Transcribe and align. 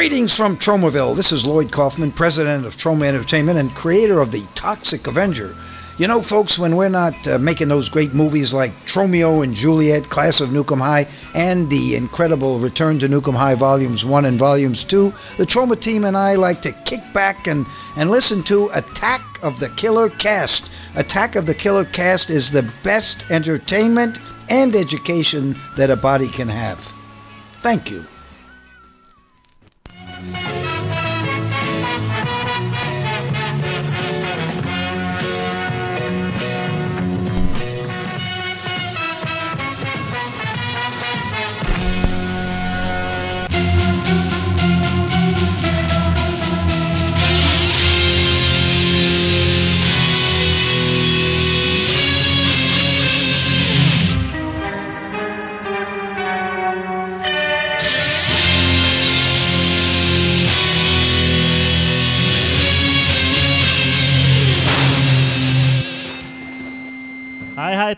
Greetings 0.00 0.34
from 0.34 0.56
Tromaville. 0.56 1.14
This 1.14 1.30
is 1.30 1.44
Lloyd 1.44 1.70
Kaufman, 1.70 2.10
president 2.10 2.64
of 2.64 2.74
Troma 2.74 3.04
Entertainment 3.04 3.58
and 3.58 3.70
creator 3.72 4.20
of 4.20 4.32
the 4.32 4.42
Toxic 4.54 5.06
Avenger. 5.06 5.54
You 5.98 6.06
know, 6.06 6.22
folks, 6.22 6.58
when 6.58 6.74
we're 6.74 6.88
not 6.88 7.28
uh, 7.28 7.38
making 7.38 7.68
those 7.68 7.90
great 7.90 8.14
movies 8.14 8.54
like 8.54 8.72
Tromeo 8.86 9.44
and 9.44 9.54
Juliet, 9.54 10.04
Class 10.04 10.40
of 10.40 10.48
Nukem 10.48 10.78
High, 10.78 11.06
and 11.34 11.68
the 11.68 11.96
incredible 11.96 12.58
Return 12.58 12.98
to 13.00 13.08
Nukem 13.08 13.34
High 13.34 13.56
Volumes 13.56 14.02
1 14.02 14.24
and 14.24 14.38
Volumes 14.38 14.84
2, 14.84 15.12
the 15.36 15.44
Troma 15.44 15.78
team 15.78 16.04
and 16.04 16.16
I 16.16 16.34
like 16.34 16.62
to 16.62 16.72
kick 16.86 17.02
back 17.12 17.46
and, 17.46 17.66
and 17.98 18.10
listen 18.10 18.42
to 18.44 18.70
Attack 18.72 19.20
of 19.42 19.60
the 19.60 19.68
Killer 19.68 20.08
Cast. 20.08 20.72
Attack 20.96 21.36
of 21.36 21.44
the 21.44 21.54
Killer 21.54 21.84
Cast 21.84 22.30
is 22.30 22.50
the 22.50 22.72
best 22.82 23.30
entertainment 23.30 24.18
and 24.48 24.74
education 24.74 25.56
that 25.76 25.90
a 25.90 25.96
body 25.96 26.28
can 26.28 26.48
have. 26.48 26.78
Thank 27.60 27.90
you. 27.90 28.06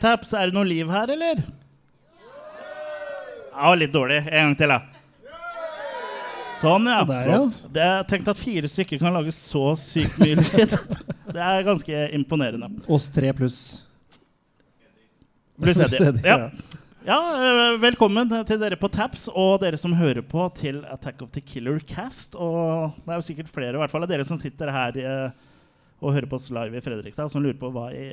Taps. 0.02 0.32
Er 0.34 0.50
det 0.50 0.56
noe 0.56 0.66
liv 0.66 0.90
her, 0.90 1.12
eller? 1.14 1.44
Ja, 3.52 3.74
litt 3.78 3.92
dårlig. 3.94 4.18
En 4.26 4.50
gang 4.50 4.56
til, 4.58 4.72
da. 4.72 4.80
Sånn, 6.58 6.86
ja. 6.90 7.02
Der, 7.06 7.30
ja. 7.30 7.38
Det 7.74 7.84
er 7.84 8.04
tenkt 8.10 8.30
at 8.30 8.38
fire 8.38 8.70
stykker 8.70 9.00
kan 9.02 9.14
lage 9.14 9.34
så 9.34 9.72
sykt 9.78 10.18
mye 10.22 10.38
lyd. 10.40 10.76
Det 11.32 11.40
er 11.40 11.64
ganske 11.66 12.04
imponerende. 12.18 12.68
Oss 12.92 13.06
tre 13.14 13.30
pluss. 13.36 13.58
Pluss 15.62 15.80
Eddie. 15.86 16.12
Ja. 16.26 16.50
Ja, 17.02 17.18
øh, 17.18 17.80
velkommen 17.82 18.30
til 18.46 18.60
dere 18.62 18.76
på 18.78 18.86
Taps 18.92 19.24
og 19.32 19.56
dere 19.64 19.78
som 19.80 19.94
hører 19.98 20.22
på 20.22 20.44
til 20.54 20.84
Attack 20.86 21.24
of 21.24 21.32
the 21.34 21.42
Killer 21.42 21.80
Cast. 21.82 22.36
Og 22.38 22.94
det 23.02 23.10
er 23.10 23.18
jo 23.18 23.26
sikkert 23.26 23.50
flere 23.50 23.74
i 23.74 23.80
hvert 23.82 23.90
fall 23.90 24.06
av 24.06 24.10
dere 24.12 24.26
som 24.26 24.38
sitter 24.38 24.70
her 24.70 24.98
øh, 25.02 25.48
og 25.98 26.14
hører 26.14 26.28
på 26.30 26.38
oss 26.38 26.50
live 26.54 26.78
i 26.78 26.84
Fredrikstad, 26.84 27.32
som 27.32 27.42
lurer 27.42 27.58
på 27.58 27.72
hva 27.74 27.88
i 27.90 28.12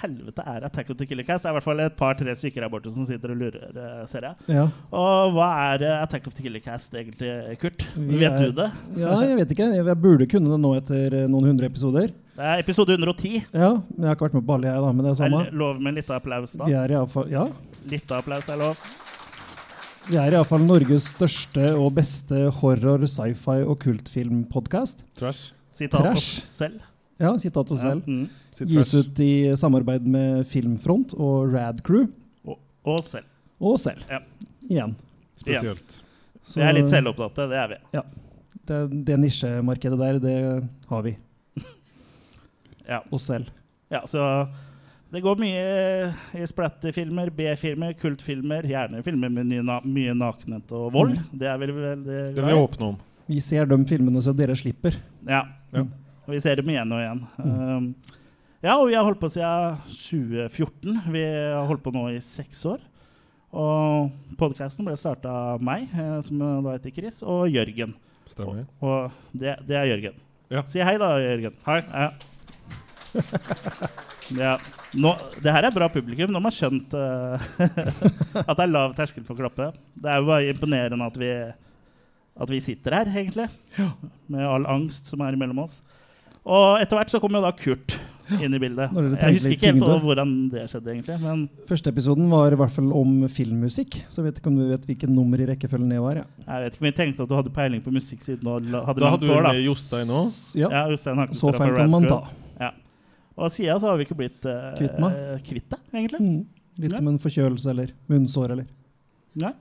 helvete 0.00 0.42
er 0.46 0.64
Attack 0.68 0.90
of 0.90 0.96
the 1.00 1.06
Killer 1.06 1.24
Cast. 1.26 1.42
Det 1.44 1.48
er 1.50 1.52
i 1.54 1.56
hvert 1.58 1.64
fall 1.66 1.80
et 1.82 1.96
par-tre 1.98 2.34
stykker 2.38 2.62
her 2.62 2.70
borte 2.70 2.92
som 2.94 3.06
sitter 3.08 3.32
og 3.34 3.36
lurer, 3.40 3.64
øh, 3.74 4.02
ser 4.06 4.26
jeg. 4.28 4.34
Ja. 4.54 4.68
Og 4.94 5.32
hva 5.34 5.48
er 5.74 5.82
øh, 5.88 6.02
Attack 6.04 6.26
of 6.30 6.34
the 6.38 6.42
Killer 6.46 6.60
Cast 6.62 6.94
egentlig, 6.94 7.58
Kurt? 7.58 7.86
Vi 7.96 8.18
Vet 8.20 8.28
er- 8.32 8.44
du 8.46 8.52
det? 8.62 8.68
ja, 9.00 9.16
jeg 9.26 9.36
vet 9.40 9.50
ikke. 9.56 9.70
Jeg 9.74 9.98
burde 10.02 10.26
kunne 10.30 10.52
det 10.52 10.60
nå 10.62 10.74
etter 10.78 11.18
eh, 11.22 11.28
noen 11.28 11.50
hundre 11.50 11.66
episoder. 11.66 12.12
Det 12.32 12.44
er 12.48 12.62
episode 12.62 12.94
110. 12.94 13.42
Ja, 13.52 13.72
men 13.74 14.06
jeg 14.06 14.08
har 14.08 14.14
ikke 14.16 14.28
vært 14.30 14.34
med 14.38 14.46
på 14.48 14.54
alle, 14.56 14.70
jeg, 14.70 14.82
da. 14.86 14.92
Men 14.92 15.04
det 15.04 15.10
er 15.10 15.18
samme. 15.22 15.40
Er 15.46 15.56
lov 15.64 15.80
med 15.82 15.90
en 15.92 15.98
liten 16.00 16.16
applaus, 16.16 16.52
da? 16.56 16.64
Vi 16.70 16.72
er 16.78 16.94
iallfall 16.96 17.28
Ja. 17.30 17.46
Litt 17.90 18.14
applaus 18.16 18.48
er 18.48 18.56
lov. 18.62 18.76
Vi 20.08 20.16
er 20.18 20.32
iallfall 20.34 20.64
Norges 20.66 21.10
største 21.12 21.68
og 21.78 21.92
beste 21.98 22.46
horror, 22.62 23.04
sci-fi 23.06 23.60
og 23.66 23.76
kultfilmpodkast. 23.84 25.04
Trash. 25.18 25.52
Sitat 25.72 26.00
Trash. 26.00 26.38
opp 26.38 26.46
selv. 26.46 26.80
Ja, 27.22 27.32
sitat 27.38 27.70
oss 27.70 27.80
selv. 27.84 28.02
Ja, 28.02 28.12
mm. 28.12 28.68
Gis 28.72 28.92
ut 28.98 29.20
i 29.22 29.30
samarbeid 29.58 30.06
med 30.10 30.42
Filmfront 30.50 31.14
og 31.14 31.52
Rad 31.54 31.82
Crew. 31.86 32.08
og, 32.44 32.58
og 32.84 33.02
selv. 33.06 33.28
Og 33.62 33.78
selv. 33.78 34.02
Ja. 34.10 34.18
Igjen. 34.68 34.96
Spesielt. 35.38 36.00
Så 36.42 36.58
Vi 36.58 36.66
er 36.66 36.74
litt 36.74 36.90
selvopptatte, 36.90 37.46
det 37.52 37.58
er 37.62 37.68
vi. 37.76 38.02
Det, 38.66 38.78
det 39.06 39.16
nisjemarkedet 39.22 39.98
der, 40.00 40.18
det 40.22 40.36
har 40.90 41.02
vi. 41.06 41.16
Ja. 42.88 42.98
Oss 43.14 43.28
selv. 43.30 43.46
ja, 43.92 44.00
så 44.10 44.48
det 45.12 45.20
går 45.22 45.36
mye 45.38 45.62
i 46.34 46.46
splatterfilmer, 46.48 47.28
B-filmer, 47.36 47.92
kultfilmer, 48.00 48.64
gjerne 48.66 49.02
filmer 49.04 49.30
med 49.30 49.52
na 49.62 49.76
mye 49.84 50.14
nakenhet 50.16 50.72
og 50.74 50.88
vold. 50.94 51.18
Det 51.36 51.46
er 51.46 51.58
vel 51.60 51.72
veldig 51.76 52.06
Det 52.08 52.34
glad 52.34 52.40
vil 52.40 52.48
i. 52.48 52.54
jeg 52.56 52.64
åpne 52.64 52.88
om. 52.88 52.96
Vi 53.28 53.40
ser 53.44 53.68
de 53.70 53.78
filmene 53.88 54.22
så 54.24 54.32
dere 54.36 54.56
slipper. 54.58 54.96
Ja. 55.28 55.44
Ja. 55.76 55.84
Og 56.22 56.36
vi 56.36 56.40
ser 56.42 56.60
dem 56.60 56.70
igjen 56.70 56.92
og 56.94 57.00
igjen. 57.02 57.22
Um, 57.42 57.86
ja, 58.62 58.76
og 58.76 58.86
vi 58.86 58.94
har 58.94 59.02
holdt 59.02 59.18
på 59.18 59.30
siden 59.32 59.78
2014. 59.90 60.98
Vi 61.10 61.22
har 61.26 61.66
holdt 61.66 61.82
på 61.82 61.92
nå 61.94 62.04
i 62.12 62.20
seks 62.22 62.60
år. 62.70 62.82
Og 63.52 64.12
podkasten 64.38 64.86
ble 64.86 64.94
starta 64.96 65.32
av 65.52 65.64
meg, 65.64 65.88
eh, 65.90 66.20
som 66.24 66.38
da 66.40 66.76
heter 66.76 66.94
Chris, 66.94 67.18
og 67.26 67.50
Jørgen. 67.52 67.96
Stemmer. 68.30 68.62
Og 68.80 69.10
det, 69.34 69.56
det 69.66 69.76
er 69.76 69.90
Jørgen. 69.90 70.20
Ja. 70.52 70.62
Si 70.70 70.80
hei, 70.80 70.94
da, 71.00 71.10
Jørgen. 71.20 71.58
Hei. 71.66 71.80
Ja. 71.90 72.06
ja. 74.44 74.52
Nå, 74.94 75.12
det 75.42 75.52
her 75.56 75.66
er 75.66 75.74
bra 75.74 75.88
publikum. 75.92 76.30
Nå 76.30 76.38
har 76.38 76.46
man 76.46 76.54
skjønt 76.54 76.94
uh, 76.94 77.42
at 78.46 78.54
det 78.54 78.62
er 78.62 78.70
lav 78.70 78.94
terskel 78.96 79.26
for 79.26 79.34
å 79.34 79.42
klappe. 79.42 79.72
Det 79.98 80.12
er 80.12 80.22
jo 80.22 80.30
bare 80.30 80.54
imponerende 80.54 81.10
at 81.10 81.18
vi, 81.20 81.32
at 82.46 82.54
vi 82.54 82.62
sitter 82.62 83.00
her, 83.00 83.10
egentlig. 83.10 83.50
Med 84.30 84.46
all 84.46 84.70
angst 84.70 85.10
som 85.10 85.26
er 85.26 85.34
imellom 85.34 85.64
oss. 85.66 85.80
Og 86.42 86.80
etter 86.82 86.98
hvert 86.98 87.12
så 87.12 87.20
kom 87.22 87.36
jo 87.36 87.42
da 87.44 87.52
Kurt 87.54 87.98
inn 88.32 88.54
i 88.54 88.58
bildet. 88.62 88.94
Jeg 88.94 89.36
husker 89.36 89.54
ikke 89.54 89.68
helt 89.72 90.04
hvordan 90.06 90.30
det 90.52 90.64
skjedde, 90.70 90.92
egentlig. 90.94 91.16
Men 91.22 91.42
Første 91.68 91.90
episoden 91.92 92.30
var 92.32 92.54
i 92.54 92.58
hvert 92.58 92.72
fall 92.74 92.92
om 92.96 93.26
filmmusikk. 93.30 93.98
Så 94.12 94.24
vet 94.24 94.38
ikke 94.40 94.50
om 94.50 94.56
du 94.58 94.64
vet 94.70 94.86
hvilket 94.88 95.12
nummer 95.12 95.42
i 95.42 95.48
rekkefølgen 95.50 95.90
det 95.92 96.00
var. 96.02 96.22
Ja. 96.22 96.24
jeg 96.46 96.64
vet 96.64 96.76
ikke 96.78 96.84
om 96.84 96.90
jeg 96.90 96.98
tenkte 97.00 97.26
at 97.26 97.32
du 97.32 97.36
hadde 97.38 97.54
peiling 97.54 97.82
på 97.84 97.94
musikk 97.94 98.22
siden 98.24 98.42
du 98.46 98.52
hadde 98.54 98.72
Da 98.72 99.10
hadde 99.12 99.26
du 99.26 99.34
år, 99.34 99.42
da. 99.48 99.52
med 99.52 99.66
Jostein 99.66 100.14
òg. 100.14 100.30
Ja. 100.58 100.70
Ja, 100.72 100.84
Jostein 100.94 101.26
Så 101.36 101.52
feil 101.56 101.76
kan 101.76 101.90
man 101.92 102.08
ta. 102.08 102.22
ta. 102.26 102.32
Og 103.32 103.48
siden 103.52 103.80
så 103.80 103.88
har 103.88 103.96
vi 103.96 104.04
ikke 104.06 104.18
blitt 104.18 104.44
uh, 104.44 104.72
Kvitt 104.76 104.98
kvitt 105.46 105.70
det, 105.72 105.78
egentlig. 105.94 106.20
Mm. 106.20 106.40
Litt 106.82 106.92
Ja. 106.92 106.98
som 106.98 107.08
en 107.08 107.18
forkjølelse 107.20 107.70
eller 107.72 107.92
munnsår 108.08 108.52
eller 108.52 108.66
Nei. 109.40 109.52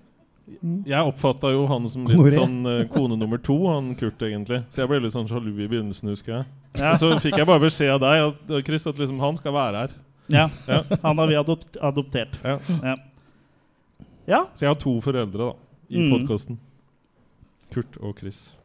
Jeg 0.86 1.08
oppfatta 1.08 1.52
jo 1.54 1.66
han 1.70 1.86
som 1.90 2.06
litt 2.10 2.34
sånn 2.36 2.58
uh, 2.68 2.82
kone 2.92 3.16
nummer 3.18 3.38
to, 3.40 3.56
han 3.70 3.94
Kurt, 3.96 4.20
egentlig. 4.26 4.64
Så 4.74 4.82
jeg 4.82 4.90
ble 4.92 5.00
litt 5.04 5.14
sånn 5.14 5.30
sjalu 5.30 5.52
i 5.54 5.68
begynnelsen, 5.70 6.10
husker 6.12 6.34
jeg. 6.40 6.46
Ja. 6.82 6.96
Så 7.00 7.12
fikk 7.24 7.38
jeg 7.40 7.48
bare 7.48 7.62
beskjed 7.64 7.94
av 7.94 8.02
deg 8.04 8.24
at, 8.26 8.52
eh, 8.58 8.64
Chris, 8.68 8.88
at 8.90 9.00
liksom 9.00 9.20
han 9.22 9.38
skal 9.40 9.54
være 9.56 9.84
her. 9.86 9.94
Ja, 10.32 10.50
Ja. 10.68 10.82
han 11.04 11.18
har 11.22 11.28
vi 11.28 11.36
adop 11.40 11.64
adoptert. 11.82 12.36
Ja. 12.44 12.58
Ja. 12.84 12.96
ja. 14.28 14.42
Så 14.56 14.66
jeg 14.66 14.72
har 14.74 14.80
to 14.82 14.96
foreldre 15.04 15.38
da 15.52 15.54
i 15.92 16.00
Mm. 16.02 16.12
podkasten. 16.18 16.58
Kurt 17.72 17.98
og 18.02 18.18
Chris. 18.20 18.56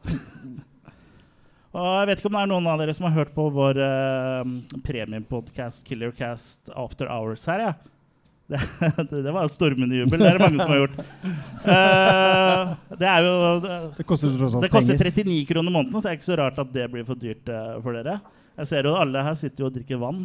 Og 1.77 1.85
jeg 1.99 2.07
vet 2.09 2.19
ikke 2.21 2.29
om 2.31 2.37
det 2.37 2.41
er 2.41 2.49
noen 2.51 2.67
av 2.71 2.79
dere 2.81 2.93
som 2.95 3.05
har 3.05 3.13
hørt 3.19 3.33
på 3.35 3.45
vår 3.53 3.77
uh, 3.77 4.43
premiepodkast 4.87 5.83
Killercast 5.85 6.71
After 6.75 7.07
Hours 7.11 7.45
her, 7.45 7.59
ja. 7.59 7.73
Det, 9.09 9.21
det, 9.23 9.31
var 9.31 9.49
stormende 9.51 9.95
jubel. 9.95 10.21
Det 10.21 10.29
er 10.29 10.37
det 10.37 10.45
mange 10.45 10.61
som 10.61 10.71
har 10.71 10.79
gjort. 10.79 10.97
Uh, 11.67 12.95
det 13.01 13.09
er 13.11 13.25
jo 13.25 13.33
det, 13.63 13.77
Det 13.97 14.05
koster 14.07 14.35
tross 14.39 14.55
alt 14.55 14.63
det 14.63 14.71
koster 14.71 14.99
penger. 15.01 15.25
39 15.27 15.39
kroner 15.49 15.75
måneden, 15.75 15.99
så 15.99 16.07
er 16.07 16.15
det 16.15 16.21
ikke 16.21 16.29
så 16.29 16.39
rart 16.39 16.61
at 16.63 16.71
det 16.71 16.87
blir 16.93 17.07
for 17.07 17.19
dyrt 17.19 17.51
uh, 17.51 17.75
for 17.83 17.97
dere. 17.97 18.17
Jeg 18.57 18.71
ser 18.71 18.87
jo 18.87 18.95
alle 18.97 19.25
her 19.27 19.37
sitter 19.37 19.65
jo 19.65 19.69
og 19.69 19.75
drikker 19.75 19.99
vann. 20.01 20.23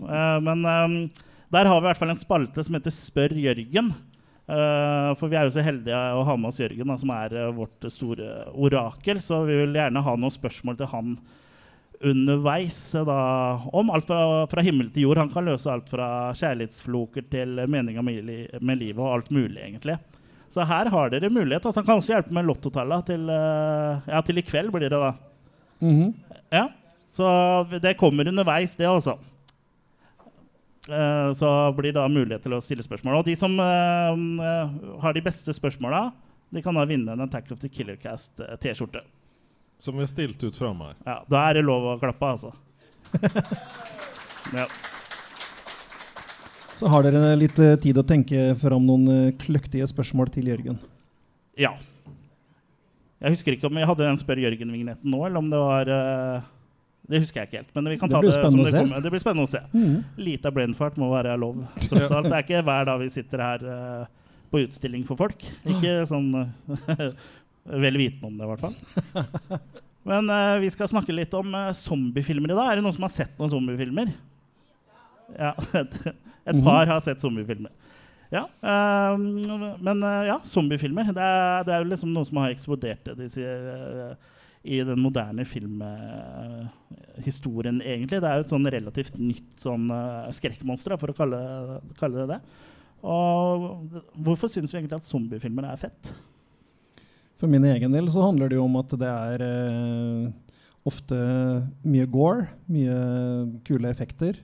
Uh, 0.00 0.38
men 0.44 0.64
um, 0.64 0.98
der 1.52 1.68
har 1.68 1.76
vi 1.76 1.84
i 1.84 1.88
hvert 1.90 2.00
fall 2.00 2.14
en 2.14 2.24
spalte 2.24 2.64
som 2.64 2.78
heter 2.78 2.94
Spør 2.94 3.36
Jørgen. 3.44 3.92
For 4.46 5.26
vi 5.26 5.34
er 5.34 5.48
jo 5.48 5.56
så 5.56 5.62
heldige 5.66 5.98
å 6.14 6.20
ha 6.22 6.34
med 6.38 6.52
oss 6.52 6.60
Jørgen, 6.60 6.86
da, 6.86 6.94
som 7.00 7.10
er 7.10 7.32
vårt 7.54 7.86
store 7.90 8.44
orakel. 8.54 9.18
Så 9.18 9.40
vi 9.48 9.56
vil 9.58 9.74
gjerne 9.74 10.02
ha 10.06 10.14
noen 10.14 10.34
spørsmål 10.34 10.76
til 10.78 10.90
han 10.92 11.16
underveis 12.06 12.76
eh, 12.94 13.04
da, 13.08 13.16
om 13.76 13.90
alt 13.94 14.06
fra, 14.08 14.20
fra 14.50 14.62
himmel 14.66 14.88
til 14.94 15.06
jord. 15.06 15.20
Han 15.22 15.30
kan 15.32 15.46
løse 15.48 15.70
alt 15.72 15.88
fra 15.92 16.08
kjærlighetsfloker 16.38 17.26
til 17.32 17.60
meninga 17.72 18.02
med, 18.06 18.22
li- 18.28 18.60
med 18.60 18.80
livet 18.82 19.02
og 19.02 19.12
alt 19.18 19.30
mulig, 19.34 19.60
egentlig. 19.66 19.98
Så 20.52 20.64
her 20.64 20.88
har 20.92 21.10
dere 21.12 21.28
mulighet. 21.32 21.66
Altså, 21.66 21.80
han 21.82 21.86
kan 21.88 21.98
også 22.00 22.14
hjelpe 22.14 22.34
med 22.36 22.46
lottotallene 22.48 23.06
til, 23.08 23.28
eh, 23.34 24.10
ja, 24.14 24.20
til 24.24 24.38
i 24.38 24.44
kveld, 24.46 24.70
blir 24.74 24.86
det 24.88 24.92
da. 25.02 25.12
Mhm. 25.82 26.12
Ja, 26.54 26.68
så 27.12 27.26
det 27.82 27.96
kommer 28.00 28.28
underveis, 28.30 28.76
det 28.78 28.86
også. 28.88 29.16
Eh, 30.86 31.30
så 31.34 31.50
blir 31.74 31.90
det 31.92 31.98
da 31.98 32.06
mulighet 32.08 32.44
til 32.46 32.54
å 32.54 32.62
stille 32.62 32.84
spørsmål. 32.86 33.18
Og 33.18 33.26
de 33.26 33.34
som 33.36 33.58
har 33.58 35.12
de 35.16 35.22
beste 35.26 35.52
spørsmåla, 35.56 36.06
de 36.54 36.62
kan 36.62 36.76
da 36.78 36.84
vinne 36.86 37.10
en 37.16 37.24
Attack 37.26 37.50
of 37.52 37.58
the 37.60 37.68
Killer 37.68 37.96
Cast 37.98 38.38
T-skjorte. 38.62 39.02
Som 39.78 39.94
vi 39.98 40.04
har 40.06 40.08
stilt 40.10 40.40
ut 40.44 40.56
framme 40.56 40.90
her. 40.90 40.94
Ja, 41.06 41.16
da 41.28 41.42
er 41.50 41.58
det 41.58 41.64
lov 41.66 41.84
å 41.92 41.98
klappe, 42.00 42.30
altså. 42.32 42.52
ja. 44.56 44.66
Så 46.76 46.88
har 46.92 47.06
dere 47.06 47.34
litt 47.40 47.56
eh, 47.62 47.76
tid 47.80 47.96
å 48.00 48.04
tenke 48.06 48.50
fram 48.60 48.84
noen 48.84 49.06
eh, 49.12 49.30
kløktige 49.40 49.86
spørsmål 49.88 50.32
til 50.34 50.52
Jørgen. 50.52 50.80
ja. 51.60 51.74
Jeg 53.16 53.32
husker 53.32 53.54
ikke 53.56 53.64
om 53.70 53.78
vi 53.80 53.84
hadde 53.88 54.04
den 54.04 54.18
Spør 54.20 54.36
Jørgen-vignetten 54.42 55.08
nå, 55.08 55.22
eller 55.24 55.40
om 55.40 55.46
det 55.48 55.56
var 55.56 55.88
eh, 55.88 56.42
Det 57.08 57.20
husker 57.22 57.40
jeg 57.40 57.48
ikke 57.48 57.56
helt. 57.62 57.70
Men 57.74 57.86
vi 57.88 57.96
kan 58.02 58.10
Det 58.12 58.14
ta 58.14 58.20
blir 58.20 58.28
det 58.28 58.34
som 58.36 58.42
spennende 58.44 58.66
det 58.66 58.74
se. 58.74 58.82
kommer. 58.82 59.00
Det 59.06 59.12
blir 59.14 59.22
spennende 59.22 59.46
å 59.46 59.50
se. 59.54 59.62
Mhm. 59.72 59.94
Lite 60.26 60.50
av 60.50 60.54
brainfart 60.58 60.98
må 61.00 61.08
være 61.14 61.36
lov, 61.40 61.62
tross 61.88 62.12
alt. 62.12 62.28
Det 62.28 62.36
er 62.36 62.44
ikke 62.44 62.60
hver 62.68 62.84
dag 62.90 63.00
vi 63.00 63.08
sitter 63.14 63.42
her 63.46 63.64
eh, 63.72 64.04
på 64.52 64.60
utstilling 64.66 65.06
for 65.08 65.16
folk. 65.22 65.46
Ikke 65.64 65.94
sånn 66.12 66.28
eh, 66.44 67.06
vel 67.66 67.96
vitende 67.98 68.26
om 68.30 68.36
det, 68.38 68.44
i 68.46 68.50
hvert 68.52 68.64
fall. 68.66 68.76
Men 70.06 70.30
uh, 70.30 70.60
vi 70.62 70.68
skal 70.70 70.86
snakke 70.92 71.10
litt 71.14 71.32
om 71.34 71.48
uh, 71.54 71.72
zombiefilmer 71.74 72.50
i 72.52 72.56
dag. 72.58 72.66
Er 72.70 72.74
det 72.78 72.84
noen 72.86 72.94
som 72.94 73.02
har 73.08 73.14
sett 73.14 73.34
noen 73.40 73.50
zombiefilmer? 73.50 74.08
Ja, 75.34 75.52
et, 75.82 75.94
et 76.06 76.54
Mhm. 76.54 76.62
par 76.62 76.86
har 76.86 77.00
sett 77.02 77.20
zombiefilmer. 77.24 77.70
Ja, 78.30 78.44
uh, 78.62 79.16
men 79.82 79.98
ja, 80.26 80.38
zombiefilmer. 80.46 81.04
Det 81.14 81.22
er, 81.22 81.62
det 81.66 81.72
er 81.74 81.80
jo 81.82 81.90
liksom 81.90 82.12
noe 82.14 82.24
som 82.26 82.36
har 82.42 82.50
eksplodert 82.54 83.08
eh, 83.10 84.14
i 84.66 84.78
den 84.86 84.98
moderne 85.02 85.44
filmhistorien, 85.46 87.78
egentlig. 87.82 88.20
Det 88.22 88.28
er 88.30 88.36
jo 88.40 88.44
et 88.46 88.54
sånn 88.54 88.70
relativt 88.74 89.14
nytt 89.22 89.58
sånn 89.62 89.86
skrekkmonster, 90.34 90.90
for 90.98 91.08
å 91.12 91.18
kalle, 91.18 91.38
kalle 92.00 92.16
det 92.22 92.28
det. 92.34 92.40
Og 93.06 94.02
hvorfor 94.26 94.48
syns 94.50 94.72
vi 94.74 94.78
egentlig 94.80 94.98
at 94.98 95.06
zombiefilmer 95.10 95.64
er 95.70 95.78
fett? 95.86 96.02
For 97.36 97.52
min 97.52 97.66
egen 97.68 97.92
del 97.92 98.08
så 98.12 98.24
handler 98.24 98.50
det 98.50 98.58
jo 98.58 98.64
om 98.64 98.78
at 98.80 98.92
det 98.96 99.08
er 99.12 99.44
eh, 99.44 100.28
ofte 100.88 101.18
mye 101.84 102.06
gore, 102.08 102.46
mye 102.72 102.96
kule 103.66 103.90
effekter. 103.92 104.38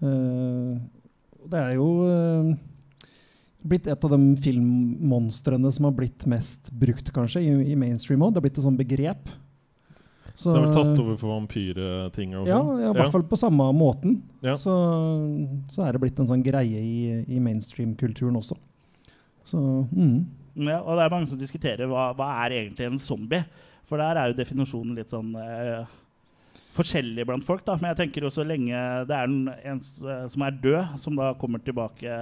Eh, 0.00 0.70
det 1.48 1.60
er 1.60 1.74
jo 1.76 1.88
eh, 2.08 2.54
blitt 3.68 3.90
et 3.90 4.06
av 4.06 4.14
de 4.14 4.22
filmmonstrene 4.40 5.72
som 5.74 5.88
har 5.90 5.98
blitt 5.98 6.24
mest 6.30 6.72
brukt, 6.72 7.12
kanskje, 7.12 7.44
i, 7.44 7.52
i 7.74 7.76
mainstream 7.78 8.24
òg. 8.24 8.32
Det 8.32 8.40
har 8.40 8.48
blitt 8.48 8.58
et 8.60 8.66
sånt 8.68 8.80
begrep. 8.80 9.28
Så, 10.38 10.52
Det 10.54 10.58
er 10.60 10.66
vel 10.68 10.74
tatt 10.76 11.00
over 11.02 11.16
for 11.18 11.32
vampyrting 11.34 12.34
Ja, 12.36 12.42
sånn? 12.46 12.76
ja, 12.78 12.90
i 12.92 12.94
hvert 12.94 13.10
fall 13.10 13.24
på 13.26 13.38
samme 13.40 13.64
måten. 13.74 14.20
Ja. 14.46 14.54
Så, 14.60 14.72
så 15.74 15.82
er 15.82 15.92
det 15.96 16.02
blitt 16.04 16.20
en 16.22 16.28
sånn 16.30 16.44
greie 16.46 16.78
i, 16.78 16.98
i 17.26 17.40
mainstream-kulturen 17.42 18.38
også. 18.38 18.54
Så 19.48 19.58
mm. 19.90 20.20
Ja, 20.58 20.80
og 20.82 20.98
det 20.98 21.04
er 21.04 21.12
mange 21.14 21.30
som 21.30 21.38
diskuterer 21.38 21.86
hva, 21.90 22.10
hva 22.18 22.28
er 22.44 22.56
egentlig 22.58 22.88
en 22.88 23.00
zombie. 23.02 23.44
For 23.88 24.00
der 24.00 24.18
er 24.18 24.30
jo 24.30 24.38
definisjonen 24.38 24.98
litt 24.98 25.12
sånn 25.12 25.30
eh, 25.38 25.86
forskjellig 26.76 27.24
blant 27.28 27.46
folk. 27.46 27.64
da. 27.66 27.78
Men 27.78 27.92
jeg 27.92 28.00
tenker 28.02 28.26
jo 28.26 28.32
så 28.32 28.44
lenge 28.46 28.82
det 29.08 29.16
er 29.16 29.30
en, 29.30 29.48
en 29.48 29.80
eh, 29.80 30.26
som 30.32 30.44
er 30.44 30.60
død, 30.64 30.98
som 31.00 31.18
da 31.18 31.32
kommer 31.40 31.62
tilbake 31.64 32.20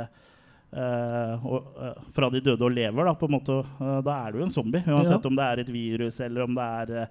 og, 0.76 1.70
eh, 1.80 2.02
fra 2.12 2.28
de 2.30 2.40
døde 2.40 2.62
og 2.66 2.72
lever, 2.76 3.04
da, 3.08 3.14
på 3.14 3.28
en 3.28 3.34
måte, 3.38 3.60
eh, 3.80 4.00
da 4.04 4.18
er 4.26 4.32
du 4.32 4.38
jo 4.38 4.44
en 4.44 4.50
zombie. 4.54 4.82
Uansett 4.86 5.22
Ja. 5.24 5.28
om 5.30 5.36
det 5.36 5.44
er 5.46 5.58
et 5.64 5.72
virus, 5.72 6.20
eller 6.20 6.42
om 6.44 6.54
det 6.54 6.62
er 6.64 7.02
eh, 7.02 7.06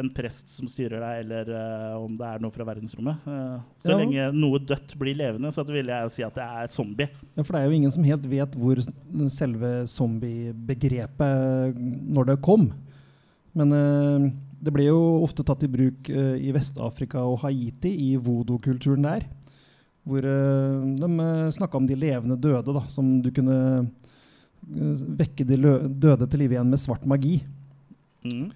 en 0.00 0.08
prest 0.14 0.48
som 0.48 0.68
styrer 0.70 1.00
deg, 1.02 1.24
eller 1.24 1.48
eh, 1.50 1.96
om 1.98 2.16
det 2.16 2.26
er 2.26 2.38
noe 2.40 2.50
fra 2.54 2.64
verdensrommet. 2.64 3.16
Eh, 3.26 3.58
så 3.82 3.90
Ja. 3.90 3.98
lenge 3.98 4.32
noe 4.32 4.58
dødt 4.62 4.96
blir 4.98 5.16
levende, 5.18 5.50
så 5.52 5.64
vil 5.66 5.86
jeg 5.86 6.10
si 6.10 6.22
at 6.22 6.34
det 6.34 6.44
er 6.46 6.66
zombie. 6.68 7.08
Ja, 7.36 7.42
for 7.42 7.52
det 7.52 7.60
er 7.60 7.66
jo 7.70 7.76
ingen 7.76 7.90
som 7.92 8.04
helt 8.04 8.22
vet 8.30 8.52
hvor 8.56 8.76
selve 9.30 9.84
zombie-begrepet 9.90 11.74
når 12.14 12.26
det 12.30 12.38
kom. 12.42 12.70
Men 13.54 13.72
eh, 13.74 14.30
det 14.62 14.72
ble 14.74 14.84
jo 14.86 15.00
ofte 15.24 15.44
tatt 15.46 15.64
i 15.66 15.70
bruk 15.72 16.08
eh, 16.12 16.36
i 16.38 16.52
Vest-Afrika 16.54 17.22
og 17.26 17.40
Haiti, 17.44 17.90
i 18.12 18.16
voodoo-kulturen 18.20 19.02
der. 19.06 19.26
Hvor 20.08 20.24
uh, 20.24 20.86
de 20.96 21.08
uh, 21.10 21.50
snakka 21.52 21.76
om 21.76 21.86
de 21.88 21.98
levende 21.98 22.38
døde, 22.40 22.72
da, 22.72 22.84
som 22.88 23.18
du 23.20 23.28
kunne 23.36 23.56
eh, 23.84 25.04
vekke 25.20 25.44
de 25.44 25.58
døde 26.00 26.28
til 26.30 26.40
live 26.40 26.56
igjen 26.56 26.70
med 26.72 26.80
svart 26.80 27.04
magi. 27.08 27.40
Mm. 28.24 28.48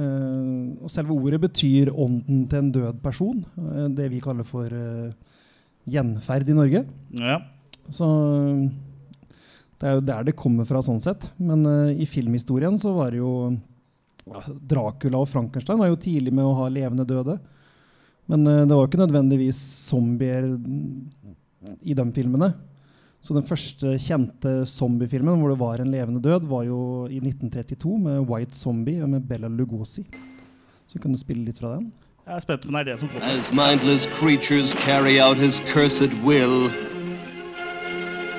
Eh, 0.00 0.84
og 0.84 0.92
selve 0.92 1.16
ordet 1.16 1.40
betyr 1.42 1.90
ånden 1.90 2.44
til 2.50 2.60
en 2.60 2.70
død 2.74 3.00
person. 3.02 3.40
eh, 3.58 3.88
det 3.96 4.10
vi 4.12 4.20
kaller 4.22 4.46
for 4.46 4.68
eh, 4.70 5.10
gjenferd 5.90 6.48
i 6.48 6.56
Norge. 6.56 6.84
Ja. 7.16 7.40
Så 7.90 8.06
det 9.80 9.88
er 9.88 9.96
jo 9.96 10.04
der 10.04 10.28
det 10.28 10.36
kommer 10.38 10.68
fra, 10.68 10.82
sånn 10.84 11.02
sett. 11.02 11.26
Men 11.38 11.64
eh, 11.66 12.02
i 12.04 12.06
filmhistorien 12.08 12.78
så 12.80 12.92
var 12.96 13.10
det 13.10 13.22
jo 13.22 13.56
Dracula 14.70 15.24
og 15.24 15.30
Frankenstein 15.30 15.80
var 15.80 15.88
jo 15.90 15.98
tidlig 15.98 16.32
med 16.36 16.46
å 16.46 16.54
ha 16.60 16.68
levende 16.70 17.08
døde. 17.08 17.38
Men 18.30 18.46
uh, 18.46 18.64
det 18.64 18.74
var 18.76 18.88
ikke 18.88 19.02
nødvendigvis 19.02 19.60
zombier 19.90 20.52
i 21.82 21.94
de 21.94 22.12
filmene. 22.14 22.52
Så 23.20 23.34
den 23.36 23.44
første 23.44 23.98
kjente 24.00 24.52
zombiefilmen 24.66 25.40
hvor 25.42 25.52
det 25.52 25.60
var 25.60 25.80
en 25.80 25.90
levende 25.92 26.22
død, 26.24 26.46
var 26.48 26.64
jo 26.64 27.06
i 27.06 27.18
1932 27.20 27.98
med 27.98 28.20
White 28.30 28.56
Zombie 28.56 29.02
og 29.02 29.10
med 29.10 29.20
Bella 29.28 29.48
Lugosi. 29.48 30.06
Så 30.88 30.98
kan 30.98 31.12
du 31.12 31.18
spille 31.18 31.44
litt 31.44 31.60
fra 31.60 31.76
den. 31.76 31.90
Jeg 32.26 32.36
er 32.36 32.40
spent 32.40 32.64
men 32.64 32.74
det 32.74 32.80
er 32.80 32.84
det 32.92 33.00
som 33.00 33.08
kommer. 33.08 33.26
As 33.26 33.52
mindless 33.52 34.06
creatures 34.06 34.72
carry 34.72 35.18
out 35.20 35.36
his 35.36 35.60
cursed 35.72 36.12
will, 36.24 36.70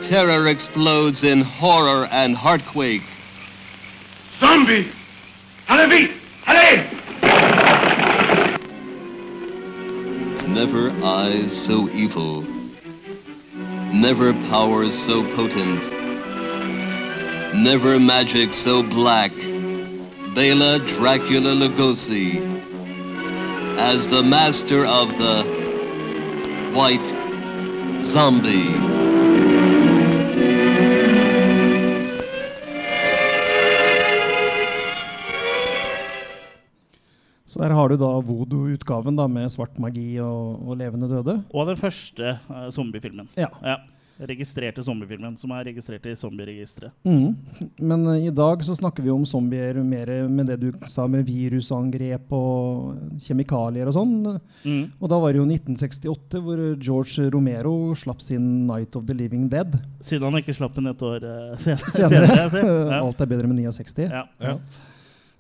terror 0.02 0.48
explodes 0.48 1.24
in 1.24 1.42
horror 1.42 2.08
and 2.12 2.38
heartquake. 2.38 3.06
Zombie! 4.40 4.88
Allez 5.70 5.88
vite! 5.92 6.14
Allez! 6.48 7.01
Never 10.54 10.92
eyes 11.04 11.52
so 11.66 11.90
evil. 11.90 12.42
Never 13.94 14.34
powers 14.50 14.98
so 14.98 15.24
potent. 15.36 15.90
Never 17.56 18.00
magic 18.00 18.54
so 18.54 18.84
black. 18.84 19.32
Bela 20.36 20.80
Dracula 20.80 21.56
Lugosi 21.56 22.42
as 23.78 24.08
the 24.08 24.22
master 24.22 24.86
of 24.86 25.10
the 25.18 25.44
White 26.76 28.04
Zombie. 28.04 29.01
Så 37.62 37.68
der 37.68 37.76
har 37.78 37.92
du 37.92 37.98
da 38.02 38.08
voodoo-utgaven 38.26 39.18
da 39.20 39.28
med 39.30 39.52
svart 39.54 39.76
magi 39.78 40.16
og, 40.18 40.64
og 40.66 40.80
levende 40.80 41.06
døde. 41.06 41.36
Og 41.54 41.68
den 41.70 41.78
første 41.78 42.40
uh, 42.50 42.70
zombiefilmen. 42.74 43.30
Ja. 43.38 43.52
Ja. 43.62 43.76
Registrerte 44.18 44.82
zombiefilmen, 44.82 45.36
som 45.38 45.54
er 45.54 45.68
registrert 45.70 46.08
i 46.10 46.16
zombieregisteret. 46.18 46.90
Mm. 47.06 47.38
Men 47.78 48.08
uh, 48.10 48.18
i 48.18 48.34
dag 48.34 48.66
så 48.66 48.74
snakker 48.80 49.06
vi 49.06 49.14
om 49.14 49.30
zombier 49.30 49.78
mer 49.86 50.10
med 50.26 50.50
det 50.50 50.58
du 50.64 50.90
sa 50.90 51.06
med 51.06 51.22
virusangrep 51.30 52.34
og 52.34 53.22
kjemikalier 53.28 53.94
og 53.94 54.00
sånn. 54.00 54.18
Mm. 54.66 54.84
Og 54.98 55.14
da 55.14 55.22
var 55.22 55.30
det 55.30 55.44
jo 55.44 55.50
1968 55.54 56.42
hvor 56.42 56.68
George 56.82 57.30
Romero 57.30 57.80
slapp 57.94 58.26
sin 58.26 58.66
'Night 58.66 58.98
of 58.98 59.06
the 59.06 59.14
Living 59.14 59.52
Dead'. 59.54 59.78
Siden 60.02 60.32
han 60.32 60.42
ikke 60.42 60.58
slapp 60.58 60.74
den 60.82 60.90
et 60.90 61.10
år 61.14 61.30
uh, 61.30 61.58
sen 61.62 61.78
Senere. 61.94 62.50
senere. 62.50 62.88
Ja. 62.90 63.04
Alt 63.06 63.22
er 63.22 63.30
bedre 63.38 63.54
med 63.54 63.62
69. 63.62 64.10
Ja. 64.10 64.26
Ja. 64.42 64.58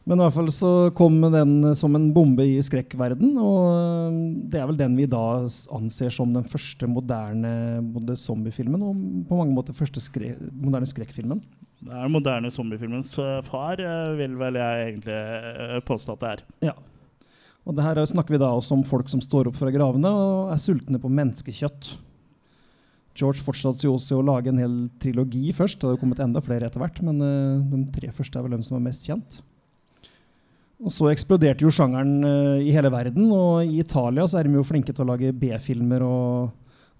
Men 0.10 0.18
i 0.18 0.26
hvert 0.26 0.34
fall 0.34 0.50
så 0.56 0.72
kom 0.98 1.20
den 1.30 1.74
som 1.78 1.94
en 1.96 2.10
bombe 2.16 2.46
i 2.50 2.58
skrekkverden, 2.66 3.36
og 3.38 3.60
øh, 3.70 4.22
det 4.50 4.60
er 4.60 4.70
vel 4.70 4.80
den 4.80 4.96
vi 4.98 5.06
da 5.10 5.46
anser 5.78 6.14
som 6.14 6.34
den 6.34 6.48
første 6.50 6.90
moderne 6.90 7.52
både 7.94 8.18
zombiefilmen, 8.18 8.82
og 8.82 9.04
på 9.30 9.38
mange 9.38 9.54
måter 9.54 9.78
første 9.78 10.02
skre 10.02 10.34
moderne 10.58 10.90
skrekkfilmen. 10.90 11.44
Det 11.82 11.90
er 11.90 12.06
den 12.06 12.14
moderne 12.14 12.52
zombiefilmens 12.54 13.16
eh, 13.18 13.40
far, 13.48 13.82
eh, 13.82 14.14
vil 14.20 14.36
vel 14.38 14.58
jeg 14.60 14.86
egentlig 14.86 15.18
eh, 15.18 15.80
påstå 15.88 16.14
at 16.14 16.22
det 16.22 16.32
er. 16.32 16.44
Ja. 16.70 16.76
Og 17.66 17.78
det 17.78 17.86
her 17.86 18.02
snakker 18.06 18.36
vi 18.36 18.42
da 18.42 18.52
også 18.54 18.78
om 18.78 18.86
folk 18.86 19.10
som 19.10 19.22
står 19.22 19.50
opp 19.50 19.58
fra 19.58 19.74
gravene 19.74 20.10
og 20.10 20.54
er 20.54 20.62
sultne 20.62 21.02
på 21.02 21.10
menneskekjøtt. 21.10 21.96
George 23.18 23.44
fortsatte 23.44 23.86
jo 23.86 23.96
også 23.98 24.20
å 24.20 24.26
lage 24.26 24.50
en 24.50 24.62
hel 24.62 24.76
trilogi 25.02 25.50
først. 25.54 25.82
Det 25.82 25.90
hadde 25.90 26.02
kommet 26.02 26.22
enda 26.24 26.42
flere 26.42 26.70
etter 26.70 26.82
hvert, 26.82 27.02
men 27.06 27.20
de 27.20 27.82
tre 27.94 28.10
første 28.16 28.40
er 28.40 28.46
vel 28.46 28.56
de 28.56 28.66
som 28.66 28.78
er 28.78 28.86
mest 28.86 29.06
kjent. 29.06 29.42
Og 30.82 30.90
så 30.90 31.12
eksploderte 31.12 31.62
jo 31.62 31.70
sjangeren 31.70 32.24
øh, 32.26 32.60
i 32.66 32.72
hele 32.74 32.90
verden, 32.90 33.28
og 33.32 33.62
i 33.68 33.80
Italia 33.84 34.26
så 34.28 34.40
er 34.40 34.48
de 34.50 34.56
jo 34.58 34.64
flinke 34.66 34.94
til 34.96 35.06
å 35.06 35.12
lage 35.14 35.30
B-filmer 35.38 36.02
og 36.02 36.52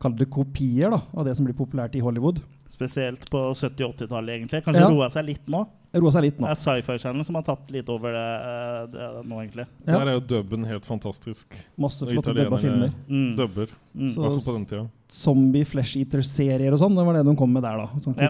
kalle 0.02 0.18
det 0.22 0.30
kopier 0.34 0.90
da, 0.94 1.00
av 1.18 1.26
det 1.26 1.36
som 1.38 1.46
blir 1.46 1.58
populært 1.58 1.96
i 1.98 2.02
Hollywood. 2.02 2.40
Spesielt 2.72 3.26
på 3.30 3.42
70- 3.54 3.84
og 3.86 3.96
80-tallet, 3.98 4.36
egentlig. 4.38 4.62
Kanskje 4.66 4.82
Ja. 4.82 4.90
roa 4.90 5.10
seg 5.14 5.26
litt 5.28 5.50
nå. 5.52 5.60
Roa 5.94 6.12
seg 6.14 6.24
litt 6.24 6.40
nå. 6.40 6.48
Det 6.48 6.54
er 6.56 6.62
Sci-Fi 6.62 6.96
Channel 7.04 7.26
som 7.28 7.36
har 7.36 7.44
tatt 7.44 7.70
litt 7.74 7.90
over 7.92 8.14
det, 8.16 8.30
eh, 8.48 8.86
det 8.94 9.10
nå, 9.28 9.42
egentlig. 9.44 9.66
Ja. 9.86 9.98
Der 10.00 10.08
er 10.08 10.14
jo 10.18 10.24
dubben 10.32 10.64
helt 10.66 10.86
fantastisk. 10.88 11.46
Masse 11.78 12.06
flotte 12.08 12.34
dubba 12.38 12.58
filmer. 12.62 12.94
Mm. 13.10 13.36
Dubber. 13.38 13.68
Mm. 13.98 14.10
Så- 14.14 14.46
på 14.46 14.54
den 14.58 14.66
tida. 14.66 14.90
zombie 15.12 15.66
flesh 15.66 15.98
eater-serier 15.98 16.72
og 16.74 16.80
sånn. 16.80 16.96
Det 16.96 17.06
var 17.06 17.14
det 17.20 17.26
de 17.26 17.36
kom 17.36 17.52
med 17.54 17.62
der, 17.64 17.78
da. 17.78 17.88
Sånne 18.00 18.22
Ja. 18.22 18.30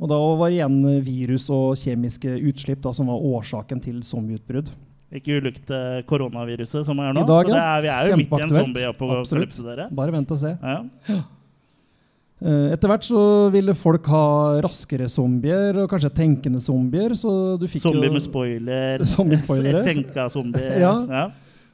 Og 0.00 0.08
da 0.08 0.16
var 0.40 0.48
igjen 0.54 0.78
virus 1.04 1.50
og 1.52 1.74
kjemiske 1.76 2.38
utslipp 2.48 2.80
da, 2.86 2.92
som 2.96 3.10
var 3.12 3.20
årsaken 3.20 3.82
til 3.84 3.98
zombieutbrudd. 4.06 4.70
Ikke 5.12 5.40
ulikt 5.42 5.68
eh, 5.74 5.98
koronaviruset 6.08 6.86
som 6.86 7.00
er 7.02 7.12
nå. 7.12 7.26
Dag, 7.28 7.48
så 7.50 7.52
det 7.52 7.60
er, 7.60 7.82
vi 7.84 7.90
er 7.92 8.08
jo 8.12 8.16
midt 8.22 8.32
i 8.38 8.42
en 8.46 8.54
zombie-apokalypse, 8.54 9.64
dere. 9.66 9.88
Bare 9.98 10.14
vent 10.14 10.30
og 10.32 10.38
se. 10.40 10.54
Ja. 10.62 11.18
Eh, 12.40 12.70
Etter 12.72 12.88
hvert 12.88 13.04
så 13.04 13.22
ville 13.52 13.74
folk 13.76 14.06
ha 14.08 14.22
raskere 14.64 15.10
zombier, 15.12 15.82
og 15.82 15.90
kanskje 15.92 16.12
tenkende 16.16 16.62
zombier. 16.64 17.12
Så 17.18 17.34
du 17.60 17.66
fikk 17.68 17.82
zombie 17.84 18.08
jo 18.08 18.16
med 18.16 18.24
spoiler. 18.24 19.04
Zombie-spoilere. 19.14 19.82
Senka 19.88 20.28
zombier. 20.32 20.78
Ja. 20.86 20.94
ja. 21.10 21.26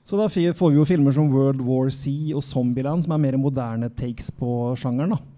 Så 0.07 0.19
da 0.19 0.27
får 0.31 0.71
vi 0.71 0.79
jo 0.79 0.85
filmer 0.87 1.15
som 1.15 1.31
World 1.35 1.61
War 1.67 1.89
C 1.91 2.33
og 2.35 2.43
Zombieland, 2.47 3.03
som 3.05 3.15
er 3.17 3.23
mer 3.25 3.37
moderne 3.43 3.89
takes 3.91 4.31
på 4.31 4.73
sjangeren. 4.79 5.17
da. 5.17 5.36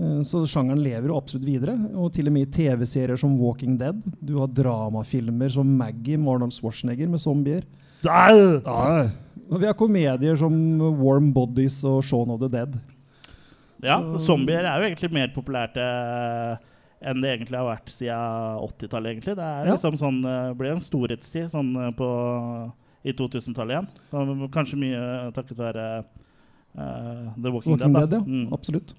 Eh, 0.00 0.22
Så 0.26 0.42
sjangeren 0.50 0.82
lever 0.82 1.08
jo 1.08 1.16
absolutt 1.20 1.44
videre, 1.46 1.74
og 1.94 2.12
til 2.12 2.26
og 2.26 2.32
med 2.34 2.48
i 2.48 2.50
TV-serier 2.50 3.16
som 3.20 3.36
Walking 3.38 3.76
Dead. 3.78 4.00
Du 4.20 4.38
har 4.40 4.48
dramafilmer 4.48 5.52
som 5.54 5.66
Maggie 5.78 6.16
med 6.18 6.32
Arnold 6.34 6.52
Schwarzenegger 6.56 7.08
med 7.08 7.20
zombier. 7.22 7.62
Ja. 8.04 9.08
Og 9.50 9.60
vi 9.60 9.66
har 9.68 9.74
komedier 9.76 10.36
som 10.40 10.52
Warm 11.00 11.32
Bodies 11.32 11.82
og 11.84 12.02
Shaun 12.04 12.30
of 12.30 12.40
the 12.40 12.48
Dead. 12.48 12.74
Ja, 13.84 13.98
Så- 14.00 14.26
zombier 14.26 14.64
er 14.64 14.80
jo 14.80 14.88
egentlig 14.88 15.12
mer 15.12 15.28
populært 15.28 15.76
eh, 15.76 16.56
enn 17.02 17.20
det 17.20 17.38
egentlig 17.38 17.58
har 17.58 17.76
vært 17.76 17.88
siden 17.92 18.58
80-tallet. 18.64 19.10
egentlig. 19.12 19.36
Det 19.36 19.44
er 19.44 19.66
Ja. 19.66 19.72
liksom 19.74 19.96
sånn, 19.98 20.24
eh, 20.24 20.54
ble 20.54 20.70
en 20.70 20.78
storhetstid 20.80 21.50
sånn 21.50 21.76
eh, 21.76 21.90
på, 21.92 22.72
i 23.04 23.12
2000-tallet 23.12 23.86
igjen. 23.86 24.50
Kanskje 24.50 24.78
mye 24.78 25.32
takket 25.34 25.56
være 25.58 26.04
eh, 26.78 27.32
The 27.42 27.50
Walking, 27.52 27.72
Walking 27.72 27.92
Dead. 27.92 28.10
Dead, 28.10 28.12
ja. 28.12 28.24
Mm, 28.24 28.52
Absolutt. 28.52 28.94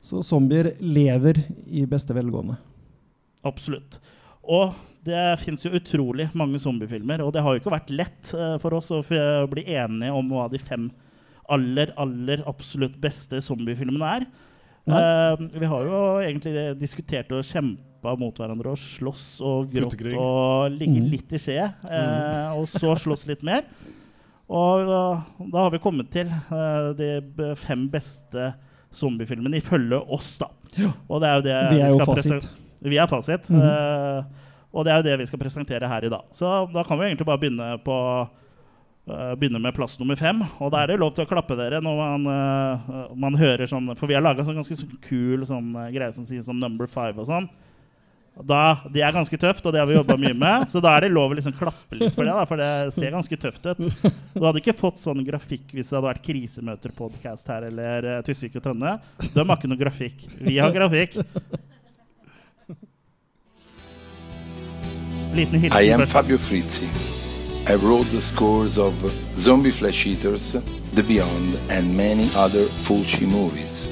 Så 0.00 0.22
zombier 0.24 0.72
lever 0.80 1.42
i 1.66 1.84
beste 1.86 2.14
velgående. 2.16 2.56
absolutt. 3.44 3.98
Og 4.48 4.72
det 5.04 5.38
fins 5.42 5.62
jo 5.66 5.70
utrolig 5.76 6.28
mange 6.36 6.58
zombiefilmer, 6.58 7.20
og 7.20 7.32
det 7.34 7.42
har 7.44 7.54
jo 7.54 7.60
ikke 7.60 7.72
vært 7.74 7.90
lett 7.92 8.30
eh, 8.34 8.54
for 8.62 8.74
oss 8.78 8.88
å 8.94 9.02
f- 9.04 9.44
bli 9.50 9.64
enige 9.76 10.12
om 10.16 10.30
hva 10.32 10.46
de 10.50 10.58
fem 10.58 10.86
aller, 11.52 11.92
aller 12.00 12.42
absolutt 12.48 12.96
beste 13.00 13.40
zombiefilmene 13.44 14.08
er. 14.16 14.26
Eh, 14.88 15.42
vi 15.60 15.68
har 15.68 15.84
jo 15.84 16.00
egentlig 16.24 16.54
diskutert 16.80 17.30
og 17.36 17.44
kjempa 17.44 18.14
mot 18.16 18.36
hverandre 18.40 18.72
og 18.72 18.80
slåss 18.80 19.26
og 19.44 19.68
grått 19.72 20.00
og 20.16 20.72
ligge 20.78 21.02
Mm. 21.02 21.10
litt 21.12 21.32
i 21.36 21.40
skje, 21.44 21.60
eh, 21.90 22.48
og 22.56 22.64
så 22.72 22.94
slåss 22.96 23.26
litt 23.28 23.42
mer. 23.44 23.64
Og 24.48 24.86
da, 24.88 25.02
da 25.44 25.66
har 25.66 25.70
vi 25.76 25.78
kommet 25.84 26.08
til 26.10 26.30
de 26.96 27.54
fem 27.60 27.84
beste 27.92 28.54
zombiefilmene 28.94 29.60
ifølge 29.60 30.00
oss, 30.14 30.36
da. 30.40 30.48
Ja. 30.76 30.92
Og 31.08 31.22
det 31.22 31.28
er 31.28 31.38
jo 31.38 31.44
det 31.46 31.56
Vi 31.70 31.80
er 31.80 31.92
jo 31.92 31.98
skal 31.98 32.12
fasit. 32.14 32.50
Vi 32.88 32.98
er 32.98 33.10
fasit. 33.10 33.48
Mhm. 33.50 33.62
uh, 33.62 34.44
og 34.68 34.84
det 34.84 34.92
er 34.92 34.98
jo 35.00 35.06
det 35.06 35.14
vi 35.22 35.26
skal 35.26 35.40
presentere 35.40 35.88
her 35.88 36.04
i 36.04 36.10
dag. 36.12 36.26
Så 36.36 36.48
da 36.74 36.84
kan 36.84 36.98
vi 37.00 37.06
egentlig 37.08 37.26
bare 37.26 37.40
begynne 37.40 37.68
på 37.80 37.94
eh, 39.08 39.30
begynne 39.40 39.62
med 39.64 39.72
plass 39.74 39.96
nummer 39.98 40.14
fem. 40.20 40.42
Og 40.60 40.68
da 40.70 40.82
er 40.82 40.92
det 40.92 40.98
lov 41.00 41.14
til 41.16 41.24
å 41.24 41.30
klappe 41.30 41.56
dere 41.56 41.80
når 41.80 41.96
man, 41.96 42.26
uh, 42.28 43.14
man 43.16 43.38
hører 43.40 43.64
sånn 43.66 43.88
For 43.96 44.06
vi 44.06 44.18
har 44.18 44.22
laga 44.22 44.44
sånn 44.44 44.60
ganske 44.60 44.76
sånn 44.76 45.00
kul 45.00 45.46
sånn 45.48 45.72
greie 45.94 46.12
som 46.12 46.28
sier 46.28 46.44
sånn 46.44 46.60
number 46.60 46.86
five 46.86 47.16
og 47.16 47.30
sånn. 47.30 47.48
Da, 48.46 48.78
Det 48.92 49.02
er 49.02 49.14
ganske 49.14 49.38
tøft, 49.40 49.64
og 49.66 49.72
det 49.74 49.80
har 49.80 49.88
vi 49.88 49.96
jobba 49.96 50.16
mye 50.20 50.34
med. 50.36 50.68
Så 50.70 50.82
da 50.84 50.92
er 50.96 51.06
det 51.06 51.12
lov 51.14 51.32
å 51.32 51.38
liksom 51.38 51.56
klappe 51.58 51.98
litt 51.98 52.14
for 52.14 52.22
det, 52.22 52.34
da, 52.36 52.44
for 52.46 52.60
det 52.60 52.70
ser 52.94 53.14
ganske 53.14 53.38
tøft 53.40 53.66
ut. 53.66 53.80
Du 54.34 54.44
hadde 54.44 54.62
ikke 54.62 54.76
fått 54.78 55.00
sånn 55.02 55.24
grafikk 55.26 55.72
hvis 55.74 55.90
det 55.90 55.96
hadde 55.98 56.06
vært 56.06 56.26
krisemøter-podkast 56.28 57.50
her 57.50 57.66
eller 57.70 58.06
uh, 58.06 58.20
Tysvik 58.26 58.60
og 58.60 58.68
Tønne. 58.68 58.98
De 59.24 59.42
har 59.42 59.56
ikke 59.56 59.70
noe 59.72 59.80
grafikk. 59.80 60.28
Vi 60.38 60.58
har 60.60 60.70
grafikk. 60.74 61.18
Liten 65.34 65.60
hilsen 65.60 65.82
I 65.82 65.92
am. 65.92 66.06
Fabio 66.06 66.38
Frizzi. 66.38 66.86
I 67.68 67.74
wrote 67.74 68.06
the 68.14 68.22
scores 68.22 68.78
of 68.78 68.94
Zombie 69.36 69.70
Flesh 69.70 70.06
Eaters, 70.06 70.52
The 70.94 71.02
Beyond, 71.02 71.58
and 71.70 71.94
many 71.94 72.30
other 72.34 72.64
Fulci 72.64 73.26
movies. 73.26 73.87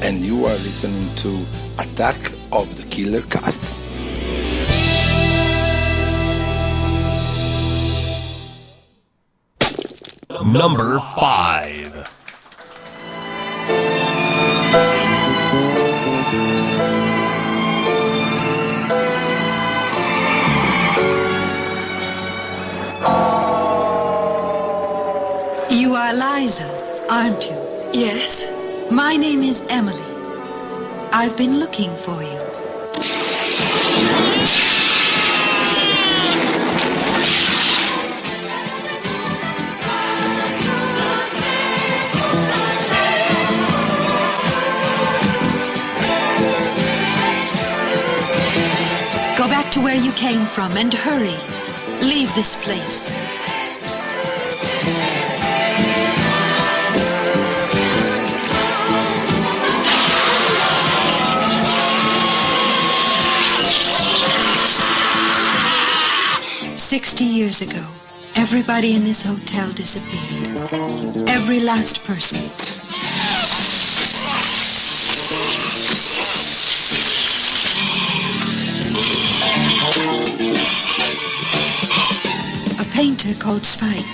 And 0.00 0.24
you 0.24 0.46
are 0.46 0.56
listening 0.58 1.14
to 1.16 1.44
Attack 1.78 2.16
of 2.52 2.66
the 2.76 2.84
Killer 2.88 3.20
Cast. 3.22 3.74
Number 10.44 10.98
five. 10.98 12.08
You 25.70 25.94
are 25.94 26.14
Liza, 26.14 27.06
aren't 27.10 27.44
you? 27.50 27.56
Yes. 27.92 28.57
My 28.90 29.16
name 29.16 29.42
is 29.42 29.62
Emily. 29.68 30.00
I've 31.12 31.36
been 31.36 31.58
looking 31.58 31.94
for 31.94 32.22
you. 32.22 32.38
Go 49.36 49.48
back 49.48 49.70
to 49.72 49.80
where 49.80 49.96
you 49.96 50.12
came 50.12 50.46
from 50.46 50.72
and 50.78 50.94
hurry. 50.94 51.36
Leave 52.00 52.34
this 52.34 52.56
place. 52.64 53.27
Sixty 66.88 67.24
years 67.24 67.60
ago, 67.60 67.84
everybody 68.40 68.96
in 68.96 69.04
this 69.04 69.22
hotel 69.22 69.70
disappeared. 69.74 71.28
Every 71.28 71.60
last 71.60 72.02
person. 72.06 72.40
A 82.80 82.84
painter 82.96 83.34
called 83.38 83.66
Spike, 83.66 84.08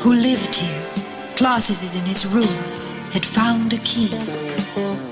who 0.00 0.14
lived 0.14 0.56
here, 0.56 0.82
closeted 1.36 1.94
in 1.94 2.06
his 2.06 2.24
room, 2.24 2.56
had 3.12 3.22
found 3.22 3.74
a 3.74 3.78
key. 3.84 5.07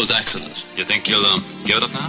Those 0.00 0.10
accidents, 0.10 0.64
you 0.78 0.84
think 0.84 1.10
you'll 1.10 1.26
um, 1.26 1.40
give 1.66 1.76
it 1.76 1.82
up 1.82 1.92
now? 1.92 2.08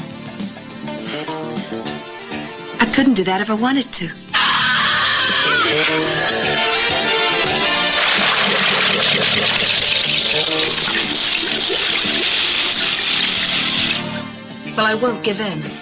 I 2.80 2.90
couldn't 2.96 3.16
do 3.16 3.24
that 3.26 3.42
if 3.42 3.50
I 3.50 3.54
wanted 3.54 3.92
to. 3.92 4.08
Well, 14.78 14.86
I 14.86 14.96
won't 14.96 15.22
give 15.26 15.42
in. 15.42 15.81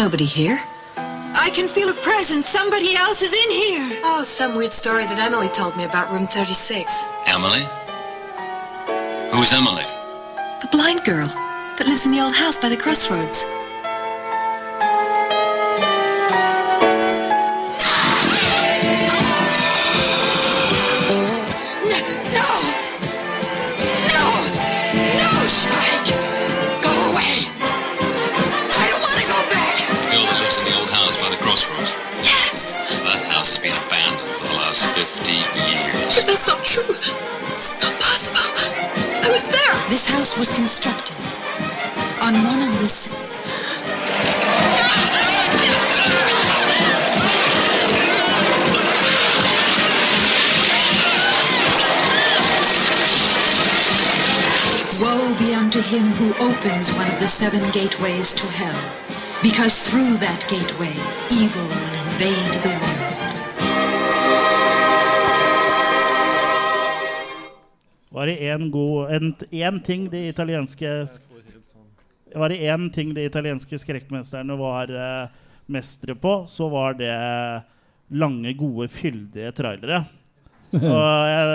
Nobody 0.00 0.24
here. 0.24 0.58
I 0.96 1.50
can 1.52 1.68
feel 1.68 1.90
a 1.90 1.94
presence. 2.00 2.46
Somebody 2.46 2.96
else 2.96 3.20
is 3.20 3.34
in 3.34 3.50
here. 3.50 4.00
Oh, 4.02 4.22
some 4.24 4.56
weird 4.56 4.72
story 4.72 5.04
that 5.04 5.18
Emily 5.18 5.48
told 5.48 5.76
me 5.76 5.84
about 5.84 6.10
room 6.10 6.26
36. 6.26 7.04
Emily? 7.26 7.60
Who's 9.30 9.52
Emily? 9.52 9.84
The 10.62 10.68
blind 10.72 11.04
girl 11.04 11.26
that 11.76 11.86
lives 11.86 12.06
in 12.06 12.12
the 12.12 12.20
old 12.20 12.34
house 12.34 12.58
by 12.58 12.70
the 12.70 12.78
crossroads. 12.78 13.44
House 40.12 40.36
was 40.38 40.52
constructed 40.52 41.16
on 42.22 42.34
one 42.44 42.60
of 42.60 42.72
the. 42.78 42.90
Woe 55.00 55.34
be 55.38 55.54
unto 55.54 55.80
him 55.80 56.06
who 56.18 56.34
opens 56.44 56.92
one 56.92 57.06
of 57.06 57.18
the 57.20 57.28
seven 57.28 57.62
gateways 57.70 58.34
to 58.34 58.46
hell, 58.46 58.82
because 59.42 59.88
through 59.88 60.16
that 60.18 60.44
gateway 60.50 60.92
evil 61.30 61.62
will 61.62 61.94
invade 62.04 62.62
the 62.62 62.78
world. 62.82 63.19
Var 68.20 68.28
det 68.28 68.40
én 68.52 68.66
god 68.68 69.12
en, 69.16 69.30
en 69.50 69.80
ting 69.80 70.02
de 70.12 70.26
italienske 70.28 70.88
Var 72.34 72.52
det 72.52 72.58
én 72.68 72.90
ting 72.92 73.14
de 73.16 73.24
italienske 73.24 73.78
skrekkmesterne 73.80 74.56
var 74.60 74.92
eh, 74.92 75.30
mestere 75.70 76.18
på, 76.20 76.44
så 76.50 76.68
var 76.68 76.98
det 76.98 77.14
lange, 78.10 78.52
gode, 78.58 78.90
fyldige 78.92 79.54
trailere. 79.56 80.02
Og 80.76 81.00
jeg 81.30 81.48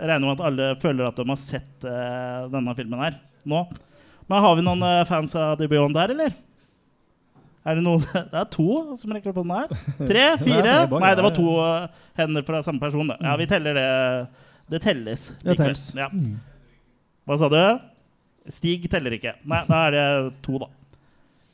regner 0.00 0.26
med 0.26 0.34
at 0.34 0.44
alle 0.48 0.68
føler 0.82 1.06
at 1.06 1.16
de 1.20 1.28
har 1.30 1.40
sett 1.40 1.86
eh, 1.86 2.42
denne 2.52 2.74
filmen 2.74 3.06
her 3.06 3.16
nå. 3.48 3.62
Men 4.26 4.44
har 4.44 4.58
vi 4.58 4.66
noen 4.66 4.82
eh, 4.90 5.06
fans 5.08 5.38
av 5.38 5.54
The 5.62 5.70
Beyond 5.70 5.94
der, 5.96 6.16
eller? 6.16 6.34
Er 7.62 7.78
det 7.78 7.86
noen 7.86 8.02
Det 8.34 8.42
er 8.42 8.50
to 8.50 8.68
som 8.98 9.14
rekker 9.14 9.30
opp 9.32 9.42
den 9.44 9.54
her. 9.54 9.72
Tre? 10.02 10.28
Fire? 10.44 10.76
Nei, 10.90 11.16
det 11.16 11.30
var 11.30 11.38
to 11.38 11.56
eh, 11.62 12.06
hender 12.18 12.50
fra 12.50 12.66
samme 12.66 12.82
person. 12.82 13.14
da. 13.14 13.22
Ja, 13.22 13.38
vi 13.38 13.48
teller 13.54 13.78
det. 13.78 13.90
Det 14.70 14.80
telles. 14.84 15.28
Det 15.42 15.56
telles. 15.58 15.86
Ja. 15.98 16.08
Hva 17.26 17.36
sa 17.40 17.48
du? 17.52 17.60
Stig 18.50 18.86
teller 18.90 19.14
ikke. 19.18 19.34
Nei, 19.44 19.64
da 19.68 19.80
er 19.88 19.96
det 19.96 20.04
to, 20.46 20.58
da. 20.62 20.68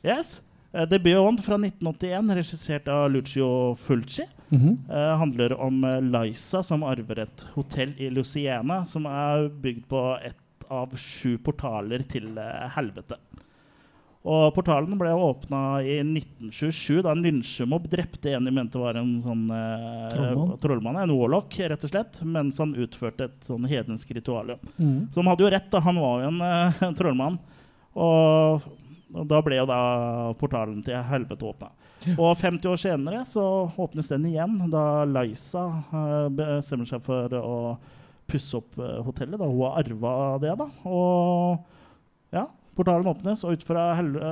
Yes. 0.05 0.37
Eh, 0.73 0.85
The 0.85 0.99
Beyond 1.01 1.41
fra 1.45 1.57
1981, 1.59 2.31
regissert 2.37 2.87
av 2.93 3.09
Lucio 3.11 3.75
Fulci, 3.75 4.25
Mhm. 4.51 4.77
eh, 4.89 5.17
handler 5.19 5.57
om 5.59 5.83
eh, 5.83 5.99
Liza 6.01 6.61
som 6.63 6.83
arver 6.83 7.19
et 7.25 7.45
hotell 7.55 7.93
i 7.99 8.09
Luciana 8.09 8.85
som 8.85 9.05
er 9.05 9.49
bygd 9.49 9.87
på 9.89 10.03
et 10.23 10.35
av 10.71 10.93
sju 10.95 11.37
portaler 11.37 12.03
til 12.07 12.29
helvete. 12.75 13.17
Og 14.27 14.49
portalen 14.55 14.97
ble 14.99 15.13
åpna 15.15 15.59
i 15.87 15.99
1927 16.01 17.03
da 17.05 17.13
en 17.13 17.23
lynsjemobb 17.23 17.85
drepte 17.87 18.33
en 18.35 18.47
de 18.47 18.51
mente 18.51 18.79
var 18.81 18.99
en 18.99 19.13
sånn 19.23 19.45
eh, 19.55 20.09
Trollmann. 20.11 20.57
trollmann, 20.63 20.99
en 20.99 21.13
warlock, 21.15 21.55
rett 21.71 21.85
og 21.87 21.93
slett, 21.93 22.19
mens 22.27 22.59
han 22.59 22.75
utførte 22.75 23.29
et 23.29 23.47
sånn 23.47 23.67
hedensk 23.71 24.11
ritual. 24.17 24.57
Mm. 24.75 25.07
Så 25.13 25.21
han 25.21 25.31
hadde 25.31 25.45
jo 25.45 25.53
rett, 25.53 25.69
da. 25.71 25.83
Han 25.85 26.01
var 26.03 26.25
jo 26.25 26.33
en 26.33 26.43
eh, 26.43 26.83
trollmann. 26.99 27.39
Og, 27.97 28.67
og 29.15 29.29
da 29.31 29.39
ble 29.45 29.61
jo 29.61 29.69
da 29.69 29.81
portalen 30.41 30.83
til 30.85 30.99
helvete 31.07 31.47
åpna. 31.47 31.71
Og 32.17 32.35
50 32.37 32.67
år 32.69 32.81
senere 32.81 33.23
så 33.25 33.45
åpnes 33.79 34.11
den 34.11 34.27
igjen, 34.29 34.59
da 34.73 35.05
Liza 35.07 35.63
eh, 35.87 36.27
bestemmer 36.35 36.89
seg 36.89 37.03
for 37.05 37.39
å 37.39 37.57
pusse 38.27 38.59
opp 38.59 38.75
eh, 38.75 38.99
hotellet. 39.07 39.39
da 39.39 39.47
Hun 39.47 39.63
har 39.63 39.79
arva 39.85 40.13
det, 40.43 40.53
da. 40.59 40.67
Og 40.91 42.35
ja, 42.35 42.43
portalen 42.77 43.09
åpnes, 43.09 43.43
og 43.43 43.57
ut 43.57 43.65
fra, 43.65 43.89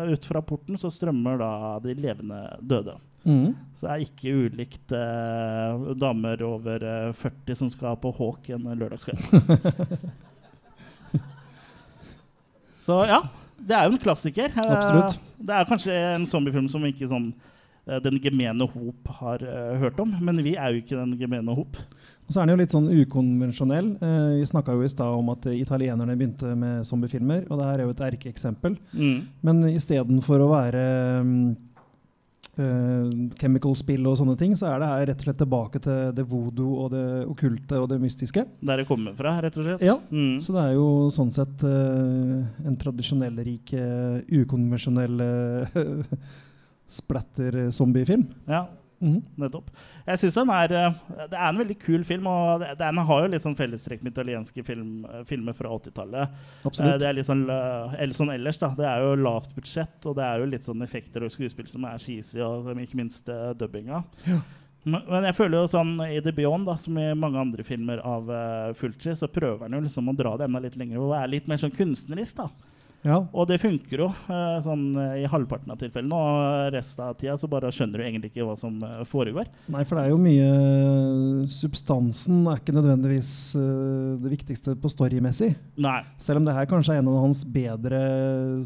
ut 0.10 0.30
fra 0.30 0.42
porten 0.46 0.78
så 0.80 0.92
strømmer 0.94 1.42
da 1.42 1.52
de 1.84 1.96
levende 1.98 2.40
døde. 2.62 2.96
Mm. 3.26 3.56
Så 3.74 3.88
det 3.88 3.94
er 3.94 4.04
ikke 4.06 4.36
ulikt 4.46 4.94
eh, 4.94 5.86
damer 5.98 6.44
over 6.46 6.86
eh, 6.86 7.10
40 7.18 7.58
som 7.64 7.72
skal 7.74 7.98
på 8.02 8.14
Håk 8.14 8.52
en 8.54 8.70
lørdagskveld. 8.78 9.26
Så 12.86 13.00
ja, 13.10 13.18
det 13.58 13.74
er 13.74 13.88
jo 13.88 13.96
en 13.96 14.02
klassiker. 14.02 14.54
Eh, 14.54 14.72
Absolutt. 14.78 15.18
Det 15.42 15.58
er 15.58 15.70
kanskje 15.70 15.98
en 16.14 16.28
zombiefilm 16.30 16.68
som 16.70 16.86
ikke 16.86 17.10
sånn 17.10 17.32
eh, 17.34 17.54
den 17.86 18.18
gemene 18.22 18.66
hop 18.66 19.10
har 19.20 19.44
eh, 19.46 19.76
hørt 19.82 20.00
om, 20.02 20.14
men 20.26 20.42
vi 20.46 20.56
er 20.58 20.74
jo 20.74 20.82
ikke 20.82 20.98
den 20.98 21.14
gemene 21.20 21.54
hop. 21.54 21.78
Og 22.26 22.34
så 22.34 22.42
er 22.42 22.48
den 22.48 22.56
jo 22.56 22.62
litt 22.64 22.74
sånn 22.74 22.90
ukonvensjonell. 22.90 23.92
Eh, 24.02 24.32
vi 24.40 24.48
snakka 24.50 24.74
jo 24.74 24.86
i 24.86 24.90
stad 24.90 25.14
om 25.14 25.30
at 25.36 25.46
eh, 25.52 25.60
italienerne 25.62 26.16
begynte 26.18 26.56
med 26.58 26.88
zombiefilmer, 26.88 27.46
og 27.50 27.62
det 27.62 27.70
her 27.70 27.84
er 27.84 27.86
jo 27.86 27.94
et 27.94 28.04
erkeeksempel. 28.08 28.80
Mm. 28.98 29.20
Men 29.46 29.62
istedenfor 29.70 30.42
å 30.42 30.50
være 30.56 30.86
um, 31.22 31.36
uh, 32.58 33.12
chemical 33.38 33.76
spill 33.78 34.08
og 34.10 34.18
sånne 34.20 34.36
ting, 34.40 34.56
så 34.58 34.72
er 34.72 34.82
det 34.82 34.90
her 34.90 35.06
rett 35.12 35.22
og 35.22 35.28
slett 35.28 35.40
tilbake 35.44 35.82
til 35.86 36.16
det 36.18 36.26
voodoo 36.32 36.80
og 36.86 36.90
det 36.96 37.06
okkulte 37.30 37.84
og 37.84 37.90
det 37.92 38.00
mystiske. 38.02 38.46
Der 38.66 38.82
det 38.82 38.88
kommer 38.90 39.14
fra, 39.18 39.38
rett 39.46 39.60
og 39.60 39.70
slett. 39.70 39.86
Ja, 39.86 40.00
Mm. 40.10 40.40
Så 40.42 40.54
det 40.56 40.62
er 40.62 40.74
jo 40.78 40.88
sånn 41.14 41.32
sett 41.34 41.62
uh, 41.66 42.66
en 42.66 42.78
tradisjonell, 42.80 43.38
rik, 43.46 43.74
eh, 43.74 44.22
ukonvensjonell 44.42 45.22
uh, 45.22 46.10
splatter-zombiefilm. 46.96 48.26
Ja, 48.48 48.66
Mhm. 49.02 49.22
nettopp. 49.38 49.70
Jeg 50.08 50.18
synes 50.22 50.36
den 50.36 50.50
er 50.50 50.72
eh, 50.74 50.94
Det 51.30 51.34
er 51.38 51.50
en 51.50 51.58
veldig 51.58 51.76
kul 51.80 52.04
film, 52.08 52.28
og 52.28 52.64
den 52.80 52.98
har 52.98 53.22
jo 53.22 53.28
litt 53.28 53.42
sånn 53.44 53.56
fellestrekk 53.58 54.02
med 54.04 54.14
italienske 54.14 54.64
film, 54.66 55.06
eh, 55.06 55.24
filmer 55.28 55.54
fra 55.54 55.70
80-tallet. 55.70 56.30
Eh, 56.66 56.98
Det 56.98 57.04
er 57.10 57.14
litt 57.14 57.26
sånn, 57.28 57.44
eller 58.00 58.14
sånn 58.16 58.34
ellers, 58.34 58.58
da. 58.58 58.70
Det 58.70 58.86
er 58.86 59.02
jo 59.04 59.16
lavt 59.22 59.54
budsjett, 59.54 60.06
og 60.06 60.16
det 60.16 60.24
er 60.24 60.40
jo 60.40 60.46
litt 60.46 60.64
sånn 60.64 60.82
effekter 60.82 61.24
og 61.24 61.30
skuespill 61.32 61.68
som 61.68 61.84
er 61.86 61.98
cheesy, 61.98 62.40
og 62.40 62.66
ikke 62.72 62.96
minst 62.96 63.28
uh, 63.30 63.54
dubbinga. 63.54 64.04
Ja. 64.26 64.40
Men, 64.86 65.02
men 65.10 65.24
jeg 65.26 65.36
føler 65.36 65.64
jo 65.64 65.68
sånn 65.68 66.00
i 66.06 66.20
The 66.22 66.32
Beyond, 66.32 66.66
da, 66.66 66.76
som 66.78 66.98
i 66.98 67.14
mange 67.18 67.38
andre 67.42 67.64
filmer 67.66 68.00
av 68.06 68.30
uh, 68.30 68.74
Fulci, 68.78 69.12
så 69.18 69.28
prøver 69.28 69.66
han 69.68 69.72
jo 69.74 69.82
liksom 69.82 70.08
å 70.08 70.16
dra 70.16 70.38
det 70.38 70.46
enda 70.48 70.62
litt 70.62 70.78
lenger 70.78 71.00
og 71.02 71.12
være 71.12 71.32
litt 71.32 71.48
mer 71.50 71.58
sånn 71.58 71.76
kunstnerisk, 71.76 72.36
da. 72.38 72.48
Ja. 73.06 73.20
Og 73.38 73.46
det 73.48 73.60
funker 73.62 74.02
jo 74.02 74.08
eh, 74.10 74.56
sånn 74.66 74.88
eh, 74.98 75.20
i 75.22 75.28
halvparten 75.30 75.70
av 75.72 75.78
tilfellene. 75.78 76.18
Og 76.18 76.74
resten 76.74 77.04
av 77.06 77.14
tida 77.22 77.36
så 77.38 77.50
bare 77.52 77.70
skjønner 77.74 78.02
du 78.02 78.06
egentlig 78.08 78.32
ikke 78.34 78.48
hva 78.48 78.56
som 78.58 78.80
eh, 78.82 79.04
foregår. 79.10 79.48
Nei, 79.70 79.84
for 79.86 80.00
det 80.00 80.08
er 80.08 80.14
jo 80.16 80.20
mye 80.24 80.50
Substansen 81.52 82.44
er 82.50 82.60
ikke 82.60 82.76
nødvendigvis 82.76 83.32
det 83.56 84.32
viktigste 84.32 84.76
på 84.82 84.90
storymessig. 84.92 85.52
Nei. 85.82 86.00
Selv 86.22 86.42
om 86.42 86.48
det 86.48 86.56
her 86.58 86.68
kanskje 86.70 86.96
er 86.96 87.02
en 87.04 87.10
av 87.12 87.20
hans 87.24 87.44
bedre 87.48 88.00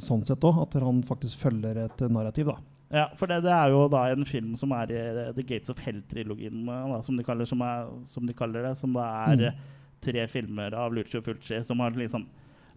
sånn 0.02 0.24
sett 0.28 0.44
òg, 0.48 0.62
at 0.64 0.78
han 0.82 1.02
faktisk 1.08 1.42
følger 1.44 1.84
et 1.86 2.04
narrativ, 2.12 2.52
da. 2.54 2.58
Ja, 2.90 3.04
for 3.20 3.30
det, 3.30 3.44
det 3.46 3.52
er 3.54 3.70
jo 3.70 3.84
da 3.92 4.08
en 4.10 4.26
film 4.26 4.56
som 4.58 4.72
er 4.74 4.90
i 4.96 5.02
The 5.36 5.44
Gates 5.46 5.70
of 5.70 5.82
Hell-trilogien, 5.84 6.64
som, 7.06 7.20
de 7.20 7.26
kaller, 7.28 7.46
som, 7.46 7.62
er, 7.62 7.92
som 8.10 8.26
de 8.26 8.34
kaller 8.38 8.66
det. 8.66 8.74
Som 8.80 8.96
da 8.98 9.06
er 9.28 9.50
Mm. 9.50 9.66
tre 10.02 10.24
filmer 10.32 10.74
av 10.80 10.94
Lucio 10.96 11.20
Fulci 11.22 11.58
som 11.68 11.82
har 11.84 11.92
litt 12.00 12.14
sånn 12.14 12.24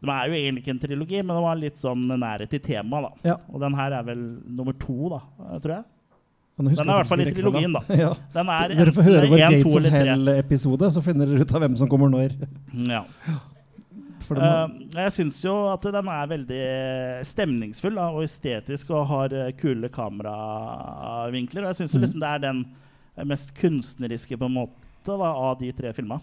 De 0.03 0.11
er 0.11 0.29
jo 0.29 0.35
egentlig 0.35 0.65
ikke 0.65 0.75
en 0.75 0.83
trilogi, 0.83 1.19
men 1.23 1.37
det 1.37 1.43
var 1.45 1.59
litt 1.61 1.79
sånn 1.79 2.05
nærhet 2.11 2.51
til 2.51 2.63
temaet. 2.65 3.21
Ja. 3.27 3.37
Og 3.53 3.63
den 3.63 3.77
her 3.79 3.95
er 4.01 4.07
vel 4.07 4.23
nummer 4.51 4.75
to, 4.83 5.13
da, 5.13 5.21
tror 5.63 5.77
jeg. 5.77 5.85
Den 6.63 6.69
er 6.69 6.83
i 6.83 6.99
hvert 6.99 7.09
fall 7.09 7.23
i 7.23 7.31
trilogien, 7.31 7.73
da. 7.79 7.81
ja. 8.05 8.11
Den 8.35 8.51
er 8.53 8.75
Dere 8.77 8.93
får 8.95 9.07
høre 9.07 9.23
vår 9.31 9.39
en, 9.47 9.57
Gates 9.57 9.79
of. 9.79 9.89
Hell-episode, 9.95 10.91
så 10.97 11.03
finner 11.05 11.31
dere 11.31 11.47
ut 11.47 11.55
av 11.55 11.65
hvem 11.65 11.79
som 11.81 11.91
kommer 11.91 12.13
når. 12.13 12.37
Ja. 12.91 13.07
For 14.27 14.39
det 14.39 14.49
Eh, 14.49 14.75
jeg 15.03 15.15
syns 15.17 15.39
jo 15.45 15.55
at 15.73 15.87
den 15.95 16.11
er 16.13 16.29
veldig 16.31 16.67
stemningsfull 17.27 17.97
da, 17.99 18.11
og 18.13 18.27
estetisk 18.27 18.93
og 18.95 19.09
har 19.11 19.35
eh, 19.39 19.51
kule 19.59 19.91
kameravinkler. 19.93 21.65
Og 21.65 21.73
jeg 21.73 21.83
syns 21.83 21.97
mm. 21.97 22.05
liksom 22.05 22.23
det 22.23 22.31
er 22.31 22.45
den 22.47 22.63
mest 23.29 23.53
kunstneriske 23.59 24.39
på 24.39 24.49
en 24.49 24.57
måte 24.61 25.17
da, 25.19 25.33
av 25.33 25.59
de 25.61 25.73
tre 25.77 25.93
filma. 25.97 26.21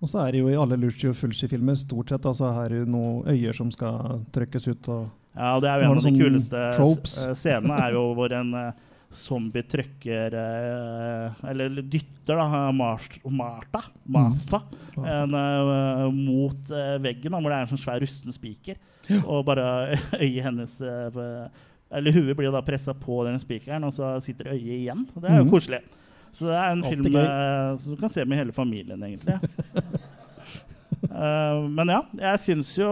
Og 0.00 0.08
så 0.08 0.22
er 0.26 0.32
det 0.32 0.40
jo 0.40 0.48
i 0.48 0.56
alle 0.56 0.78
Lucio 0.80 1.12
Fulci-filmer 1.12 1.76
stort 1.76 2.08
sett 2.08 2.24
altså 2.24 2.48
her 2.56 2.72
er 2.72 2.86
noen 2.88 3.26
øyer 3.28 3.52
som 3.56 3.70
skal 3.74 4.22
trykkes 4.32 4.68
ut. 4.72 4.88
og 4.88 5.10
Ja, 5.36 5.58
det 5.60 5.68
er 5.68 5.82
jo 5.82 5.90
en 5.90 5.98
av 5.98 6.04
de 6.06 6.12
kuleste 6.16 6.62
tropes. 6.78 7.18
eh, 7.22 7.34
scenene 7.36 7.76
er 7.84 7.92
jo 7.92 8.14
hvor 8.16 8.32
en 8.32 8.54
eh, 8.54 8.72
zombie 9.12 9.62
trykker 9.62 10.32
eh, 10.38 11.44
Eller 11.50 11.82
dytter 11.82 12.38
da 12.40 12.70
Martha, 12.72 13.82
Martha 14.06 14.62
Mm. 15.00 15.04
en, 15.06 16.16
mot 16.26 16.68
veggen, 17.00 17.30
da, 17.30 17.38
hvor 17.38 17.48
det 17.52 17.56
er 17.56 17.62
en 17.62 17.70
sånn 17.70 17.78
svær 17.84 18.00
rusten 18.02 18.32
spiker. 18.34 18.76
Og 19.22 19.44
bare 19.46 19.94
øyet 20.18 20.42
hennes 20.44 20.74
Eller 20.80 22.12
huet 22.12 22.36
blir 22.36 22.50
da 22.52 22.60
pressa 22.62 22.92
på 22.94 23.20
den 23.26 23.38
spikeren, 23.38 23.84
og 23.86 23.92
så 23.94 24.16
sitter 24.22 24.50
øyet 24.52 24.80
igjen. 24.80 25.06
Det 25.14 25.30
er 25.30 25.38
jo 25.38 25.44
Mhm. 25.44 25.50
koselig. 25.54 25.80
Så 26.36 26.46
det 26.46 26.56
er 26.56 26.72
en 26.72 26.82
film 26.84 27.16
eh, 27.18 27.76
som 27.80 27.94
du 27.94 28.00
kan 28.00 28.12
se 28.12 28.24
med 28.24 28.38
hele 28.38 28.54
familien, 28.54 29.02
egentlig. 29.02 29.36
uh, 31.10 31.66
men 31.76 31.94
ja, 31.96 32.02
jeg 32.22 32.42
syns 32.46 32.74
jo 32.78 32.90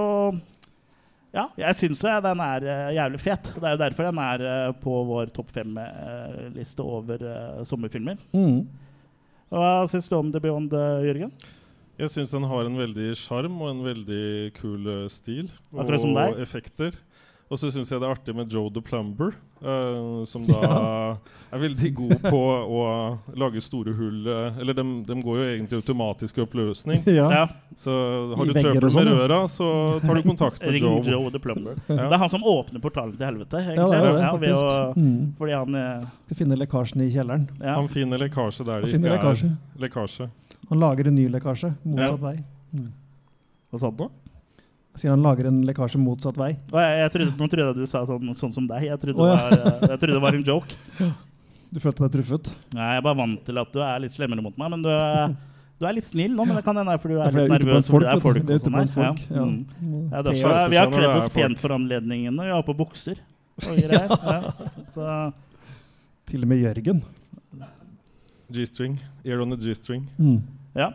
ja, 1.28 1.44
jeg 1.60 1.76
syns 1.76 2.00
jo 2.02 2.12
den 2.24 2.40
er 2.40 2.64
eh, 2.64 2.94
jævlig 2.96 3.20
fet. 3.20 3.50
Det 3.52 3.62
er 3.62 3.76
jo 3.76 3.80
derfor 3.82 4.08
den 4.08 4.20
er 4.24 4.44
eh, 4.48 4.70
på 4.80 4.94
vår 5.10 5.30
topp 5.36 5.52
fem-liste 5.54 6.82
over 6.82 7.22
sommerfilmer. 7.68 8.16
Mm. 8.32 8.62
Hva 9.52 9.72
syns 9.88 10.08
du 10.08 10.16
om 10.16 10.32
The 10.32 10.40
Beyond, 10.44 10.72
Jørgen? 11.04 11.32
Jeg 11.98 12.12
syns 12.12 12.32
den 12.32 12.46
har 12.48 12.66
en 12.66 12.78
veldig 12.78 13.10
sjarm 13.18 13.60
og 13.60 13.70
en 13.70 13.84
veldig 13.86 14.24
kul 14.56 14.88
stil. 15.12 15.48
Akkurat 15.74 16.08
og 16.08 16.42
effekter. 16.42 16.96
Og 17.48 17.56
så 17.56 17.70
syns 17.72 17.88
jeg 17.88 17.96
det 18.02 18.04
er 18.04 18.12
artig 18.12 18.34
med 18.36 18.50
Joe 18.52 18.68
the 18.68 18.82
Plumber, 18.84 19.30
uh, 19.64 20.20
som 20.28 20.42
da 20.44 20.58
Ja. 20.68 21.16
er 21.56 21.62
veldig 21.62 21.90
god 21.96 22.18
på 22.26 22.40
å 22.68 22.80
lage 23.40 23.62
store 23.64 23.94
hull 23.96 24.26
uh, 24.28 24.58
Eller 24.60 24.76
de, 24.76 24.84
går 25.24 25.38
jo 25.38 25.46
egentlig 25.54 25.78
automatisk 25.80 26.36
i 26.36 26.42
oppløsning. 26.44 27.00
Ja. 27.08 27.30
Ja. 27.32 27.46
Så 27.80 27.94
har 28.36 28.44
I 28.44 28.52
du 28.52 28.58
trøbbel 28.60 28.90
sånn, 28.92 29.08
med 29.08 29.16
røra, 29.22 29.38
så 29.48 29.70
tar 30.04 30.20
du 30.20 30.28
kontakt 30.28 30.60
med 30.60 30.76
Joe. 30.76 31.00
Joe 31.08 31.32
the 31.32 31.40
Plumber. 31.40 31.80
Ja. 31.88 32.02
Det 32.10 32.18
er 32.18 32.22
han 32.26 32.34
som 32.36 32.44
åpner 32.44 32.84
portalen 32.84 33.16
til 33.16 33.24
helvete, 33.30 33.64
Ja, 33.64 33.88
det 33.88 34.02
er 34.02 34.20
det, 34.20 34.28
ved 34.44 34.58
å. 34.60 34.68
Mm. 34.98 35.18
Fordi 35.40 35.56
han 35.56 35.80
eh, 35.80 36.06
Skal 36.28 36.42
finne 36.44 36.60
lekkasjen 36.60 37.06
i 37.06 37.10
kjelleren. 37.16 37.48
ja. 37.64 37.78
Han 37.80 37.88
finner 37.88 38.20
lekkasje 38.26 38.68
der 38.68 38.84
det 38.84 38.92
ikke 38.92 39.14
lekkasje. 39.16 39.52
er 39.56 39.84
lekkasje. 39.88 40.28
Han 40.68 40.84
lager 40.84 41.08
en 41.08 41.16
ny 41.16 41.28
lekkasje 41.32 41.72
motsatt 41.80 42.12
Ja. 42.12 42.24
vei. 42.28 42.36
Mm. 42.76 42.90
Hva 43.72 43.80
sa 43.80 43.88
du 43.90 44.04
nå? 44.04 44.10
Sier 44.98 45.14
han 45.14 45.22
lager 45.22 45.46
en 45.46 45.62
lekkasje 45.66 46.00
motsatt 46.02 46.38
vei. 46.40 46.52
Jeg, 46.72 46.98
jeg 47.02 47.14
trodde, 47.14 47.32
nå 47.38 47.46
trodde 47.46 47.66
jeg 47.68 47.78
du 47.78 47.90
sa 47.90 48.02
sånn, 48.08 48.34
sånn 48.34 48.54
som 48.54 48.66
deg. 48.66 48.88
Jeg 48.88 49.00
trodde, 49.02 49.22
oh, 49.22 49.30
ja. 49.30 49.36
det 49.52 49.58
var, 49.62 49.74
eh, 49.76 49.92
jeg 49.92 50.00
trodde 50.02 50.16
det 50.16 50.24
var 50.26 50.38
en 50.38 50.46
joke. 50.52 50.78
Du 51.68 51.82
følte 51.82 52.00
deg 52.00 52.14
truffet? 52.14 52.46
Nei, 52.72 52.84
Jeg 52.94 53.00
er 53.02 53.02
bare 53.04 53.18
vant 53.18 53.40
til 53.44 53.58
at 53.60 53.72
du 53.74 53.82
er 53.84 53.98
litt 54.00 54.14
slemmere 54.14 54.40
mot 54.40 54.54
meg. 54.56 54.70
Men 54.72 54.84
du 54.86 54.88
er, 54.88 55.34
du 55.82 55.84
er 55.84 55.96
litt 55.98 56.06
snill 56.08 56.32
nå. 56.32 56.46
Men 56.48 56.56
det 56.56 56.62
kan 56.64 56.80
hende 56.80 56.94
fordi 57.02 57.18
du 57.18 57.20
er 57.20 57.34
litt 57.34 57.42
er 57.44 57.52
nervøs 57.58 57.90
fordi 57.92 58.06
det 58.06 58.12
er 58.12 58.22
folk, 58.22 58.38
folk. 58.38 58.46
Det 58.48 58.54
er 58.54 58.62
og 58.62 58.64
sånn 58.64 58.94
folk, 58.94 59.20
ja. 59.28 59.42
Mm. 59.44 59.58
Mm. 59.82 60.06
Ja, 60.06 60.22
er 60.22 60.30
er 60.30 60.72
vi 60.72 60.78
har 60.80 60.88
sånn 60.88 60.96
kledd 60.96 61.18
oss 61.18 61.28
pent 61.34 61.60
for 61.60 61.76
anledningen, 61.76 62.38
og 62.40 62.48
vi 62.48 62.54
har 62.56 62.64
på 62.64 62.76
bukser. 62.78 63.20
Og 63.66 63.82
greier. 63.82 64.16
ja. 64.16 64.70
Så 64.94 65.10
Til 66.30 66.46
og 66.46 66.52
med 66.54 66.64
Jørgen. 66.64 67.04
G-string. 68.48 68.96
Ear 69.28 69.44
on 69.44 69.52
the 69.52 69.60
G-string. 69.60 70.08
Mm. 70.16 70.40
Ja. 70.78 70.94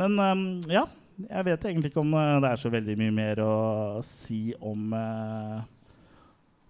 Men 0.00 0.16
um, 0.16 0.44
ja, 0.72 0.86
jeg 1.28 1.46
vet 1.46 1.66
egentlig 1.68 1.90
ikke 1.92 2.02
om 2.02 2.14
eh, 2.18 2.38
det 2.44 2.52
er 2.52 2.62
så 2.62 2.72
veldig 2.72 2.96
mye 3.00 3.12
mer 3.14 3.42
å 3.44 3.52
si 4.06 4.50
om 4.56 4.94
uh, 4.96 5.60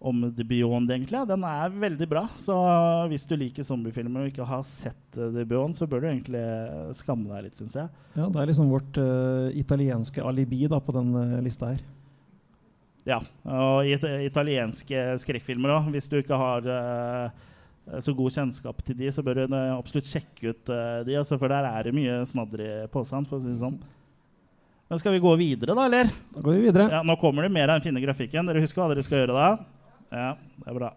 om 0.01 0.23
The 0.33 0.47
Beyond, 0.49 0.89
egentlig. 0.95 1.21
Den 1.29 1.43
er 1.45 1.75
veldig 1.83 2.07
bra. 2.09 2.23
Så 2.41 2.55
hvis 3.13 3.27
du 3.29 3.35
liker 3.37 3.67
zombiefilmer 3.67 4.25
og 4.25 4.31
ikke 4.31 4.49
har 4.49 4.63
sett 4.65 5.19
eh, 5.19 5.29
The 5.35 5.45
Beyond, 5.45 5.77
så 5.77 5.89
bør 5.91 6.05
du 6.05 6.09
egentlig 6.09 6.45
skamme 6.97 7.29
deg 7.29 7.49
litt, 7.49 7.61
syns 7.61 7.77
jeg. 7.77 7.91
Ja, 8.17 8.31
det 8.33 8.41
er 8.41 8.49
liksom 8.49 8.73
vårt 8.73 9.01
uh, 9.01 9.51
italienske 9.61 10.25
alibi 10.25 10.65
da, 10.73 10.81
på 10.81 10.97
den 10.97 11.13
uh, 11.19 11.37
lista 11.45 11.75
her. 11.75 11.85
Ja. 13.09 13.21
Og 13.49 13.89
it 13.89 14.03
italienske 14.05 15.05
skrekkfilmer 15.21 15.77
òg. 15.77 15.93
Hvis 15.93 16.09
du 16.09 16.19
ikke 16.21 16.37
har 16.37 16.67
uh, 16.69 17.47
så 17.99 18.13
god 18.15 18.35
kjennskap 18.35 18.83
til 18.85 18.99
de, 18.99 19.09
så 19.13 19.23
bør 19.25 19.41
du 19.41 19.57
eh, 19.57 19.73
absolutt 19.75 20.09
sjekke 20.09 20.53
ut 20.53 20.71
eh, 20.71 21.01
de, 21.07 21.17
altså, 21.19 21.39
for 21.41 21.51
der 21.51 21.67
er 21.67 21.89
det 21.89 21.95
mye 21.97 22.21
snadder 22.29 22.63
i 22.63 22.71
posen, 22.93 23.27
for 23.27 23.41
å 23.41 23.43
si 23.43 23.51
det 23.51 23.63
sånn. 23.63 23.81
Men 24.91 24.99
skal 24.99 25.13
vi 25.13 25.19
gå 25.19 25.37
videre, 25.37 25.75
da, 25.75 25.85
eller? 25.87 26.09
Da 26.35 26.41
går 26.41 26.53
vi 26.53 26.61
videre. 26.61 26.89
Ja, 26.91 27.03
nå 27.03 27.15
kommer 27.17 27.43
det 27.43 27.49
mer 27.49 27.69
av 27.69 27.79
den 27.79 27.83
fine 27.85 28.01
grafikken. 28.03 28.47
Dere 28.51 28.59
husker 28.59 28.83
hva 28.83 28.89
dere 28.91 29.05
skal 29.07 29.21
gjøre 29.21 29.37
da? 29.37 29.51
Ja, 30.11 30.33
det 30.35 30.67
er 30.67 30.75
bra. 30.75 30.91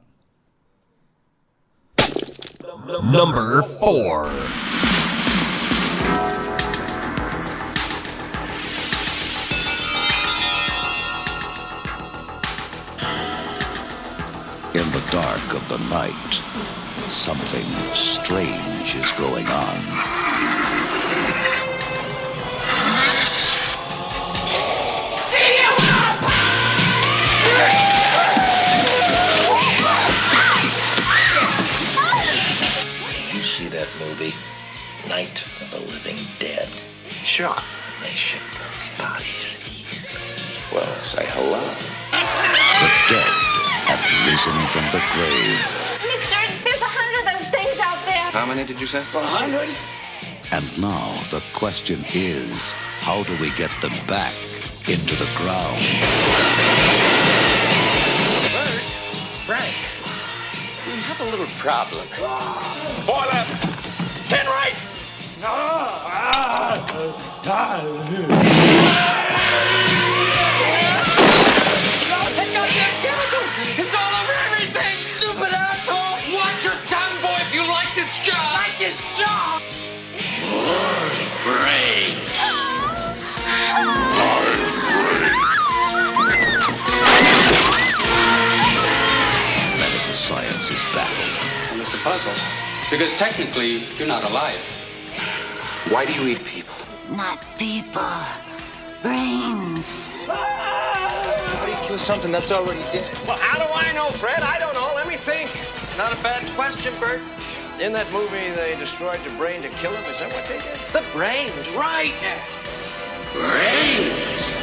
Number 3.13 3.61
four. 3.61 4.25
In 14.73 14.89
the 14.89 15.03
dark 15.13 15.53
of 15.53 15.69
the 15.69 15.77
night, 15.93 16.41
something 17.13 17.69
strange 17.93 18.95
is 18.97 19.11
going 19.21 19.45
on. 19.45 20.42
Movie, 34.13 34.33
Night 35.09 35.41
of 35.61 35.71
the 35.71 35.79
Living 35.89 36.17
Dead? 36.37 36.67
Sure. 37.09 37.55
They 38.01 38.13
ship 38.13 38.41
those 38.53 38.85
bodies. 39.01 39.57
Well, 40.71 40.85
say 41.01 41.25
hello. 41.33 41.61
The 42.13 42.89
dead 43.09 43.33
have 43.89 44.03
risen 44.29 44.53
from 44.69 44.85
the 44.93 45.01
grave, 45.17 45.57
Mister, 46.05 46.37
there's 46.61 46.81
a 46.81 46.93
hundred 46.93 47.25
of 47.25 47.33
those 47.33 47.49
things 47.49 47.79
out 47.81 47.97
there. 48.05 48.29
How 48.37 48.45
many 48.45 48.63
did 48.63 48.79
you 48.79 48.85
say? 48.87 48.99
A 48.99 49.25
hundred? 49.25 49.69
and 50.53 50.65
now 50.79 51.15
the 51.31 51.41
question 51.53 51.99
is 52.13 52.73
how 53.01 53.23
do 53.23 53.33
we 53.41 53.49
get 53.57 53.71
them 53.81 53.93
back 54.07 54.33
into 54.85 55.15
the 55.17 55.29
ground? 55.33 55.81
Bert, 58.53 58.85
Frank, 59.47 59.73
we 60.85 61.01
have 61.01 61.19
a 61.21 61.29
little 61.31 61.49
problem. 61.57 62.05
Four 63.07 63.25
left. 63.25 63.72
Ten 64.27 64.45
right. 64.47 64.75
It's 73.75 73.93
all 73.93 74.13
over 74.21 74.33
everything! 74.47 74.93
Stupid 74.93 75.53
asshole! 75.53 76.35
Watch 76.35 76.63
your 76.63 76.73
tongue, 76.87 77.15
boy, 77.21 77.35
if 77.41 77.53
you 77.53 77.67
like 77.67 77.93
this 77.95 78.17
job! 78.23 78.53
Like 78.53 78.77
this 78.77 79.17
job! 79.17 79.61
Medical 89.77 90.13
science 90.13 90.71
is 90.71 90.83
baffled. 90.95 91.73
And 91.73 91.81
it's 91.81 91.93
a 91.93 91.97
puzzle. 91.97 92.62
Because 92.93 93.17
technically, 93.17 93.79
you're 93.97 94.07
not 94.07 94.29
alive. 94.29 94.61
Why 95.89 96.05
do 96.05 96.13
you 96.13 96.35
eat 96.35 96.45
people? 96.45 96.75
Not 97.09 97.43
people. 97.57 98.03
Brains. 99.01 100.15
How 100.27 101.65
do 101.65 101.71
you 101.71 101.77
kill 101.87 101.97
something 101.97 102.31
that's 102.31 102.51
already 102.51 102.83
dead? 102.93 103.09
Well, 103.27 103.39
how 103.39 103.57
do 103.57 103.65
I 103.73 103.91
know, 103.93 104.11
Fred? 104.11 104.43
I 104.43 104.59
don't 104.59 104.75
know. 104.75 104.91
Let 104.93 105.07
me 105.07 105.17
think. 105.17 105.49
It's 105.77 105.97
not 105.97 106.13
a 106.13 106.21
bad 106.21 106.47
question, 106.51 106.93
Bert. 106.99 107.21
In 107.81 107.93
that 107.93 108.05
movie, 108.11 108.51
they 108.51 108.75
destroyed 108.77 109.19
the 109.23 109.31
brain 109.37 109.63
to 109.63 109.69
kill 109.69 109.91
him. 109.91 110.03
Is 110.11 110.19
that 110.19 110.31
what 110.31 110.45
they 110.45 110.59
did? 110.59 110.77
The 110.93 111.03
brains, 111.17 111.71
right? 111.73 112.13
Brains. 113.33 114.53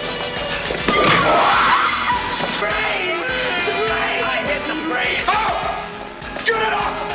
Brain. 2.63 3.19
The 3.67 3.75
brain. 3.91 4.23
I 4.23 4.39
hit 4.47 4.63
the 4.71 4.79
brain. 4.87 5.19
Oh! 5.27 6.45
Get 6.47 6.63
it 6.63 6.73
off! 6.73 7.10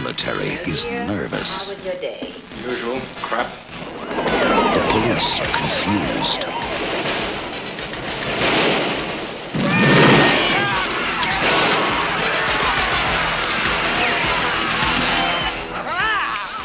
Military 0.00 0.58
is 0.66 0.86
nervous. 1.06 1.70
your 1.84 1.94
day? 2.00 2.34
Usual 2.68 2.98
crap. 3.22 3.46
The 4.74 4.82
police 4.90 5.38
are 5.38 5.46
confused. 5.54 6.42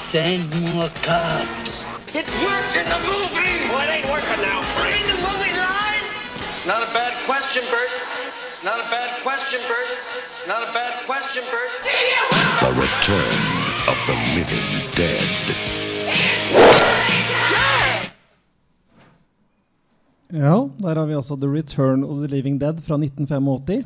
Send 0.10 0.50
more 0.74 0.90
cops. 1.04 1.94
It 2.16 2.26
worked 2.42 2.76
in 2.82 2.90
the 2.90 2.98
movie! 3.06 3.70
Well, 3.70 3.86
it 3.86 3.94
ain't 3.94 4.10
working 4.10 4.42
now, 4.42 4.64
Fred. 4.74 5.00
In 5.00 5.06
the 5.06 5.22
movie 5.22 5.54
line? 5.54 6.02
It's 6.48 6.66
not 6.66 6.82
a 6.82 6.92
bad 6.94 7.14
question, 7.28 7.62
Bert. 7.70 8.19
It's 8.50 8.66
not 8.66 8.80
a 8.82 8.88
bad 8.90 9.12
question, 9.22 9.60
Bert. 9.70 9.90
It's 10.26 10.48
not 10.48 10.64
a 10.66 10.70
bad 10.74 10.94
question, 11.06 11.44
Bert. 11.54 11.70
The 12.66 12.74
return 12.82 13.44
of 13.92 13.98
the 14.10 14.16
living 14.34 14.70
dead. 14.98 15.36
Ja, 20.34 20.70
der 20.78 20.96
har 20.96 21.06
vi 21.06 21.14
altså 21.14 21.38
The 21.38 21.48
Return 21.48 22.04
of 22.04 22.18
the 22.18 22.28
Living 22.28 22.58
Dead 22.60 22.82
fra 22.82 22.98
1985. 22.98 23.86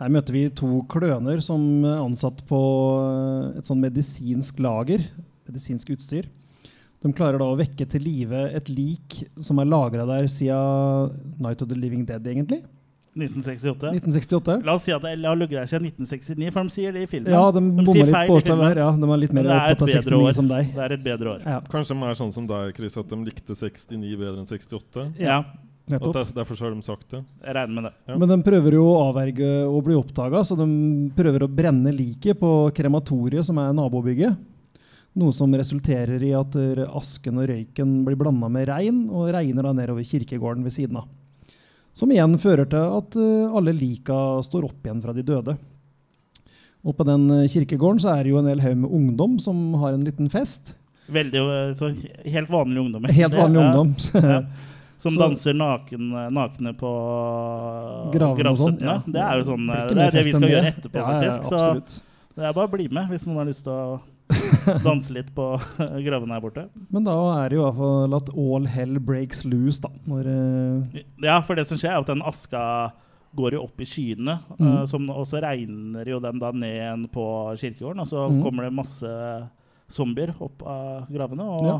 Her 0.00 0.08
møter 0.08 0.32
vi 0.32 0.46
to 0.48 0.80
kløner 0.88 1.44
som 1.44 1.84
er 1.84 2.00
ansatt 2.00 2.40
på 2.48 2.62
eh, 3.02 3.58
et 3.60 3.68
sånn 3.68 3.84
medisinsk 3.84 4.56
lager. 4.56 5.04
Medisinsk 5.44 5.92
utstyr. 5.98 6.32
De 7.04 7.12
klarer 7.12 7.36
da 7.44 7.52
å 7.52 7.60
vekke 7.60 7.90
til 7.92 8.08
live 8.08 8.46
et 8.56 8.72
lik 8.72 9.20
som 9.36 9.60
er 9.60 9.68
lagra 9.68 10.08
der 10.08 10.32
siden 10.32 11.36
Night 11.36 11.60
of 11.60 11.68
the 11.68 11.76
Living 11.76 12.08
Dead, 12.08 12.24
egentlig. 12.24 12.64
1968. 13.18 13.92
1968. 13.98 14.58
La 14.66 14.74
oss 14.78 14.86
si 14.86 14.94
at 14.94 15.04
det 15.04 15.14
har 15.24 15.38
ligget 15.38 15.58
der 15.60 15.70
siden 15.70 15.88
1969, 15.90 16.52
for 16.54 16.68
de 16.68 16.74
sier 16.74 16.96
det 16.96 17.04
i 17.04 17.10
filmen. 17.10 17.32
Ja, 17.34 17.44
de 17.54 17.62
bommer 17.62 17.94
sier 17.94 18.08
litt 18.08 18.32
på 18.32 18.38
i 18.38 18.44
her. 18.48 18.60
der. 18.62 18.82
Ja, 18.84 18.90
de 18.96 19.10
er 19.14 19.22
litt 19.24 19.34
mer 19.36 19.48
er 19.48 19.54
opptatt 19.54 19.82
av 19.82 19.94
69 19.94 20.18
år. 20.18 20.36
som 20.38 20.50
deg. 20.50 20.74
Det 20.74 20.84
er 20.86 20.96
et 20.98 21.06
bedre 21.06 21.32
år. 21.36 21.46
Ja. 21.46 21.60
Kanskje 21.72 21.96
de 21.96 22.10
er 22.10 22.20
sånn 22.20 22.34
som 22.34 22.46
deg, 22.50 22.76
Chris, 22.76 22.98
at 23.00 23.08
de 23.10 23.18
likte 23.26 23.56
69 23.58 24.18
bedre 24.20 24.36
enn 24.42 24.48
68? 24.48 25.08
Ja. 25.22 25.42
Nettopp. 25.88 26.08
Og 26.10 26.16
der, 26.18 26.32
derfor 26.36 26.58
så 26.58 26.66
har 26.66 26.74
de 26.74 26.84
sagt 26.84 27.06
det? 27.14 27.22
Jeg 27.44 27.54
regner 27.56 27.74
med 27.74 27.86
det. 27.88 27.92
Ja. 28.10 28.16
Men 28.20 28.28
de 28.28 28.36
prøver 28.44 28.76
jo 28.76 28.84
å 28.90 28.98
avverge 29.06 29.48
å 29.64 29.80
bli 29.84 29.96
oppdaga, 29.96 30.42
så 30.44 30.56
de 30.58 30.66
prøver 31.16 31.46
å 31.46 31.48
brenne 31.48 31.92
liket 31.94 32.38
på 32.40 32.50
krematoriet, 32.76 33.46
som 33.48 33.60
er 33.62 33.72
nabobygget. 33.76 34.36
Noe 35.18 35.32
som 35.34 35.54
resulterer 35.56 36.22
i 36.22 36.34
at 36.36 36.52
asken 36.86 37.40
og 37.40 37.48
røyken 37.48 38.02
blir 38.06 38.18
blanda 38.20 38.50
med 38.52 38.68
regn, 38.68 39.06
og 39.08 39.32
regner 39.34 39.64
da 39.64 39.72
nedover 39.72 40.04
kirkegården 40.06 40.66
ved 40.66 40.76
siden 40.76 41.00
av. 41.00 41.08
Som 41.98 42.12
igjen 42.14 42.36
fører 42.38 42.68
til 42.70 42.78
at 43.00 43.16
eh, 43.18 43.56
alle 43.58 43.72
lika 43.74 44.18
står 44.46 44.68
opp 44.70 44.86
igjen 44.86 45.00
fra 45.02 45.12
de 45.16 45.24
døde. 45.26 45.56
Og 46.86 46.94
på 46.94 47.04
den 47.08 47.24
eh, 47.34 47.48
kirkegården 47.50 47.98
så 48.04 48.12
er 48.14 48.22
det 48.24 48.30
jo 48.32 48.38
en 48.38 48.46
hel 48.52 48.62
haug 48.62 48.76
med 48.84 48.92
ungdom 49.00 49.38
som 49.42 49.74
har 49.82 49.96
en 49.96 50.04
liten 50.06 50.30
fest. 50.30 50.76
Veldig 51.10 51.40
eh, 51.42 51.72
sånn 51.78 51.96
helt 52.28 52.50
vanlig 52.52 52.84
ungdom. 52.86 53.08
Helt 53.10 53.34
vanlig 53.34 53.60
Ja. 53.64 53.70
ungdom. 53.70 53.94
Ja. 54.34 54.40
Som 54.98 55.14
Så- 55.14 55.20
danser 55.22 55.54
naken, 55.54 56.08
nakne 56.34 56.72
på 56.74 56.88
gravstøttene. 58.14 58.82
ja. 58.82 58.96
Det 59.06 59.20
er 59.22 59.36
jo 59.38 59.44
sånn 59.46 59.66
Det 59.68 60.06
er 60.06 60.14
det 60.16 60.24
vi 60.26 60.32
skal 60.34 60.48
gjøre 60.54 60.70
etterpå, 60.72 61.02
faktisk. 61.06 61.44
Så 61.50 61.58
det 62.38 62.46
er 62.48 62.54
bare 62.56 62.66
å 62.66 62.72
bli 62.72 62.88
med 62.90 63.06
hvis 63.12 63.26
man 63.28 63.38
har 63.42 63.46
lyst 63.50 63.62
til 63.66 63.74
å 63.74 64.00
danse 64.86 65.12
litt 65.14 65.28
på 65.36 65.46
gravene 66.06 66.34
her 66.36 66.40
borte. 66.44 66.64
Men 66.90 67.04
da 67.04 67.14
er 67.44 67.48
det 67.52 67.58
jo 67.58 67.62
i 67.62 67.66
hvert 67.68 67.78
fall 67.80 68.14
at 68.18 68.30
all 68.36 68.66
hell 68.66 68.98
breaks 68.98 69.44
loose, 69.48 69.80
da. 69.84 69.90
Når, 70.08 70.30
eh, 70.32 71.02
Ja, 71.24 71.40
for 71.42 71.54
det 71.58 71.66
som 71.66 71.78
skjer, 71.80 71.92
er 71.96 72.00
at 72.02 72.06
den 72.10 72.22
aska 72.22 72.62
går 73.36 73.52
jo 73.58 73.62
opp 73.66 73.80
i 73.80 73.84
skyene. 73.86 74.38
Mm. 74.56 74.66
Uh, 74.66 74.84
som, 74.88 75.04
og 75.12 75.26
så 75.28 75.42
regner 75.44 76.08
jo 76.08 76.18
den 76.24 76.38
da 76.40 76.48
ned 76.56 76.72
igjen 76.78 77.02
på 77.12 77.24
kirkegården, 77.60 78.00
og 78.00 78.08
så 78.08 78.24
Mm. 78.30 78.42
kommer 78.42 78.64
det 78.64 78.72
masse 78.72 79.10
zombier 79.92 80.32
opp 80.40 80.62
av 80.66 81.06
gravene. 81.12 81.44
Og 81.44 81.64
Ja. 81.68 81.78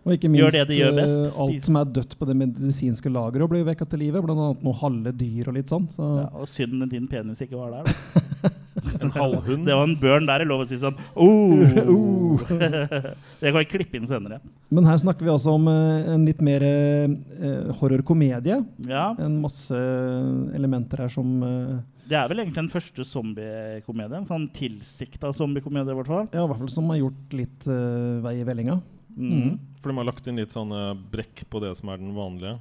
Og 0.00 0.14
ikke 0.16 0.30
minst 0.32 0.46
gjør 0.46 0.54
det 0.54 0.62
de 0.70 0.78
gjør 0.78 0.94
best. 0.96 1.18
eh, 1.20 1.40
alt 1.44 1.66
som 1.66 1.76
er 1.76 1.90
dødt 1.98 2.14
på 2.16 2.28
det 2.28 2.36
medisinske 2.40 3.12
lageret, 3.12 3.50
blir 3.52 3.66
vekka 3.68 3.86
til 3.90 4.00
live. 4.00 4.22
Blant 4.24 4.40
annet 4.40 4.64
noen 4.64 4.78
halve 4.80 5.12
dyr 5.12 5.50
og 5.50 5.58
litt 5.58 5.72
sånn. 5.72 5.90
Så. 5.92 6.08
Ja, 6.22 6.28
og 6.40 6.48
synd 6.48 6.86
din 6.90 7.08
penis 7.10 7.42
ikke 7.44 7.60
var 7.60 7.76
der, 7.76 7.90
da. 7.90 8.54
En 9.00 9.10
halvhund. 9.12 9.66
Det 9.66 9.74
var 9.76 9.84
en 9.84 9.96
børn 10.00 10.26
der. 10.28 10.40
i 10.40 10.48
lov 10.48 10.62
å 10.64 10.66
si 10.68 10.78
sånn 10.80 10.96
oh. 11.20 11.60
Oh. 11.84 12.40
Det 13.40 13.50
kan 13.50 13.58
jeg 13.60 13.68
klippe 13.68 13.98
inn 13.98 14.08
senere. 14.08 14.38
Men 14.72 14.88
her 14.88 15.00
snakker 15.02 15.26
vi 15.26 15.32
altså 15.32 15.56
om 15.58 15.68
eh, 15.68 16.12
en 16.14 16.24
litt 16.24 16.40
mer 16.44 16.64
eh, 16.64 17.72
horrorkomedie. 17.80 18.60
Ja. 18.88 19.10
En 19.20 19.40
masse 19.42 19.76
elementer 20.56 21.04
her 21.04 21.12
som 21.12 21.42
uh, 21.44 21.80
Det 22.08 22.16
er 22.16 22.30
vel 22.30 22.44
egentlig 22.44 22.62
den 22.62 22.72
første 22.72 23.04
zombiekomedien. 23.04 24.22
En 24.22 24.30
sånn 24.30 24.48
tilsikta 24.56 25.34
zombiekomedie, 25.36 25.92
i 25.92 26.00
hvert 26.00 26.12
fall. 26.14 26.30
Ja, 26.32 26.46
i 26.46 26.48
hvert 26.48 26.62
fall 26.62 26.72
som 26.72 26.88
har 26.94 27.02
gjort 27.02 27.36
litt 27.36 27.68
uh, 27.68 28.22
vei 28.24 28.38
i 28.40 28.48
vellinga. 28.48 28.80
Mhm. 29.16 29.58
For 29.82 29.90
de 29.90 29.96
har 29.96 30.04
lagt 30.04 30.26
inn 30.28 30.36
litt 30.36 30.50
sånne 30.52 30.94
brekk 31.10 31.44
på 31.50 31.60
det 31.60 31.76
som 31.76 31.88
er 31.88 31.96
den 31.98 32.14
vanlige. 32.14 32.58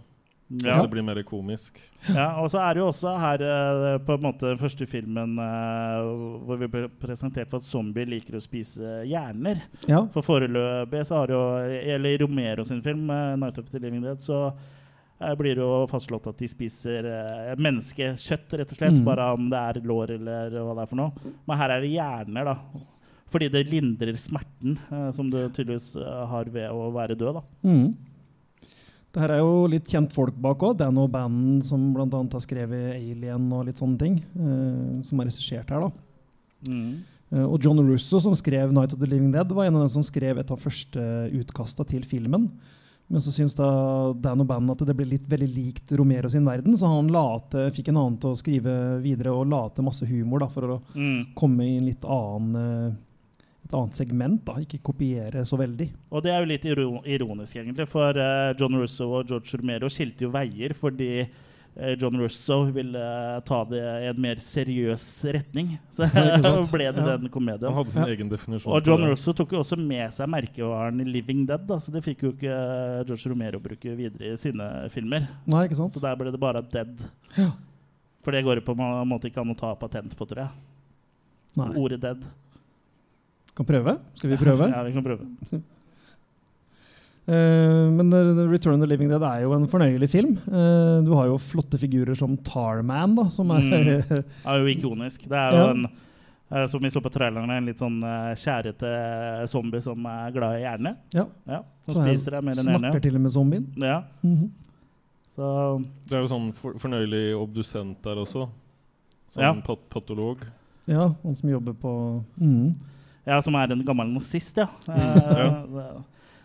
Så 0.52 0.66
Ja. 0.66 0.82
det 0.82 0.90
blir 0.90 1.04
mer 1.04 1.22
komisk. 1.22 1.78
Ja, 2.08 2.42
og 2.42 2.50
så 2.50 2.58
er 2.58 2.74
det 2.74 2.80
jo 2.82 2.88
også 2.90 3.20
her 3.20 3.36
eh, 3.46 3.98
på 4.00 4.16
en 4.16 4.22
måte 4.24 4.48
den 4.50 4.58
første 4.58 4.88
filmen 4.88 5.38
eh, 5.38 6.00
hvor 6.44 6.58
vi 6.58 6.66
ble 6.68 6.88
presentert 6.90 7.52
for 7.52 7.58
at 7.58 7.68
zombier 7.70 8.08
liker 8.10 8.34
å 8.34 8.42
spise 8.42 9.04
hjerner. 9.06 9.62
Ja. 9.88 10.08
For 10.08 10.24
foreløpig 10.26 11.06
så 11.06 11.20
har 11.22 11.28
jo 11.28 11.42
Eller 11.94 12.10
i 12.16 12.18
Romero 12.18 12.64
sin 12.66 12.82
film, 12.82 13.10
eh, 13.12 13.36
'Night 13.38 13.60
of 13.60 13.70
the 13.70 13.78
Living 13.80 14.02
Dead', 14.02 14.18
så 14.22 14.52
blir 15.38 15.54
det 15.54 15.58
jo 15.62 15.86
fastslått 15.86 16.26
at 16.28 16.38
de 16.38 16.48
spiser 16.48 17.04
menneskekjøtt, 17.60 18.54
rett 18.58 18.72
og 18.72 18.78
slett. 18.78 18.98
Mm. 18.98 19.04
Bare 19.06 19.34
om 19.34 19.50
det 19.52 19.60
er 19.60 19.82
lår 19.86 20.12
eller 20.16 20.50
hva 20.64 20.76
det 20.76 20.82
er 20.82 20.88
for 20.88 20.96
noe. 20.96 21.12
Men 21.48 21.58
her 21.58 21.70
er 21.76 21.82
det 21.82 21.92
hjerner, 21.92 22.46
da. 22.46 22.56
Fordi 23.30 23.50
det 23.54 23.68
lindrer 23.70 24.18
smerten 24.18 24.78
eh, 24.92 25.10
som 25.14 25.30
du 25.30 25.38
tydeligvis 25.54 25.96
eh, 26.02 26.22
har 26.32 26.46
ved 26.50 26.70
å 26.74 26.88
være 26.96 27.16
død, 27.20 27.36
da. 27.40 27.44
Mm. 27.64 27.96
Det 29.14 29.22
her 29.24 29.32
er 29.34 29.40
jo 29.42 29.68
litt 29.70 29.88
kjent 29.90 30.12
folk 30.14 30.36
bak 30.38 30.62
òg. 30.66 30.76
Dan 30.78 30.98
O'Bannon, 31.02 31.62
som 31.66 31.88
bl.a. 31.96 32.06
har 32.10 32.44
skrevet 32.46 32.96
'Alien' 33.00 33.48
og 33.54 33.66
litt 33.66 33.78
sånne 33.82 33.98
ting. 34.02 34.20
eh, 34.38 35.02
som 35.04 35.20
er 35.22 35.26
regissert 35.32 35.70
her, 35.70 35.88
da. 35.88 35.92
Mm. 36.70 37.00
Eh, 37.32 37.46
og 37.46 37.62
John 37.62 37.80
Russo, 37.86 38.20
som 38.20 38.34
skrev 38.38 38.72
'Night 38.72 38.94
of 38.94 39.00
the 39.00 39.08
Living 39.08 39.32
Dead', 39.32 39.50
var 39.54 39.66
en 39.66 39.76
av 39.76 39.82
dem 39.82 39.90
som 39.90 40.04
skrev 40.04 40.38
et 40.40 40.52
av 40.52 40.58
første 40.60 41.32
utkasta 41.34 41.86
til 41.88 42.02
filmen. 42.04 42.50
Men 43.12 43.22
så 43.22 43.32
syns 43.34 43.56
da 43.56 44.14
Dan 44.14 44.46
bandet 44.46 44.82
at 44.82 44.88
det 44.88 44.96
ble 44.96 45.06
litt 45.10 45.26
veldig 45.28 45.50
likt 45.56 45.92
Romero 45.98 46.30
sin 46.30 46.46
verden, 46.46 46.74
så 46.78 46.86
han 46.86 47.08
late, 47.10 47.72
fikk 47.74 47.88
en 47.90 47.98
annen 47.98 48.20
til 48.22 48.30
å 48.30 48.38
skrive 48.38 49.02
videre 49.02 49.34
og 49.34 49.48
la 49.50 49.68
til 49.70 49.84
masse 49.84 50.06
humor 50.06 50.40
da, 50.40 50.46
for 50.48 50.62
å 50.62 50.82
Mm. 50.94 51.34
komme 51.36 51.62
i 51.66 51.78
en 51.78 51.86
litt 51.88 52.02
annen 52.06 52.56
eh, 52.56 52.94
et 53.70 53.76
annet 53.78 53.96
segment. 54.00 54.40
da, 54.48 54.56
Ikke 54.64 54.80
kopiere 54.82 55.44
så 55.46 55.58
veldig. 55.60 55.92
Og 56.12 56.24
det 56.26 56.32
er 56.34 56.42
jo 56.42 56.50
litt 56.50 56.66
iro 56.66 56.88
ironisk, 57.06 57.56
egentlig, 57.62 57.86
for 57.92 58.18
eh, 58.18 58.56
John 58.58 58.74
Russo 58.82 59.12
og 59.20 59.28
George 59.30 59.60
Romero 59.62 59.90
skilte 59.94 60.26
jo 60.26 60.32
veier 60.34 60.74
fordi 60.74 61.10
eh, 61.22 61.94
John 62.02 62.18
Russo 62.18 62.64
ville 62.74 62.98
eh, 62.98 63.36
ta 63.46 63.60
det 63.70 63.84
i 63.84 64.08
en 64.10 64.22
mer 64.26 64.42
seriøs 64.42 65.06
retning. 65.38 65.76
Så 65.96 66.10
Ja, 66.10 66.40
ble 66.74 66.88
det 66.90 67.04
Ja. 67.06 67.14
den 67.20 67.30
komedien. 67.30 67.70
Han 67.70 67.78
hadde 67.78 67.94
sin 67.94 68.10
egen 68.10 68.32
definisjon 68.34 68.74
Og 68.74 68.90
John. 68.90 69.06
Russo 69.12 69.36
tok 69.38 69.54
jo 69.54 69.62
også 69.62 69.78
med 69.78 70.18
seg 70.18 70.32
merkevaren 70.34 71.06
Living 71.06 71.46
Dead, 71.46 71.62
da, 71.70 71.78
så 71.78 71.94
det 71.94 72.02
fikk 72.10 72.26
jo 72.26 72.34
ikke 72.34 72.58
George 73.06 73.30
Romero 73.30 73.62
bruke 73.62 73.94
videre 74.02 74.34
i 74.34 74.42
sine 74.42 74.66
filmer. 74.90 75.30
Nei, 75.46 75.68
ikke 75.70 75.78
sant? 75.78 75.94
Så 75.94 76.02
der 76.02 76.18
ble 76.18 76.34
det 76.34 76.42
bare 76.42 76.66
Dead. 76.74 76.98
Ja. 77.38 77.52
For 78.26 78.34
det 78.36 78.42
går 78.44 78.60
jo 78.60 78.66
på 78.66 78.74
en 78.76 79.08
måte 79.08 79.30
ikke 79.30 79.46
an 79.46 79.54
å 79.54 79.62
ta 79.62 79.76
patent 79.80 80.18
på, 80.18 80.26
tror 80.28 80.48
jeg. 80.48 80.58
Nei. 81.62 81.70
Ordet 81.80 82.02
dead. 82.02 82.26
Kan 83.60 83.68
prøve? 83.68 83.98
Skal 84.16 84.32
vi 84.32 84.38
prøve? 84.40 84.70
ja, 84.74 84.84
vi 84.88 84.94
kan 84.96 85.04
prøve. 85.04 85.26
uh, 87.28 87.88
men 87.98 88.14
eh, 88.14 88.44
Return 88.50 88.76
of 88.80 88.84
the 88.86 88.88
Living 88.90 89.10
Dead 89.12 89.24
er 89.28 89.42
jo 89.44 89.54
en 89.58 89.68
fornøyelig 89.70 90.10
film. 90.12 90.38
Uh, 90.48 91.00
du 91.06 91.12
har 91.18 91.28
jo 91.30 91.38
flotte 91.44 91.80
figurer 91.82 92.16
som 92.18 92.38
Tarman, 92.48 93.16
da, 93.20 93.28
som 93.34 93.52
er 93.56 93.60
Mm. 93.70 94.24
er 94.50 94.62
jo 94.64 94.70
ikonisk. 94.76 95.28
Det 95.30 95.38
er 95.38 95.52
jo 95.58 95.66
Ja. 95.66 95.72
en 95.76 95.90
som 96.68 96.82
vi 96.82 96.90
så 96.90 96.98
på 96.98 97.12
traileren, 97.14 97.52
en 97.54 97.68
litt 97.70 97.78
sånn 97.78 98.00
uh, 98.02 98.32
skjærete 98.34 98.90
zombie 99.52 99.84
som 99.86 100.02
er 100.10 100.32
glad 100.34 100.56
i 100.58 100.64
hjerne. 100.64 100.96
Ja. 101.14 101.28
ja 101.46 101.60
som 101.86 102.00
spiser 102.08 102.32
deg 102.40 102.48
mer 102.48 102.56
enn 102.58 102.66
snakker 102.66 102.88
hjerne. 102.88 103.02
til 103.04 103.16
og 103.20 103.22
med 103.22 103.32
zombien. 103.36 103.68
Ja. 103.78 104.00
Mhm. 104.26 104.48
Så 105.36 105.52
Det 106.10 106.16
er 106.18 106.24
jo 106.24 106.32
sånn 106.32 106.48
for, 106.58 106.74
fornøyelig 106.82 107.36
obdusent 107.38 108.02
der 108.04 108.18
også. 108.24 108.48
Sånn 109.36 109.44
Ja. 109.46 109.54
pat 109.62 109.84
patolog. 109.94 110.42
Ja, 110.90 111.12
han 111.22 111.36
som 111.38 111.50
jobber 111.52 111.74
på 111.78 111.94
Mhm. 112.42 112.74
Ja, 113.30 113.38
som 113.46 113.56
er 113.60 113.72
en 113.76 113.84
gammel 113.86 114.10
nazist, 114.16 114.58
ja. 114.58 114.66
Eh, 114.90 116.00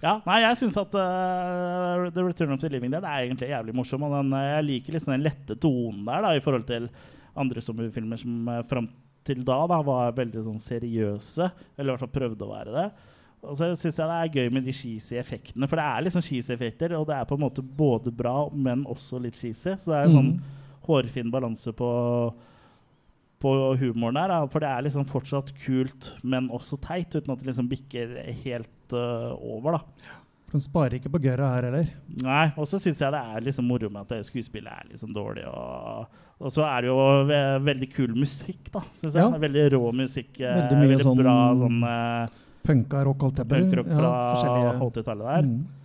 ja. 0.04 0.18
Nei, 0.26 0.34
jeg 0.42 0.58
syns 0.60 0.74
at 0.76 0.92
uh, 1.00 2.10
The 2.12 2.20
Return 2.26 2.52
of 2.52 2.60
the 2.60 2.68
Living 2.68 2.92
Dead 2.92 3.06
er 3.08 3.22
egentlig 3.24 3.48
jævlig 3.48 3.72
morsom. 3.78 4.02
Og 4.04 4.12
den, 4.18 4.34
eh, 4.36 4.50
jeg 4.58 4.66
liker 4.68 4.92
liksom 4.98 5.14
den 5.14 5.24
lette 5.24 5.56
tonen 5.56 6.02
der 6.04 6.26
da, 6.26 6.32
i 6.36 6.42
forhold 6.44 6.66
til 6.68 6.90
andre 7.40 7.62
zombiefilmer 7.64 8.20
som 8.20 8.50
uh, 8.52 8.58
fram 8.68 8.90
til 9.24 9.40
da, 9.48 9.56
da 9.70 9.78
var 9.86 10.12
veldig 10.18 10.42
sånn 10.44 10.60
seriøse. 10.60 11.46
Eller 11.78 11.88
i 11.88 11.94
hvert 11.94 12.04
fall 12.04 12.12
prøvde 12.18 12.44
å 12.44 12.50
være 12.52 12.74
det. 12.76 12.84
Og 13.44 13.56
så 13.56 13.70
syns 13.80 13.96
jeg 14.02 14.10
det 14.10 14.18
er 14.18 14.34
gøy 14.36 14.52
med 14.58 14.68
de 14.68 14.72
cheesy 14.76 15.16
effektene. 15.20 15.68
For 15.68 15.80
det 15.80 15.86
er 15.88 16.04
liksom 16.04 16.22
cheesy 16.24 16.52
effekter, 16.52 16.92
og 16.98 17.06
det 17.08 17.16
er 17.16 17.24
på 17.28 17.38
en 17.38 17.44
måte 17.46 17.64
både 17.64 18.12
bra, 18.12 18.36
men 18.52 18.84
også 18.88 19.22
litt 19.24 19.40
cheesy. 19.40 19.72
Så 19.80 19.88
det 19.88 19.96
er 20.02 20.10
en 20.10 20.18
sånn 20.18 20.30
Mhm. 20.34 20.60
hårfin 20.84 21.32
balanse 21.32 21.72
på 21.72 21.88
på 23.44 23.52
humoren 23.82 24.16
da. 24.32 24.40
for 24.50 24.64
det 24.64 24.72
er 24.72 24.84
liksom 24.88 25.04
fortsatt 25.08 25.52
kult, 25.62 26.10
men 26.24 26.48
også 26.54 26.80
teit, 26.82 27.12
uten 27.14 27.34
at 27.36 27.40
det 27.42 27.50
liksom 27.52 27.68
bikker 27.70 28.18
helt 28.44 28.96
uh, 28.96 29.32
over. 29.38 29.76
da. 29.78 30.12
De 30.54 30.60
sparer 30.62 31.00
ikke 31.00 31.10
på 31.10 31.18
gørra 31.24 31.48
her 31.56 31.64
heller. 31.66 31.88
Nei, 32.22 32.44
og 32.54 32.68
så 32.70 32.78
syns 32.78 33.00
jeg 33.02 33.10
det 33.10 33.20
er 33.34 33.42
liksom 33.48 33.66
moro 33.66 33.88
med 33.90 34.06
at 34.06 34.28
skuespillet 34.28 34.70
er 34.70 34.84
liksom 34.92 35.10
dårlig. 35.16 35.42
Og, 35.50 36.20
og 36.38 36.52
så 36.54 36.62
er 36.68 36.84
det 36.86 36.92
jo 36.92 36.98
ve 37.26 37.40
veldig 37.66 37.88
kul 37.90 38.12
musikk, 38.14 38.68
da, 38.70 38.84
syns 39.00 39.16
jeg. 39.18 39.24
Ja. 39.24 39.40
Veldig 39.42 39.64
rå 39.74 39.80
musikk. 39.98 40.30
eh, 40.38 40.54
Veldig 40.60 40.78
mye 40.84 41.00
sånn 41.02 41.18
bra 41.24 41.34
sånn 41.58 41.80
uh, 41.82 42.40
Punka 42.64 43.02
rock, 43.04 43.26
holdt 43.26 43.42
jeg 43.42 43.50
på 43.50 43.56
å 43.56 43.58
si. 43.58 43.64
punkrock 43.66 43.90
fra 43.90 44.12
ja, 44.46 44.76
80-tallet 44.78 45.26
der. 45.32 45.48
Mhm. 45.50 45.80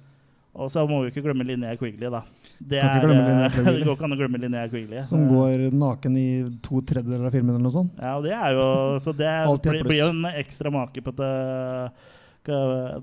Og 0.60 0.68
så 0.74 0.84
må 0.90 0.98
vi 1.06 1.12
ikke 1.14 1.24
glemme 1.24 1.46
Linnea 1.48 1.78
Quigley, 1.80 2.10
da. 2.12 2.20
Det, 2.60 2.82
er, 2.84 3.06
eh, 3.08 3.50
Quigley. 3.56 3.78
det 3.80 3.86
går 3.88 3.96
ikke 3.96 4.08
an 4.10 4.16
å 4.16 4.20
glemme 4.20 4.42
Linnea 4.44 4.68
Quigley. 4.72 5.02
Som 5.08 5.26
går 5.32 5.66
naken 5.72 6.18
i 6.20 6.28
to 6.66 6.82
tredjedeler 6.84 7.30
av 7.30 7.36
filmen 7.38 7.56
eller 7.56 7.64
noe 7.70 7.76
sånt. 7.78 7.94
Ja, 8.02 8.18
og 8.20 8.28
det 8.28 8.34
er 8.36 8.58
jo 8.58 8.66
Så 9.04 9.14
det 9.16 9.32
blir, 9.64 9.84
blir 9.88 10.02
jo 10.04 10.10
en 10.12 10.26
ekstra 10.34 10.72
make 10.74 11.04
på 11.06 11.16
det 11.16 11.32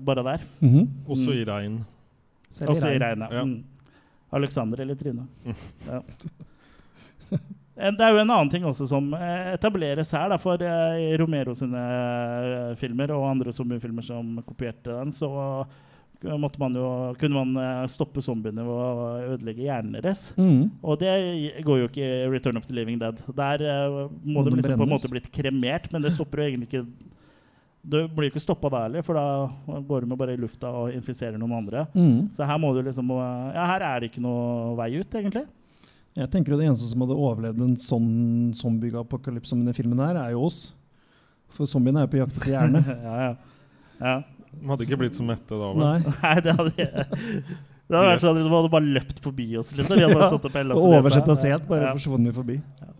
bare 0.05 0.23
der. 0.23 0.45
Mhm. 0.61 0.87
Også 1.07 1.29
Mm. 1.31 1.37
i 1.41 1.45
regn. 1.45 1.79
Selv 2.57 2.69
Også 2.73 2.87
i 2.93 2.99
regn. 2.99 3.21
ja. 3.25 3.29
Ja. 3.39 3.43
Mm. 3.45 3.63
Alexander 4.33 4.81
eller 4.81 4.95
Trine. 4.95 5.23
Ja. 5.87 6.01
Det 7.77 8.01
er 8.01 8.09
jo 8.15 8.17
en 8.23 8.31
annen 8.33 8.49
ting 8.49 8.63
også 8.65 8.87
som 8.89 9.11
eh, 9.13 9.53
etableres 9.53 10.09
her. 10.11 10.29
Da, 10.33 10.37
for 10.41 10.57
eh, 10.65 10.97
i 11.13 11.17
Romero 11.21 11.53
sine 11.53 11.77
filmer 12.81 13.11
og 13.13 13.27
andre 13.29 13.53
zombiefilmer 13.53 14.03
som 14.03 14.39
kopierte 14.47 14.89
den, 14.89 15.11
så 15.13 15.29
man 16.23 16.73
jo, 16.75 17.15
kunne 17.19 17.43
man 17.43 17.57
eh, 17.61 17.87
stoppe 17.91 18.21
zombiene 18.21 18.63
ved 18.65 18.73
å 18.73 19.33
ødelegge 19.35 19.65
hjernen 19.67 19.97
deres. 19.99 20.31
Mm. 20.37 20.71
Og 20.81 20.97
det 21.01 21.11
går 21.65 21.83
jo 21.83 21.89
ikke 21.89 22.05
i 22.05 22.29
Return 22.31 22.57
of 22.57 22.65
the 22.65 22.73
Living 22.73 22.97
Dead. 22.99 23.19
Der 23.37 23.61
uh, 23.61 24.07
må, 24.23 24.43
de 24.43 24.55
liksom 24.55 24.79
på 24.79 24.87
en 24.87 24.95
måte 24.95 25.11
blitt 25.11 25.29
kremert, 25.33 25.91
men 25.93 26.01
det 26.01 26.15
stopper 26.15 26.41
jo 26.41 26.47
egentlig 26.49 26.69
ikke 26.71 26.85
Det 27.87 28.01
blir 28.11 28.27
jo 28.27 28.33
ikke 28.33 28.43
stoppa 28.43 28.69
da 28.73 28.81
heller, 28.87 29.05
for 29.05 29.15
da 29.15 29.79
går 29.87 30.03
de 30.03 30.09
med 30.09 30.19
bare 30.19 30.33
i 30.33 30.41
lufta 30.41 30.71
og 30.73 30.95
infiserer 30.95 31.37
noen 31.37 31.53
andre. 31.59 31.85
Mm. 31.93 32.33
Så 32.35 32.47
her 32.49 32.57
må 32.59 32.73
du 32.73 32.81
liksom 32.81 33.13
eh, 33.13 33.53
Ja, 33.55 33.67
her 33.75 33.85
er 33.91 34.01
det 34.01 34.11
ikke 34.11 34.25
noe 34.25 34.73
vei 34.79 34.95
ut, 34.97 35.19
egentlig. 35.21 35.45
Jeg 36.17 36.31
tenker 36.33 36.53
jo 36.55 36.57
Det 36.57 36.65
eneste 36.65 36.89
som 36.89 37.03
hadde 37.05 37.19
overlevd 37.19 37.61
en 37.61 37.77
sånn 37.77 38.09
zombie-apokalypse 38.57 39.53
som 39.53 39.61
denne 39.61 39.77
filmen 39.77 40.01
her, 40.01 40.17
er 40.17 40.33
jo 40.33 40.47
oss. 40.49 40.71
For 41.53 41.69
zombiene 41.69 42.01
er 42.01 42.07
jo 42.07 42.15
på 42.15 42.19
jakt 42.23 42.39
etter 42.39 42.55
hjerne. 42.55 42.81
ja, 43.07 43.19
ja. 43.21 43.29
ja. 44.01 44.15
De 44.61 44.69
hadde 44.71 44.85
ikke 44.87 44.99
blitt 44.99 45.17
så 45.17 45.25
mette 45.25 45.49
da, 45.53 45.71
vel? 45.71 45.81
Nei. 45.81 46.13
Nei, 46.23 46.35
det 46.45 46.55
hadde 46.59 46.87
Det 47.87 47.95
hadde 47.95 48.07
vært 48.09 48.23
sånn 48.25 48.35
at 48.35 48.43
de 48.43 48.51
hadde 48.51 48.71
bare 48.73 48.93
løpt 48.97 49.19
forbi 49.23 49.45
oss. 49.55 49.69
Liksom. 49.71 49.95
Vi 49.95 50.03
hadde 50.03 50.15
bare 50.17 50.27
satt 50.33 50.45
opp 50.49 50.55
hele 50.59 50.75
og 50.75 50.95
oversett 50.97 51.29
og 51.31 51.37
sett, 51.39 51.67
bare 51.69 51.93
forsvunnet 51.95 52.35
forbi. 52.35 52.57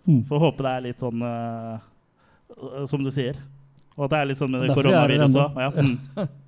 Mm. 0.08 0.22
Får 0.30 0.40
håpe 0.46 0.64
det 0.64 0.70
er 0.72 0.84
litt 0.86 1.02
sånn 1.04 1.20
uh, 1.20 1.74
Som 2.88 3.02
du 3.04 3.10
sier. 3.12 3.36
Og 3.98 4.06
at 4.06 4.14
det 4.14 4.20
er 4.22 4.30
litt 4.30 4.40
sånn 4.40 4.54
med 4.54 4.64
Derfor 4.64 4.88
vi 4.88 4.94
er 4.94 5.10
koronaviruset 5.10 5.42
òg. 5.42 5.60
Ja. 5.60 5.72
Mm. 5.76 6.30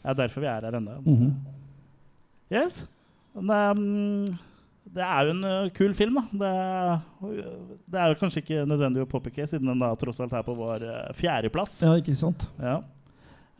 Det 0.00 0.08
er 0.08 0.16
derfor 0.16 0.40
vi 0.40 0.48
er 0.48 0.64
her 0.64 0.76
ennå. 0.78 0.94
Mhm. 1.04 1.32
Yes. 2.50 2.78
Men, 3.36 3.50
um, 3.76 4.38
det 4.94 5.02
er 5.04 5.26
jo 5.26 5.34
en 5.34 5.42
uh, 5.44 5.66
kul 5.76 5.92
film, 5.94 6.16
da. 6.16 6.22
Det, 6.40 7.34
det 7.92 8.00
er 8.00 8.14
jo 8.14 8.16
kanskje 8.22 8.40
ikke 8.40 8.64
nødvendig 8.70 9.04
å 9.04 9.10
påpeke, 9.10 9.44
siden 9.50 9.68
den 9.70 9.82
da 9.82 9.90
tross 10.00 10.22
alt 10.24 10.32
er 10.34 10.46
på 10.46 10.54
vår 10.56 10.86
uh, 10.88 11.10
fjerdeplass. 11.18 11.76
Ja, 11.84 11.92
ikke 12.00 12.16
sant? 12.16 12.46
Ja. 12.62 12.78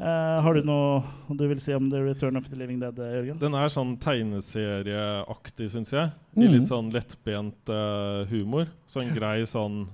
Eh, 0.00 0.40
har 0.42 0.54
du 0.56 0.62
noe 0.64 1.02
du 1.36 1.42
vil 1.50 1.58
si 1.60 1.74
om 1.76 1.90
The 1.92 1.98
Return 2.00 2.36
of 2.40 2.46
the 2.48 2.56
Living 2.56 2.78
Dead, 2.80 2.96
Jørgen? 2.96 3.38
Den 3.38 3.54
er 3.58 3.68
sånn 3.68 3.98
tegneserieaktig, 4.00 5.68
syns 5.74 5.90
jeg. 5.92 6.10
I 6.36 6.40
Mhm. 6.46 6.52
litt 6.54 6.68
sånn 6.70 6.90
lettbent 6.92 7.68
uh, 7.68 8.24
humor. 8.30 8.66
Så 8.88 9.02
en 9.02 9.14
grei 9.14 9.42
sånn 9.44 9.88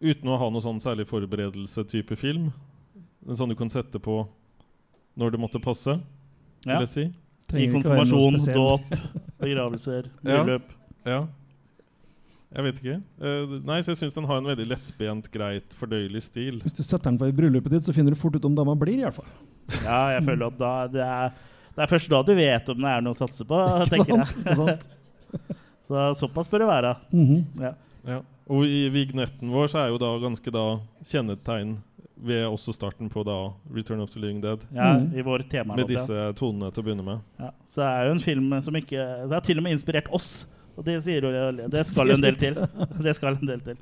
Uten 0.00 0.28
å 0.30 0.38
ha 0.38 0.48
noe 0.48 0.60
sånn 0.62 0.78
særlig 0.78 1.08
forberedelse-type 1.08 2.16
film. 2.16 2.52
En 3.26 3.34
sånn 3.34 3.48
du 3.48 3.56
kan 3.56 3.68
sette 3.68 3.98
på 3.98 4.28
når 5.18 5.32
det 5.32 5.40
måtte 5.40 5.60
passe, 5.60 6.00
Ja. 6.64 6.78
jeg 6.78 6.88
si. 6.88 7.02
I 7.02 7.12
Trenger 7.48 7.68
I 7.68 7.82
konfirmasjon, 7.82 8.54
dåp, 8.54 8.82
begravelser, 9.40 10.04
Ja. 10.24 10.44
bryllup. 10.44 10.62
Ja. 11.04 11.26
Jeg 12.48 12.64
vet 12.64 12.78
ikke. 12.80 12.96
Uh, 13.20 13.58
nei, 13.68 13.78
så 13.84 13.92
jeg 13.92 14.00
syns 14.00 14.16
den 14.16 14.28
har 14.30 14.40
en 14.40 14.48
veldig 14.48 14.66
lettbent, 14.70 15.28
greit, 15.32 15.74
fordøyelig 15.76 16.22
stil. 16.24 16.62
Hvis 16.64 16.78
du 16.78 16.82
setter 16.82 17.10
den 17.10 17.18
på 17.20 17.28
i 17.28 17.34
bryllupet 17.36 17.74
ditt, 17.76 17.84
så 17.84 17.92
finner 17.96 18.14
du 18.14 18.20
fort 18.20 18.38
ut 18.38 18.48
om 18.48 18.56
dama 18.56 18.76
blir, 18.78 19.02
i 19.02 19.04
hvert 19.04 19.18
fall. 19.18 19.28
Ja, 19.82 19.98
jeg 20.16 20.24
føler 20.24 20.46
at 20.48 20.56
da 20.60 20.70
det 20.88 21.04
er, 21.04 21.34
det 21.76 21.84
er 21.84 21.90
først 21.90 22.08
da 22.12 22.22
du 22.24 22.32
vet 22.38 22.70
om 22.72 22.80
det 22.80 22.94
er 22.94 23.04
noe 23.04 23.16
å 23.16 23.18
satse 23.18 23.44
på, 23.48 23.58
tenker 23.92 24.22
jeg. 24.22 24.78
Så 25.88 26.08
såpass 26.20 26.48
bør 26.48 26.64
det 26.64 26.72
være. 26.72 26.96
Mhm. 27.12 27.44
ja. 27.64 27.74
Ja. 28.08 28.22
Og 28.48 28.64
i 28.64 28.86
vignetten 28.88 29.50
vår 29.52 29.68
så 29.68 29.82
er 29.82 29.90
jo 29.92 29.98
da 30.00 30.08
ganske 30.22 30.52
da 30.54 30.64
kjennetegn 31.04 31.74
ved 32.24 32.46
også 32.48 32.72
starten 32.74 33.10
på 33.12 33.22
da 33.26 33.36
Return 33.74 34.00
of 34.00 34.10
the 34.14 34.22
Living 34.22 34.40
Dead. 34.42 34.64
Ja, 34.74 34.94
i 35.14 35.22
vår 35.22 35.44
tema 35.50 35.76
Med 35.76 35.90
disse 35.92 36.30
tonene 36.38 36.70
til 36.72 36.82
å 36.82 36.86
begynne 36.86 37.04
med. 37.06 37.20
Ja, 37.38 37.50
så 37.68 37.82
det 37.82 37.90
er 37.90 38.08
jo 38.08 38.14
en 38.16 38.24
film 38.24 38.54
som 38.64 38.78
ikke 38.78 39.04
Det 39.28 39.36
har 39.36 39.44
til 39.44 39.60
og 39.60 39.66
med 39.66 39.76
inspirert 39.76 40.08
oss. 40.16 40.46
Og 40.78 40.86
det 40.86 41.00
sier 41.02 41.24
jo 41.26 41.30
Det 41.70 41.84
skal 41.88 42.14
en 42.14 42.22
del 42.22 42.38
til. 42.38 42.58
Det 43.06 43.14
skal 43.18 43.38
en 43.38 43.50
del 43.50 43.64
til. 43.66 43.80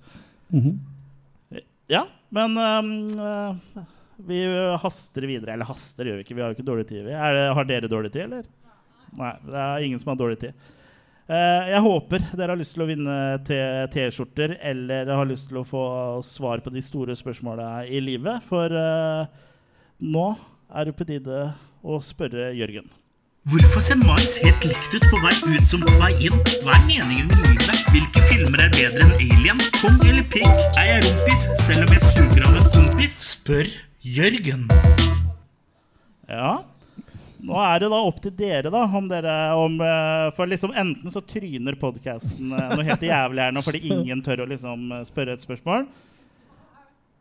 Mhm. 0.55 0.77
Ja, 1.87 2.01
men 2.35 2.57
øh, 2.59 3.83
vi 4.27 4.41
haster 4.83 5.27
videre. 5.29 5.53
Eller 5.55 5.69
haster 5.69 6.09
gjør 6.09 6.19
vi 6.19 6.25
ikke, 6.25 6.35
vi 6.35 6.43
har 6.43 6.51
jo 6.51 6.57
ikke 6.57 6.67
dårlig 6.67 6.87
tid. 6.89 7.05
Det, 7.07 7.15
har 7.15 7.69
dere 7.69 7.91
dårlig 7.91 8.11
tid, 8.15 8.25
eller? 8.27 8.49
Nei, 9.17 9.35
det 9.47 9.61
er 9.63 9.85
ingen 9.87 10.01
som 10.03 10.11
har 10.11 10.19
dårlig 10.19 10.41
tid. 10.41 10.73
Uh, 11.27 11.63
jeg 11.67 11.83
håper 11.83 12.27
dere 12.39 12.55
har 12.55 12.59
lyst 12.59 12.77
til 12.77 12.85
å 12.85 12.87
vinne 12.87 13.15
T-skjorter 13.91 14.53
eller 14.63 15.09
har 15.11 15.27
lyst 15.27 15.49
til 15.51 15.59
å 15.59 15.65
få 15.67 15.87
svar 16.23 16.63
på 16.63 16.71
de 16.71 16.83
store 16.87 17.17
spørsmåla 17.19 17.87
i 17.91 18.03
livet. 18.03 18.45
For 18.47 18.71
uh, 18.71 19.27
nå 20.03 20.27
er 20.71 20.87
det 20.87 20.95
på 20.99 21.07
tide 21.09 21.49
å 21.87 21.99
spørre 22.03 22.53
Jørgen. 22.55 22.87
Hvorfor 23.47 23.79
ser 23.79 23.99
mais 24.03 24.33
helt 24.43 24.65
likt 24.67 24.95
ut 24.97 25.05
på 25.07 25.19
vei 25.23 25.35
ut 25.55 25.67
som 25.71 25.83
på 25.87 25.93
vei 26.01 26.09
inn? 26.27 26.39
Hva 26.65 26.73
er 26.75 26.81
meningen 26.89 27.29
med 27.31 27.45
livet? 27.47 27.85
Hvilke 27.95 28.25
filmer 28.27 28.65
er 28.65 28.73
bedre 28.75 29.05
enn 29.05 29.13
Alien? 29.23 29.63
Kong 29.77 30.01
eller 30.03 30.27
pikk? 30.33 30.51
Er 30.83 30.89
jeg 30.89 31.05
rumpis 31.05 31.45
selv 31.63 31.85
om 31.85 31.95
jeg 31.95 32.03
suger 32.09 32.49
av 32.49 32.59
en 32.59 32.67
kompis? 32.75 33.21
Spør 33.37 33.71
Jørgen. 34.17 34.67
Ja. 36.27 36.51
Nå 37.47 37.63
er 37.69 37.85
det 37.85 37.93
da 37.95 38.03
opp 38.11 38.19
til 38.27 38.35
dere, 38.35 38.75
da, 38.75 38.83
om 38.99 39.07
dere 39.15 39.39
om, 39.63 39.79
eh, 39.79 40.27
For 40.35 40.51
liksom 40.51 40.75
enten 40.75 41.15
så 41.15 41.23
tryner 41.23 41.79
podkasten 41.79 42.51
noe 42.51 42.83
helt 42.83 43.07
jævlig 43.13 43.47
her 43.47 43.55
nå 43.55 43.63
fordi 43.63 43.87
ingen 43.95 44.27
tør 44.27 44.43
å 44.43 44.51
liksom 44.51 44.91
eh, 44.91 45.07
spørre 45.07 45.39
et 45.39 45.47
spørsmål. 45.47 45.87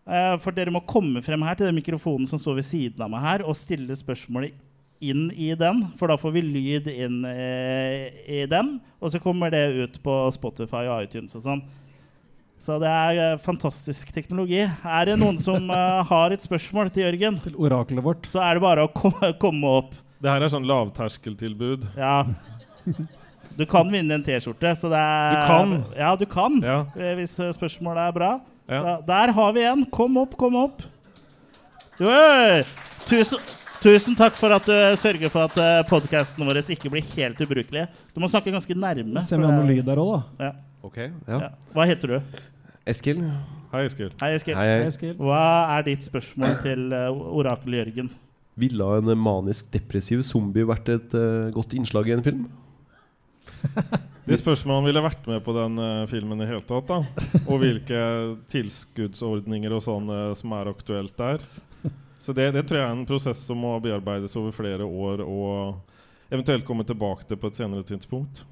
Eh, 0.10 0.36
For 0.42 0.58
dere 0.58 0.74
må 0.74 0.82
komme 0.90 1.22
frem 1.22 1.46
her 1.46 1.54
til 1.54 1.70
den 1.70 1.78
mikrofonen 1.78 2.26
som 2.26 2.42
står 2.42 2.64
ved 2.64 2.74
siden 2.74 3.06
av 3.06 3.14
meg 3.14 3.30
her, 3.30 3.46
og 3.46 3.62
stille 3.62 3.94
spørsmålet 3.94 4.58
inn 5.04 5.28
i 5.36 5.52
den. 5.60 5.82
For 6.00 6.08
da 6.12 6.16
får 6.20 6.34
vi 6.38 6.42
lyd 6.46 6.88
inn 6.92 7.24
eh, 7.28 8.12
i 8.32 8.44
den, 8.50 8.78
og 9.02 9.12
så 9.14 9.20
kommer 9.24 9.52
det 9.54 9.66
ut 9.76 9.98
på 10.06 10.16
Spotify 10.36 10.86
og 10.88 11.04
iTunes 11.08 11.36
og 11.40 11.44
sånn. 11.46 11.64
Så 12.66 12.80
det 12.82 12.90
er 12.90 13.20
eh, 13.22 13.38
fantastisk 13.44 14.10
teknologi. 14.16 14.64
Er 14.64 15.06
det 15.12 15.18
noen 15.22 15.38
som 15.44 15.68
eh, 15.70 16.00
har 16.12 16.34
et 16.34 16.42
spørsmål 16.46 16.90
til 16.96 17.06
Jørgen? 17.06 17.38
Til 17.44 17.60
oraklet 17.62 18.06
vårt. 18.06 18.26
Så 18.32 18.42
er 18.42 18.58
det 18.58 18.64
bare 18.66 18.88
å 18.88 18.92
komme, 18.96 19.34
komme 19.42 19.76
opp. 19.84 19.94
Det 20.24 20.32
her 20.32 20.42
er 20.42 20.50
sånn 20.54 20.66
lavterskeltilbud. 20.66 21.84
Ja. 22.00 22.24
Du 23.56 23.64
kan 23.70 23.88
vinne 23.92 24.18
en 24.18 24.24
T-skjorte, 24.26 24.72
så 24.80 24.90
det 24.92 25.00
er 25.00 25.36
Du 25.36 25.46
kan? 25.52 25.76
Ja, 26.00 26.10
du 26.20 26.26
kan. 26.28 26.58
Ja. 26.64 26.80
eh, 26.98 27.14
Hvis 27.20 27.36
spørsmålet 27.60 28.08
er 28.08 28.16
bra. 28.16 28.32
Ja. 28.66 28.80
Så 28.82 28.96
der 29.12 29.32
har 29.38 29.54
vi 29.54 29.68
en. 29.70 29.86
Kom 29.94 30.18
opp, 30.24 30.34
kom 30.40 30.58
opp. 30.64 30.82
Jo, 32.00 32.10
Tusen, 33.06 33.40
tusen 33.86 34.18
takk 34.18 34.38
for 34.40 34.56
at 34.56 34.66
du 34.66 34.76
sørger 34.98 35.30
for 35.34 35.46
at 35.46 35.86
podkasten 35.90 36.46
vår 36.48 36.64
ikke 36.74 36.90
blir 36.90 37.06
helt 37.14 37.42
ubrukelige. 37.46 37.86
Du 38.16 38.24
må 38.24 38.30
snakke 38.32 38.54
ganske 38.54 38.78
nærme. 38.78 39.22
Se 39.22 39.38
om 39.38 39.46
vi 39.46 39.50
har 39.52 39.60
noe 39.60 39.70
lyd 39.70 39.86
der 39.86 40.02
òg, 40.02 40.16
da. 40.16 40.50
Ja. 40.50 40.54
Ok, 40.86 40.98
ja. 41.02 41.38
Ja. 41.40 41.50
Hva 41.74 41.86
heter 41.90 42.16
du? 42.16 42.42
Eskil. 42.86 43.22
Hei, 43.72 43.82
Eskil. 43.88 44.12
Hei, 44.22 44.30
Eskil. 44.38 44.58
Hei, 44.58 44.68
Eskil. 44.86 45.16
Hva 45.18 45.46
er 45.74 45.88
ditt 45.88 46.06
spørsmål 46.06 46.60
til 46.62 46.94
uh, 46.94 47.10
orakel 47.42 47.80
Jørgen? 47.80 48.12
Ville 48.62 48.90
en 49.00 49.10
manisk 49.18 49.72
depressiv 49.74 50.22
zombie 50.24 50.68
vært 50.70 50.92
et 50.94 51.16
uh, 51.18 51.50
godt 51.56 51.74
innslag 51.78 52.12
i 52.12 52.16
en 52.18 52.26
film? 52.26 52.46
Det 54.26 54.40
spørs 54.40 54.64
om 54.66 54.72
han 54.74 54.88
ville 54.88 55.02
vært 55.06 55.28
med 55.30 55.44
på 55.46 55.54
den 55.54 55.76
uh, 55.78 56.06
filmen 56.10 56.40
i 56.42 56.48
hele 56.50 56.64
tatt. 56.66 56.90
da 56.90 57.02
Og 57.44 57.60
hvilke 57.62 58.00
tilskuddsordninger 58.50 59.74
og 59.76 59.84
sånn 59.86 60.10
eh, 60.10 60.32
som 60.38 60.56
er 60.58 60.72
aktuelt 60.72 61.14
der. 61.20 61.46
Så 62.26 62.34
det, 62.34 62.50
det 62.56 62.64
tror 62.66 62.80
jeg 62.80 62.88
er 62.90 62.96
en 62.96 63.06
prosess 63.06 63.42
som 63.46 63.60
må 63.62 63.76
bearbeides 63.84 64.34
over 64.40 64.54
flere 64.56 64.86
år, 64.86 65.22
og 65.22 66.34
eventuelt 66.34 66.66
komme 66.66 66.86
tilbake 66.88 67.28
til 67.30 67.38
på 67.38 67.52
et 67.52 67.60
senere 67.60 67.86
tidspunkt. 67.86 68.44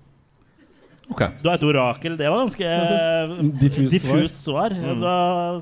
Du 1.09 1.49
er 1.49 1.55
et 1.57 1.63
orakel. 1.67 2.13
Det 2.17 2.29
var 2.31 2.43
ganske 2.45 2.67
diffus, 3.63 3.89
diffus 3.91 3.95
diffust 3.95 4.43
svar. 4.45 4.73
Mm. 4.77 5.01
Da 5.01 5.15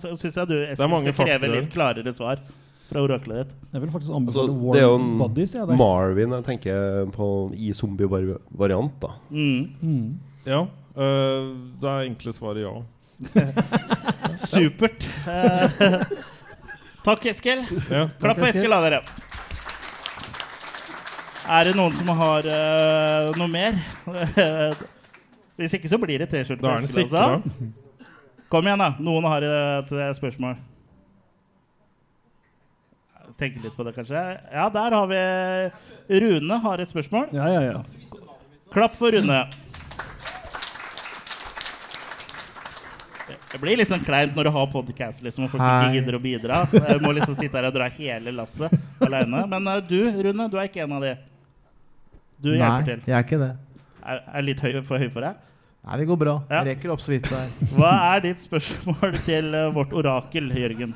syns 0.04 0.36
jeg 0.38 0.50
du 0.50 0.58
Det 0.60 0.76
er 0.76 0.76
skal 0.76 1.16
kreve 1.24 1.50
litt 1.56 1.72
klarere 1.74 2.14
svar 2.14 2.44
fra 2.92 3.02
oraklet 3.06 3.46
ditt. 3.46 3.56
Jeg 3.72 3.82
vil 3.86 3.94
faktisk 3.94 4.12
Altså, 4.12 4.44
anbefale 4.44 4.76
det 4.76 4.82
er 4.84 4.88
jo 4.88 5.00
en 5.00 5.10
Bodies. 5.22 5.56
Jeg. 5.56 5.78
Marvin 5.80 6.36
jeg 6.38 6.48
tenker 6.50 7.12
på 7.16 7.28
i 7.56 7.72
zombie-variant. 7.74 9.00
da 9.02 9.14
Mm. 9.30 9.70
Mm. 9.82 10.20
Ja. 10.46 10.62
eh, 10.96 11.50
da 11.82 11.96
er 12.02 12.10
enkle 12.12 12.34
svaret 12.36 12.66
ja. 12.66 12.76
Supert. 14.52 15.08
Takk, 17.02 17.26
Eskil. 17.26 17.66
Ja. 17.90 18.08
Klapp 18.22 18.38
på 18.38 18.46
Eskil. 18.46 18.70
Da, 18.70 18.82
dere. 18.86 19.02
Er 21.52 21.68
det 21.68 21.76
noen 21.76 21.96
som 21.98 22.12
har 22.20 22.46
uh, 22.46 23.32
noe 23.40 23.50
mer? 23.50 23.80
Hvis 25.60 25.74
ikke 25.78 25.90
så 25.90 25.98
blir 26.02 26.22
det 26.22 26.30
T-skjorte 26.30 26.62
på 26.62 26.76
Eskil. 26.78 27.08
Altså. 27.10 27.72
Kom 28.52 28.68
igjen, 28.68 28.84
da. 28.84 28.92
Noen 29.02 29.26
har 29.32 29.46
et 29.48 29.92
eh, 29.96 30.12
spørsmål. 30.18 30.58
Tenke 33.40 33.62
litt 33.64 33.76
på 33.78 33.86
det, 33.88 33.94
kanskje. 33.96 34.22
Ja, 34.52 34.68
der 34.74 34.96
har 34.98 35.08
vi 35.08 35.22
Rune 36.22 36.58
har 36.66 36.84
et 36.84 36.92
spørsmål. 36.92 37.30
Ja, 37.34 37.48
ja, 37.50 37.62
ja. 37.70 38.18
Klapp 38.74 38.98
for 39.00 39.16
Rune. 39.16 39.46
Det 43.52 43.60
blir 43.60 43.76
litt 43.78 43.90
sånn 43.90 44.04
kleint 44.06 44.36
når 44.38 44.48
du 44.48 44.52
har 44.56 44.68
podcast 44.72 45.22
liksom, 45.26 45.44
og 45.48 45.52
folk 45.52 45.64
Hei. 45.64 45.74
ikke 45.84 45.96
gidder 46.00 46.16
å 46.16 46.22
bidra. 46.24 46.60
Jeg 46.72 47.02
må 47.04 47.12
liksom 47.18 47.36
sitte 47.36 47.58
her 47.60 47.68
og 47.68 47.74
dra 47.76 47.90
hele 47.92 48.32
lasset 48.38 48.72
alene. 49.04 49.42
Men 49.52 49.68
uh, 49.68 49.80
du, 49.84 49.98
Rune, 50.24 50.48
du 50.54 50.56
er 50.62 50.70
ikke 50.70 50.86
en 50.86 50.94
av 50.96 51.04
de. 51.04 51.12
Du 52.42 52.50
hjelper 52.54 52.64
Nei, 52.72 52.84
til. 52.88 53.02
jeg 53.12 53.18
er 53.20 53.26
ikke 53.28 53.42
det. 53.42 53.50
Er, 54.02 54.22
er 54.40 54.46
litt 54.48 54.64
høy, 54.64 54.72
for 54.88 54.98
høy 55.04 55.10
for 55.14 55.28
deg? 55.28 55.36
Nei, 55.82 55.98
det 56.00 56.08
går 56.10 56.20
bra. 56.24 56.36
Ja. 56.50 56.62
Jeg 56.62 56.78
rekker 56.78 56.94
opp 56.96 57.04
så 57.04 57.12
vidt 57.12 57.28
der. 57.30 57.52
Hva 57.76 57.92
er 58.16 58.24
ditt 58.30 58.42
spørsmål 58.48 59.16
til 59.28 59.52
uh, 59.58 59.68
vårt 59.76 59.94
orakel, 60.00 60.48
Jørgen? 60.58 60.96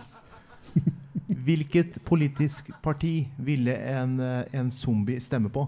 Hvilket 1.46 2.00
politisk 2.06 2.72
parti 2.86 3.28
ville 3.38 3.74
en, 3.92 4.16
eh, 4.22 4.58
en 4.58 4.72
zombie 4.74 5.20
stemme 5.22 5.50
på? 5.54 5.68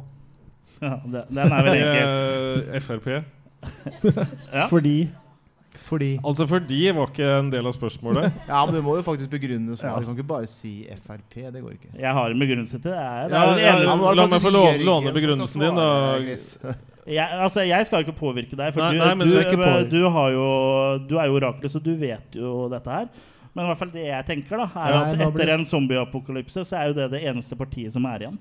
Ja, 0.82 0.96
det- 1.04 1.26
den 1.34 1.54
er 1.54 1.68
veldig 1.68 1.86
enkel. 1.92 2.82
Frp. 2.88 3.08
Ja. 4.54 4.68
Fordi 4.72 4.96
Fordi 5.86 6.09
Altså 6.25 6.47
fordi 6.49 6.82
var 6.95 7.11
ikke 7.11 7.30
en 7.39 7.51
del 7.53 7.67
av 7.69 7.75
spørsmålet. 7.75 8.34
Ja, 8.49 8.65
men 8.65 8.75
du 8.75 8.82
må 8.86 8.97
jo 8.97 9.05
faktisk 9.05 9.30
begrunne 9.32 9.78
Ja. 9.78 9.95
Du 9.99 10.05
kan 10.05 10.17
ikke 10.17 10.28
bare 10.28 10.49
si 10.51 10.88
Frp. 11.05 11.39
Det 11.53 11.61
går 11.61 11.78
ikke. 11.78 11.93
Jeg 11.99 12.13
har 12.13 12.34
en 12.34 12.39
begrunnelse 12.39 12.80
til 12.80 12.91
det. 12.91 12.97
Er, 12.97 13.28
det 13.28 13.38
er 13.38 13.47
ja, 13.47 13.55
det 13.55 13.63
ja, 13.63 13.73
ja, 13.86 14.13
La 14.17 14.28
meg 14.28 14.43
få 14.43 14.51
låne, 14.53 14.84
låne 14.84 15.15
begrunnelsen 15.15 15.63
din, 15.63 15.80
da. 15.80 16.75
Jeg, 17.07 17.23
altså, 17.39 17.61
jeg 17.63 17.86
skal 17.88 18.01
jo 18.01 18.09
ikke 18.09 18.19
påvirke 18.19 18.57
deg, 18.59 18.73
for 18.75 18.84
Nei, 18.84 18.97
du, 18.97 18.99
nei, 18.99 19.13
men 19.15 19.30
du, 19.30 19.32
du 19.32 19.38
er 19.39 19.45
ikke 19.47 19.75
du, 19.88 20.01
har 20.11 20.34
jo, 20.34 20.47
du 21.07 21.13
er 21.15 21.30
jo 21.30 21.38
oraklet, 21.38 21.71
så 21.71 21.80
du 21.80 21.93
vet 21.95 22.36
jo 22.36 22.65
dette 22.67 22.91
her. 22.91 23.07
Men 23.53 23.63
i 23.63 23.69
hvert 23.69 23.80
fall 23.80 23.93
det 23.93 24.03
jeg 24.09 24.28
tenker, 24.28 24.59
da, 24.59 24.65
er 24.75 24.91
nei, 24.91 25.05
at 25.15 25.23
etter 25.30 25.53
en 25.55 25.63
zombieapokalypse 25.65 26.65
så 26.67 26.82
er 26.82 26.91
jo 26.91 26.97
det 26.99 27.07
det 27.15 27.23
eneste 27.32 27.55
partiet 27.55 27.95
som 27.95 28.03
er 28.11 28.25
igjen. 28.25 28.36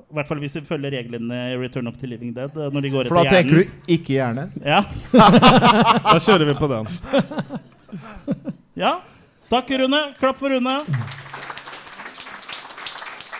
I 0.00 0.14
hvert 0.16 0.28
fall 0.28 0.40
hvis 0.42 0.56
vi 0.58 0.62
følger 0.68 0.92
reglene 0.92 1.38
i 1.52 1.56
Return 1.60 1.86
of 1.88 1.96
the 2.00 2.06
Living 2.08 2.32
Dead. 2.36 2.50
eh, 2.56 2.68
Når 2.72 2.80
de 2.84 2.90
går 2.92 3.08
For 3.08 3.16
da 3.16 3.22
etter 3.22 3.42
tenker 3.42 3.62
hjernen. 3.62 3.80
du 3.86 3.92
ikke 3.94 4.12
hjerne? 4.16 4.44
Ja. 4.64 4.82
Da 6.12 6.18
kjører 6.20 6.48
vi 6.50 6.54
på 6.58 6.68
den. 6.72 6.88
Ja. 8.82 8.94
Takk, 9.52 9.68
Rune. 9.76 9.98
Klapp 10.18 10.38
for 10.40 10.48
Rune. 10.48 10.78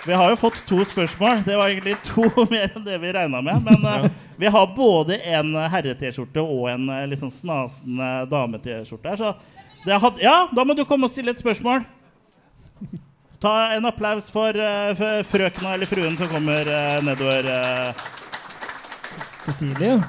Vi 0.06 0.12
har 0.18 0.30
jo 0.32 0.36
fått 0.36 0.58
to 0.66 0.82
spørsmål. 0.84 1.40
Det 1.46 1.56
var 1.56 1.70
egentlig 1.70 1.94
to 2.04 2.26
mer 2.52 2.72
enn 2.74 2.84
det 2.84 2.98
vi 3.00 3.12
regna 3.14 3.40
med. 3.44 3.62
Men 3.64 3.86
uh, 3.86 4.08
vi 4.36 4.50
har 4.50 4.72
både 4.76 5.16
en 5.32 5.54
herre-T-skjorte 5.72 6.42
og 6.42 6.66
en 6.72 6.88
uh, 6.90 7.04
litt 7.08 7.22
sånn 7.22 7.32
snasende 7.32 8.08
dame-T-skjorte 8.32 9.12
her. 9.12 9.20
Så 9.22 9.32
det 9.86 10.00
had 10.02 10.18
ja, 10.22 10.34
da 10.52 10.64
må 10.68 10.74
du 10.78 10.84
komme 10.88 11.06
og 11.08 11.14
stille 11.14 11.32
et 11.32 11.40
spørsmål. 11.40 11.86
Ta 13.42 13.72
en 13.74 13.84
applaus 13.88 14.28
for, 14.30 14.54
eh, 14.54 14.92
for 14.94 15.24
frøkena 15.26 15.72
eller 15.74 15.88
fruen 15.90 16.14
som 16.18 16.28
kommer 16.30 16.68
eh, 16.70 16.98
nedover. 17.02 17.48
eh. 17.50 18.02
Cecilie. 19.42 19.96
Ja. 19.96 20.02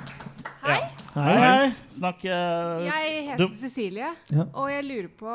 Hei. 0.63 0.81
Hei, 1.13 1.33
hei. 1.41 1.71
Snakk 1.93 2.23
uh, 2.25 2.79
Jeg 2.85 3.09
heter 3.27 3.41
du- 3.41 3.55
Cecilie, 3.57 4.11
Ja. 4.33 4.45
og 4.53 4.69
jeg 4.71 4.83
lurer 4.85 5.09
på 5.19 5.33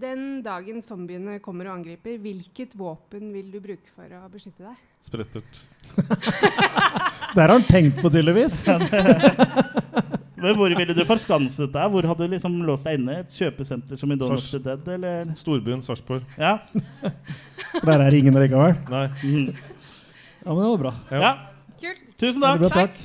Den 0.00 0.42
dagen 0.42 0.82
zombiene 0.82 1.38
kommer 1.40 1.68
og 1.70 1.76
angriper, 1.78 2.18
hvilket 2.18 2.74
våpen 2.76 3.30
vil 3.32 3.52
du 3.52 3.60
bruke 3.62 3.88
for 3.94 4.04
å 4.18 4.24
beskytte 4.32 4.64
deg? 4.66 4.80
Sprettert. 5.00 5.60
Det 7.34 7.40
har 7.40 7.48
han 7.54 7.62
tenkt 7.68 8.00
på, 8.02 8.10
tydeligvis. 8.10 8.64
Men 10.44 10.58
hvor 10.58 10.74
ville 10.76 10.96
du 10.96 11.02
forskanset 11.08 11.72
deg? 11.72 11.94
Hvor 11.94 12.08
hadde 12.10 12.26
du 12.28 12.34
liksom 12.36 12.58
låst 12.68 12.88
deg 12.88 13.00
inne? 13.00 13.20
Et 13.24 13.38
kjøpesenter 13.40 14.00
som 14.00 14.12
i 14.12 14.18
of 14.20 14.46
the 14.50 14.60
Dead, 14.62 14.88
eller? 14.96 15.32
Storbyen 15.40 15.82
Sarpsborg. 15.84 16.26
Ja. 16.38 16.58
For 17.80 17.88
der 17.90 18.06
er 18.06 18.18
ingen 18.18 18.36
likevel. 18.38 18.76
Nei. 18.92 19.06
Ja, 20.44 20.52
men 20.52 20.62
det 20.62 20.70
var 20.70 20.80
bra. 20.86 20.94
ja. 21.10 21.34
Kult. 21.84 22.04
Tusen 22.20 22.44
takk. 22.44 22.60
bra, 22.62 22.68
takk. 22.72 23.00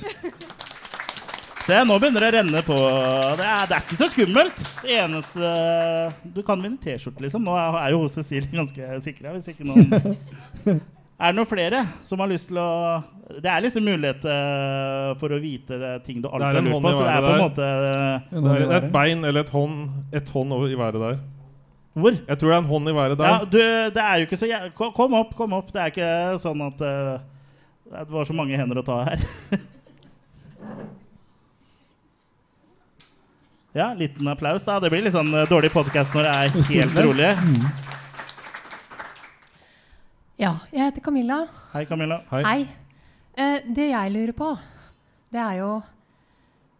Se, 1.66 1.76
nå 1.86 1.98
begynner 2.00 2.24
det 2.24 2.28
å 2.30 2.34
renne 2.38 2.60
på. 2.66 2.76
Det 3.38 3.44
er, 3.46 3.66
det 3.68 3.76
er 3.76 3.82
ikke 3.84 3.98
så 4.00 4.08
skummelt. 4.10 4.62
Det 4.80 4.94
eneste 5.04 5.50
Du 6.34 6.40
kan 6.46 6.62
vinne 6.62 6.80
T-skjorte, 6.82 7.22
liksom. 7.22 7.44
Nå 7.46 7.54
er 7.54 7.76
er 7.82 7.92
jo 7.94 8.00
Cecilie 8.10 8.50
ganske 8.50 8.96
sikra, 9.04 9.34
hvis 9.36 9.50
ikke 9.52 9.68
noen 9.68 10.80
Er 11.20 11.34
det 11.34 11.36
noen 11.36 11.48
flere 11.50 11.82
som 12.06 12.20
har 12.22 12.30
lyst 12.30 12.48
til 12.48 12.56
å 12.62 12.68
Det 13.44 13.50
er 13.52 13.60
liksom 13.60 13.84
mulighet 13.84 14.22
eh, 14.24 15.10
for 15.20 15.28
å 15.36 15.38
vite 15.42 15.76
ting 16.06 16.22
du 16.22 16.28
alltid 16.30 16.46
er 16.48 16.54
har 16.56 16.64
lurt 16.64 16.82
på. 16.86 16.92
Så 16.96 17.02
det 17.04 17.12
er 17.12 17.20
på 17.26 17.32
en 17.34 17.42
måte 17.44 17.60
der. 17.60 18.24
Det 18.30 18.54
er 18.56 18.72
et 18.78 18.88
bein 18.94 19.20
eller 19.28 19.40
et 19.44 19.52
hånd 19.52 19.76
Et 20.16 20.32
hånd 20.36 20.56
over 20.56 20.72
i 20.72 20.78
været 20.80 21.00
der. 21.04 21.20
Hvor? 22.00 22.14
Jeg 22.14 22.38
tror 22.38 22.48
det 22.48 22.56
er 22.56 22.62
en 22.62 22.70
hånd 22.70 22.88
i 22.88 22.94
været 22.96 23.18
der. 23.18 23.26
Ja, 23.28 23.38
du, 23.44 23.58
det 23.96 24.02
er 24.06 24.16
jo 24.16 24.24
ikke 24.28 24.40
så 24.40 24.46
Kom 24.96 25.14
opp, 25.18 25.36
kom 25.36 25.52
opp. 25.58 25.68
Det 25.74 25.80
er 25.82 25.86
ikke 25.92 26.38
sånn 26.40 26.60
at 26.64 26.78
uh, 26.80 27.18
det 27.90 28.12
var 28.14 28.24
så 28.24 28.34
mange 28.38 28.56
hender 28.56 28.78
å 28.80 28.86
ta 28.86 29.02
her. 29.10 29.18
ja, 33.80 33.92
liten 33.98 34.28
applaus, 34.30 34.64
da. 34.64 34.78
Det 34.80 34.90
blir 34.94 35.02
litt 35.04 35.16
sånn 35.18 35.34
uh, 35.34 35.48
dårlig 35.50 35.72
podkast 35.74 36.14
når 36.16 36.22
det 36.24 36.32
er 36.38 36.46
helt 36.70 36.96
rolig. 37.10 37.32
Ja, 40.40 40.54
jeg 40.72 40.86
heter 40.86 41.02
Camilla. 41.04 41.42
Hei, 41.74 41.82
Camilla. 41.84 42.16
Hei. 42.32 42.62
Eh, 43.36 43.66
det 43.76 43.90
jeg 43.90 44.12
lurer 44.14 44.32
på, 44.32 44.46
det 45.28 45.40
er 45.42 45.58
jo 45.58 45.72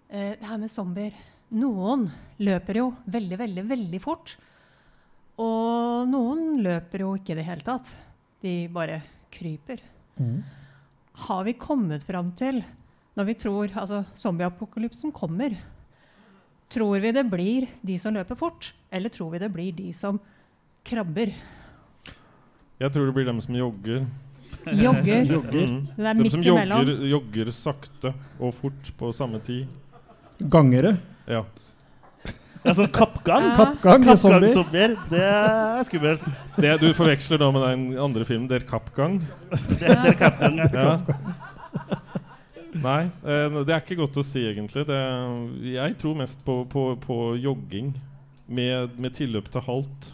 eh, 0.09 0.31
det 0.41 0.49
her 0.49 0.61
med 0.63 0.73
zombier. 0.73 1.19
Noen 1.53 2.07
løper 2.41 2.79
jo 2.81 2.87
veldig, 3.05 3.41
veldig, 3.43 3.67
veldig 3.69 4.01
fort. 4.01 4.33
Og 5.45 6.09
noen 6.09 6.63
løper 6.65 7.05
jo 7.05 7.11
ikke 7.19 7.35
i 7.35 7.39
det 7.43 7.47
hele 7.51 7.67
tatt. 7.67 7.93
De 8.41 8.55
bare 8.73 9.03
kryper. 9.37 9.85
Har 11.29 11.45
vi 11.45 11.59
kommet 11.61 12.09
fram 12.09 12.33
til, 12.41 12.63
når 13.13 13.29
vi 13.29 13.39
tror 13.45 13.77
altså 13.77 14.07
zombieapokalypsen 14.17 15.13
kommer, 15.13 15.61
tror 16.73 16.97
vi 17.05 17.13
det 17.13 17.29
blir 17.29 17.69
de 17.85 18.01
som 18.01 18.17
løper 18.17 18.41
fort, 18.41 18.73
eller 18.89 19.13
tror 19.13 19.35
vi 19.37 19.45
det 19.45 19.53
blir 19.53 19.77
de 19.77 19.93
som 19.93 20.17
krabber? 20.89 21.37
Jeg 22.81 22.93
tror 22.95 23.09
det 23.11 23.15
blir 23.17 23.29
dem 23.29 23.41
som 23.45 23.57
jogger. 23.57 24.05
Jogger. 24.73 25.25
Jogger. 25.35 25.67
Mm. 25.69 25.81
Det 25.97 26.07
er 26.07 26.15
midt 26.15 26.25
midt 26.25 26.33
som 26.33 26.45
imellom. 26.45 26.85
jogger, 26.85 27.09
jogger 27.15 27.51
sakte 27.55 28.13
og 28.41 28.55
fort 28.57 28.93
på 28.99 29.13
samme 29.17 29.41
tid. 29.45 29.67
Gangere. 30.51 30.95
Ja. 31.29 31.45
Ja, 32.61 32.75
sånn 32.77 32.91
kappgang. 32.93 33.45
Ja. 33.47 33.53
Kappgang 33.57 34.05
zombier. 34.21 34.49
Kappgangzombier. 34.49 34.97
Det 35.09 35.23
er 35.25 35.85
skummelt. 35.89 36.25
Det, 36.61 36.73
du 36.83 36.91
forveksler 36.97 37.41
da 37.41 37.49
med 37.55 37.65
den 37.65 37.85
andre 38.01 38.27
filmen, 38.29 38.49
Der 38.51 38.65
Kappgang. 38.69 39.21
Det 39.81 39.89
er 39.89 40.17
kappgang, 40.21 40.61
ja. 40.67 40.85
Ja. 40.91 41.21
Nei, 42.71 43.01
eh, 43.27 43.57
det 43.67 43.75
er 43.75 43.81
ikke 43.81 43.99
godt 43.99 44.21
å 44.21 44.25
si, 44.25 44.45
egentlig. 44.47 44.85
Det, 44.87 44.99
jeg 45.73 45.97
tror 46.01 46.19
mest 46.21 46.45
på, 46.47 46.63
på, 46.71 46.85
på 47.03 47.19
jogging 47.41 47.95
med, 48.47 48.93
med 49.01 49.17
tilløp 49.17 49.49
til 49.51 49.65
halt. 49.67 50.13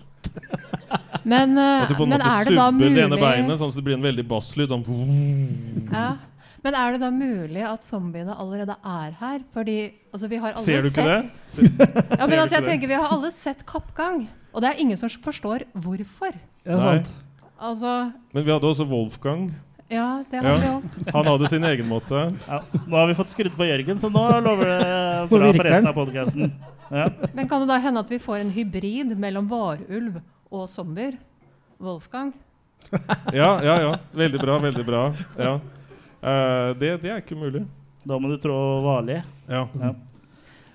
Men, 1.25 1.57
eh, 1.59 1.83
At 1.83 1.89
du 1.91 1.95
på 1.99 2.03
en 2.07 2.09
men 2.15 2.21
måte 2.21 2.31
er 2.41 2.45
det 2.49 2.55
da 2.57 2.67
subber 2.71 2.95
det 2.95 3.05
ene 3.05 3.19
beinet, 3.21 3.59
sånn 3.59 3.69
at 3.73 3.75
det 3.81 3.85
blir 3.85 3.97
en 3.99 4.03
veldig 4.07 4.25
basslyd. 4.31 4.69
Sånn 4.71 5.91
ja. 5.93 6.09
Men 6.67 6.75
er 6.75 6.93
det 6.97 7.01
da 7.01 7.11
mulig 7.15 7.63
at 7.63 7.85
zombiene 7.87 8.35
allerede 8.35 8.75
er 8.83 9.13
her? 9.21 9.41
Fordi 9.55 9.77
altså, 10.13 10.29
vi 10.31 10.37
har 10.43 10.53
alle 10.57 10.65
Ser 10.67 10.83
du 10.83 10.89
ikke 10.91 11.05
det? 11.07 11.19
sett 11.25 11.53
Se- 11.53 11.63
Ja, 12.19 12.27
men 12.27 12.39
altså, 12.43 12.57
jeg 12.59 12.65
tenker 12.67 12.89
Vi 12.91 12.95
har 12.99 13.07
alle 13.15 13.31
sett 13.35 13.63
kappgang, 13.69 14.25
og 14.53 14.63
det 14.65 14.73
er 14.73 14.81
ingen 14.83 14.97
som 14.99 15.09
forstår 15.11 15.63
hvorfor. 15.75 16.35
Ja, 16.67 16.81
sant. 16.83 17.13
Altså 17.57 17.93
Men 18.35 18.45
vi 18.45 18.51
hadde 18.53 18.67
også 18.69 18.87
Wolfgang. 18.91 19.47
Ja, 19.89 20.25
det 20.31 20.41
har 20.43 20.59
vi 20.59 20.67
Ja. 20.67 20.81
òg. 20.81 21.13
Han 21.15 21.29
hadde 21.31 21.49
sin 21.49 21.63
egen 21.65 21.87
måte. 21.89 22.25
Ja, 22.49 22.59
nå 22.75 22.97
har 22.99 23.07
vi 23.07 23.15
fått 23.15 23.31
skrudd 23.31 23.55
på 23.55 23.69
Jørgen, 23.69 24.01
så 24.03 24.11
nå 24.11 24.25
lover 24.43 24.67
det 24.67 25.31
bra 25.31 25.53
for 25.55 25.63
resten 25.71 25.87
av 25.87 25.95
podkasten. 25.95 26.51
Ja. 26.91 27.09
Men 27.35 27.49
kan 27.49 27.63
det 27.63 27.69
da 27.71 27.79
hende 27.79 28.03
at 28.03 28.11
vi 28.11 28.19
får 28.19 28.41
en 28.43 28.51
hybrid 28.51 29.15
mellom 29.19 29.47
varulv 29.51 30.19
og 30.51 30.69
zombier? 30.71 31.17
Wolfgang? 31.83 32.35
Ja, 33.35 33.57
ja, 33.65 33.81
ja. 33.83 33.95
Veldig 34.15 34.41
bra, 34.41 34.59
veldig 34.63 34.85
bra. 34.87 35.01
Ja. 35.39 35.57
Uh, 36.23 36.71
det, 36.79 36.93
det 37.03 37.11
er 37.11 37.23
ikke 37.23 37.39
mulig. 37.39 37.65
Da 38.07 38.19
må 38.23 38.31
du 38.31 38.37
trå 38.41 38.55
varlig. 38.85 39.19
Ja. 39.51 39.65
Ja. 39.81 39.91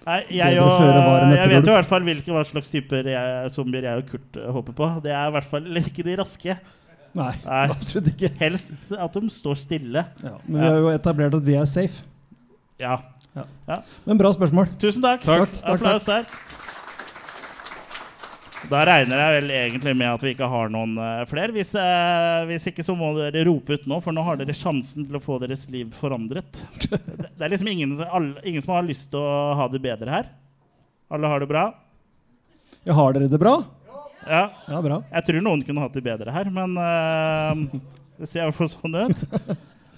Nei, 0.02 0.18
jeg, 0.34 0.58
og, 0.58 0.82
jeg 1.30 1.50
vet 1.52 1.68
jo 1.68 1.72
i 1.72 1.78
hvert 1.78 1.88
fall 1.88 2.06
hvilke 2.08 2.34
hva 2.34 2.42
slags 2.48 2.72
typer 2.74 3.06
jeg, 3.12 3.50
zombier 3.54 3.86
jeg 3.86 4.02
og 4.02 4.08
Kurt 4.10 4.40
eh, 4.40 4.48
håper 4.56 4.76
på. 4.80 4.88
Det 5.06 5.14
er 5.14 5.30
i 5.30 5.34
hvert 5.36 5.50
fall 5.52 5.82
ikke 5.84 6.06
de 6.08 6.16
raske. 6.18 6.56
Nei, 7.18 7.34
Nei. 7.46 7.64
absolutt 7.76 8.10
ikke. 8.16 8.32
Helst 8.40 8.92
at 8.98 9.18
de 9.20 9.30
står 9.32 9.60
stille. 9.62 10.04
Ja, 10.24 10.34
men 10.48 10.58
vi 10.58 10.66
har 10.66 10.80
jo 10.82 10.90
etablert 10.96 11.38
at 11.38 11.46
vi 11.46 11.58
er 11.60 11.70
safe. 11.70 12.02
Ja. 12.82 12.98
Ja. 13.38 13.46
Ja. 13.70 13.78
Men 14.08 14.20
bra 14.20 14.34
spørsmål. 14.34 14.74
Tusen 14.82 15.06
takk. 15.06 15.22
Takk, 15.28 15.54
takk, 15.62 15.78
Applaus 15.78 16.10
der. 16.10 16.26
Da 18.72 18.86
regner 18.88 19.20
jeg 19.20 19.36
vel 19.36 19.50
egentlig 19.52 19.94
med 20.00 20.08
at 20.08 20.22
vi 20.24 20.32
ikke 20.32 20.48
har 20.48 20.70
noen 20.72 20.94
uh, 20.96 21.24
flere. 21.28 21.52
Hvis, 21.56 21.74
uh, 21.76 22.46
hvis 22.48 22.70
ikke 22.72 22.86
så 22.88 22.96
må 22.96 23.10
dere 23.18 23.44
rope 23.50 23.76
ut 23.76 23.88
nå, 23.90 23.98
for 24.04 24.16
nå 24.16 24.24
har 24.24 24.40
dere 24.40 24.56
sjansen 24.56 25.04
til 25.08 25.18
å 25.18 25.24
få 25.24 25.40
deres 25.42 25.66
liv 25.74 25.90
forandret. 26.00 26.62
det, 26.88 27.02
det 27.36 27.44
er 27.44 27.52
liksom 27.52 27.72
ingen, 27.74 27.98
alle, 28.08 28.40
ingen 28.48 28.64
som 28.64 28.78
har 28.78 28.88
lyst 28.88 29.10
til 29.12 29.20
å 29.20 29.52
ha 29.60 29.68
det 29.74 29.82
bedre 29.84 30.14
her. 30.14 30.30
Alle 31.12 31.28
har 31.34 31.44
det 31.44 31.50
bra? 31.52 31.66
Ja, 32.88 32.96
har 32.96 33.18
dere 33.18 33.28
det 33.32 33.42
bra? 33.42 33.58
Ja. 34.24 34.46
Ja, 34.70 34.80
bra. 34.86 35.02
Jeg 35.12 35.28
tror 35.28 35.44
noen 35.44 35.66
kunne 35.68 35.84
hatt 35.84 35.98
det 35.98 36.06
bedre 36.06 36.32
her, 36.32 36.48
men 36.54 36.80
uh, 36.80 37.84
det 38.22 38.30
ser 38.32 38.46
i 38.46 38.48
hvert 38.48 38.60
fall 38.62 38.72
sånn 38.72 38.96
ut. 39.02 39.26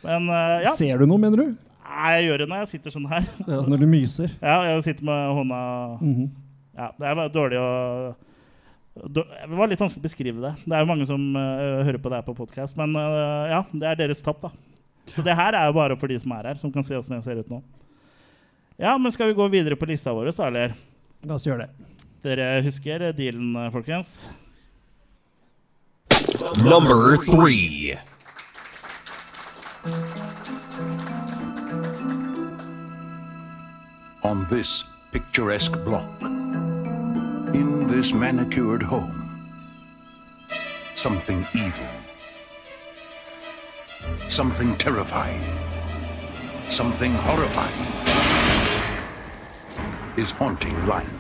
Men 0.04 0.26
uh, 0.34 0.58
ja. 0.66 0.74
Ser 0.76 0.98
du 1.00 1.06
noe, 1.08 1.22
mener 1.22 1.40
du? 1.46 1.54
Nei, 1.94 2.10
jeg 2.18 2.26
gjør 2.32 2.42
det 2.42 2.50
når 2.50 2.64
jeg 2.64 2.70
sitter 2.74 2.96
sånn 2.96 3.06
her. 3.12 3.28
Ja, 3.46 3.62
når 3.70 3.84
du 3.84 3.88
myser. 3.92 4.34
Ja, 4.42 4.58
jeg 4.72 4.82
sitter 4.90 5.06
med 5.08 5.36
hånda 5.38 5.60
Mhm. 6.02 6.32
Ja, 6.74 6.88
det 6.98 7.06
er 7.06 7.18
bare 7.20 7.30
dårlig 7.30 7.60
å 7.62 7.68
Det 8.94 9.24
var 9.50 9.72
litt 9.72 9.82
vanskelig 9.82 10.04
å 10.04 10.06
beskrive 10.06 10.44
det. 10.44 10.54
Det 10.66 10.76
er 10.76 10.84
jo 10.84 10.90
mange 10.92 11.08
som 11.10 11.22
uh, 11.34 11.82
hører 11.88 11.98
på 12.02 12.12
det 12.12 12.20
her 12.20 12.28
på 12.28 12.36
podkast, 12.38 12.78
men 12.78 12.94
uh, 12.94 13.50
ja, 13.50 13.62
det 13.72 13.90
er 13.90 14.02
deres 14.04 14.22
tapp, 14.26 14.44
da. 14.44 14.52
Så 15.16 15.26
det 15.26 15.34
her 15.36 15.58
er 15.58 15.68
jo 15.68 15.76
bare 15.76 15.98
for 16.00 16.12
de 16.12 16.20
som 16.22 16.32
er 16.38 16.52
her, 16.52 16.60
som 16.62 16.72
kan 16.72 16.86
se 16.86 16.96
åssen 16.98 17.18
jeg 17.18 17.26
ser 17.26 17.42
ut 17.42 17.50
nå. 17.52 17.64
Ja, 18.78 18.98
men 18.98 19.12
skal 19.12 19.32
vi 19.32 19.38
gå 19.38 19.48
videre 19.54 19.76
på 19.76 19.90
lista 19.90 20.14
vår, 20.14 20.32
da, 20.32 20.48
eller? 20.48 20.78
La 21.26 21.38
oss 21.38 21.46
gjøre 21.48 21.66
det. 21.66 21.90
Dere 22.24 22.48
husker 22.64 23.12
dealen, 23.18 23.56
eh, 23.56 23.70
folkens? 23.72 24.30
Number 26.64 27.18
three. 27.18 27.98
On 34.24 34.48
this 34.50 34.84
picturesque 35.12 35.84
block, 35.84 36.08
this 37.96 38.12
manicured 38.12 38.82
home, 38.82 39.30
something 40.96 41.46
evil, 41.54 41.88
something 44.30 44.76
terrifying, 44.78 45.44
something 46.70 47.14
horrifying 47.14 47.86
is 50.18 50.32
haunting 50.32 50.76
Lionel. 50.88 51.12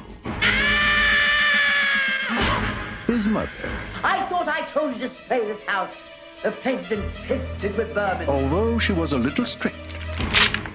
his 3.06 3.28
mother. 3.28 3.52
I 4.04 4.26
thought 4.26 4.48
I 4.48 4.62
told 4.62 4.94
you 4.94 5.00
to 5.02 5.10
spray 5.10 5.46
this 5.46 5.64
house. 5.64 6.04
The 6.42 6.54
place 6.54 6.86
is 6.86 6.94
infested 6.94 7.78
with 7.78 7.90
vermin. 7.90 8.28
Although 8.28 8.80
she 8.80 8.94
was 8.94 9.14
a 9.14 9.20
little 9.20 9.46
strict, 9.46 9.78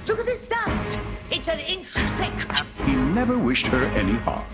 Look 0.07 0.21
at 0.21 0.27
this 0.27 0.45
dust. 0.45 0.99
It's 1.33 1.49
an 1.49 1.59
inch 1.59 1.89
thick. 1.89 2.39
he 2.87 2.95
never 2.95 3.37
wished 3.37 3.67
her 3.67 3.85
any 3.87 4.15
harm 4.15 4.47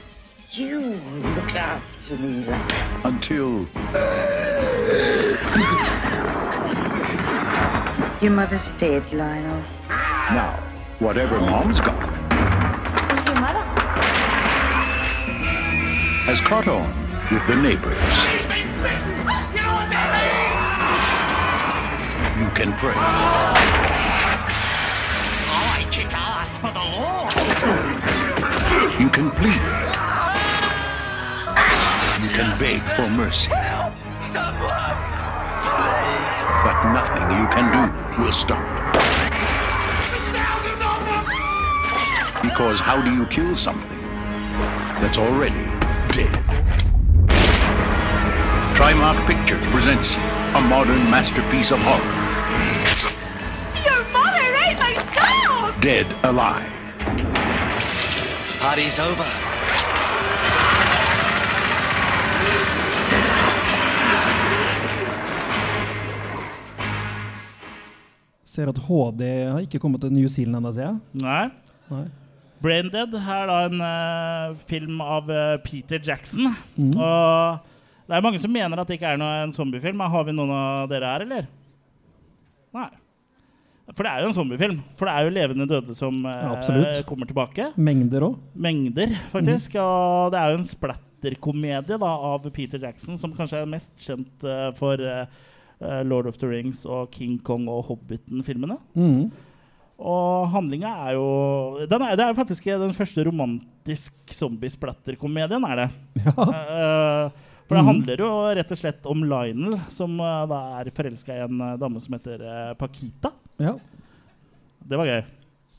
You 0.57 0.79
look 0.79 1.55
after 1.57 2.17
me 2.17 2.45
like 2.45 3.05
until 3.05 3.67
Your 8.23 8.31
mother's 8.31 8.69
dead, 8.79 9.03
Lionel. 9.13 9.65
now. 9.89 10.63
Whatever 11.01 11.41
mom's 11.41 11.81
got 11.81 11.99
Who's 13.11 13.27
your 13.27 13.35
mother? 13.35 13.65
has 16.31 16.41
caught 16.41 16.69
on 16.69 16.87
with 17.33 17.45
the 17.49 17.57
neighbors. 17.57 17.99
She's 18.23 18.47
been 18.47 18.69
bitten! 18.81 19.11
You 19.11 19.59
know 19.59 19.75
what 19.75 19.91
that 19.91 20.11
means? 20.15 20.67
You 22.39 22.49
can 22.55 22.73
pray. 22.79 22.95
Oh, 25.51 25.67
I 25.75 25.85
kick 25.91 26.13
ass 26.15 26.57
for 26.59 26.71
the 26.71 26.87
Lord! 26.95 27.35
You 29.01 29.09
can 29.11 29.33
plead. 29.33 29.94
You 32.35 32.41
can 32.41 32.59
beg 32.59 32.83
for 32.97 33.09
mercy. 33.11 33.49
Help! 33.51 33.95
Someone! 34.21 34.99
Please! 35.63 36.49
But 36.65 36.83
nothing 36.91 37.31
you 37.39 37.47
can 37.55 37.71
do 37.71 38.21
will 38.21 38.33
stop. 38.33 38.59
The 40.11 40.19
thousands 40.35 40.83
of 40.83 40.99
them! 41.07 42.43
Because 42.43 42.81
how 42.81 43.01
do 43.01 43.15
you 43.15 43.25
kill 43.27 43.57
something 43.57 44.01
that's 44.99 45.17
already 45.17 45.63
dead? 46.11 46.35
Trimark 48.75 49.25
Pictures 49.29 49.63
presents 49.71 50.17
a 50.57 50.61
modern 50.69 51.09
masterpiece 51.09 51.71
of 51.71 51.79
horror, 51.83 52.03
Your 53.87 54.03
mother 54.11 54.43
ate 54.67 54.77
my 54.81 54.95
dog! 55.15 55.81
Dead 55.81 56.07
Alive. 56.25 56.69
Party's 58.59 58.99
over. 58.99 59.44
Ser 68.55 68.71
at 68.71 68.79
HD 68.87 69.25
har 69.51 69.63
ikke 69.65 69.81
kommet 69.83 70.05
til 70.05 70.13
New 70.15 70.29
Zealand 70.31 70.61
ennå, 70.61 70.71
sier 70.77 70.93
jeg. 70.93 71.25
Nei. 71.25 71.47
Nei. 71.91 72.05
Brain 72.65 72.89
Dead 72.89 73.13
er 73.19 73.49
da 73.51 73.57
en 73.67 73.81
uh, 73.83 74.59
film 74.69 75.01
av 75.05 75.29
uh, 75.29 75.57
Peter 75.65 76.01
Jackson. 76.01 76.53
Mm. 76.79 76.95
Og 76.95 78.07
det 78.07 78.17
er 78.17 78.25
mange 78.25 78.41
som 78.41 78.53
mener 78.53 78.81
at 78.81 78.89
det 78.89 78.97
ikke 78.97 79.15
er 79.17 79.21
noe, 79.21 79.43
en 79.43 79.53
zombiefilm. 79.53 80.05
Har 80.15 80.29
vi 80.29 80.37
noen 80.37 80.53
av 80.55 80.87
dere 80.93 81.11
her, 81.11 81.25
eller? 81.27 81.49
Nei. 82.75 82.89
For 83.91 84.07
det 84.07 84.13
er 84.13 84.23
jo 84.23 84.31
en 84.31 84.37
zombiefilm. 84.39 84.79
For 84.97 85.11
det 85.11 85.15
er 85.15 85.27
jo 85.27 85.35
levende 85.35 85.69
døde 85.69 85.97
som 85.99 86.23
uh, 86.25 86.55
Ja, 86.55 87.03
kommer 87.09 87.29
tilbake. 87.29 87.73
Mengder 87.77 88.31
òg. 88.31 88.39
Mengder, 88.55 89.13
faktisk. 89.35 89.77
Og 89.83 90.33
det 90.33 90.41
er 90.41 90.55
jo 90.55 90.61
en 90.63 90.71
splatterkomedie 90.71 91.99
da, 92.01 92.15
av 92.31 92.47
Peter 92.55 92.81
Jackson, 92.81 93.19
som 93.21 93.35
kanskje 93.35 93.61
er 93.61 93.75
mest 93.75 93.93
kjent 94.07 94.49
for 94.79 95.03
Lord 95.81 96.27
of 96.31 96.39
the 96.39 96.47
Rings 96.49 96.85
og 96.87 97.11
King 97.11 97.41
Kong 97.43 97.67
og 97.69 97.85
Hobbiten-filmene. 97.89 98.77
Mm. 98.95 99.33
Og 100.05 100.49
handlinga 100.51 100.91
er 101.07 101.13
jo 101.15 101.27
den 101.91 102.03
er, 102.03 102.17
Det 102.19 102.25
er 102.25 102.35
faktisk 102.35 102.65
den 102.65 102.93
første 102.97 103.25
romantisk 103.27 104.15
zombie-splatter-komedien, 104.35 105.63
er 105.71 105.77
det. 105.85 105.91
Eh, 106.27 107.31
for 107.69 107.77
det 107.77 107.85
Mhm. 107.85 107.87
handler 107.87 108.17
jo 108.21 108.31
rett 108.55 108.73
og 108.73 108.79
slett 108.79 109.07
om 109.07 109.23
Lionel, 109.25 109.79
som 109.89 110.19
uh, 110.21 110.45
da 110.47 110.81
er 110.81 110.91
forelska 110.91 111.33
i 111.33 111.45
en 111.47 111.61
uh, 111.61 111.77
dame 111.81 112.01
som 112.01 112.13
heter 112.13 112.43
eh, 112.45 112.75
Pakita. 112.75 113.31
Ja. 113.59 113.77
Det 114.85 114.99
var 114.99 115.07
gøy. 115.09 115.23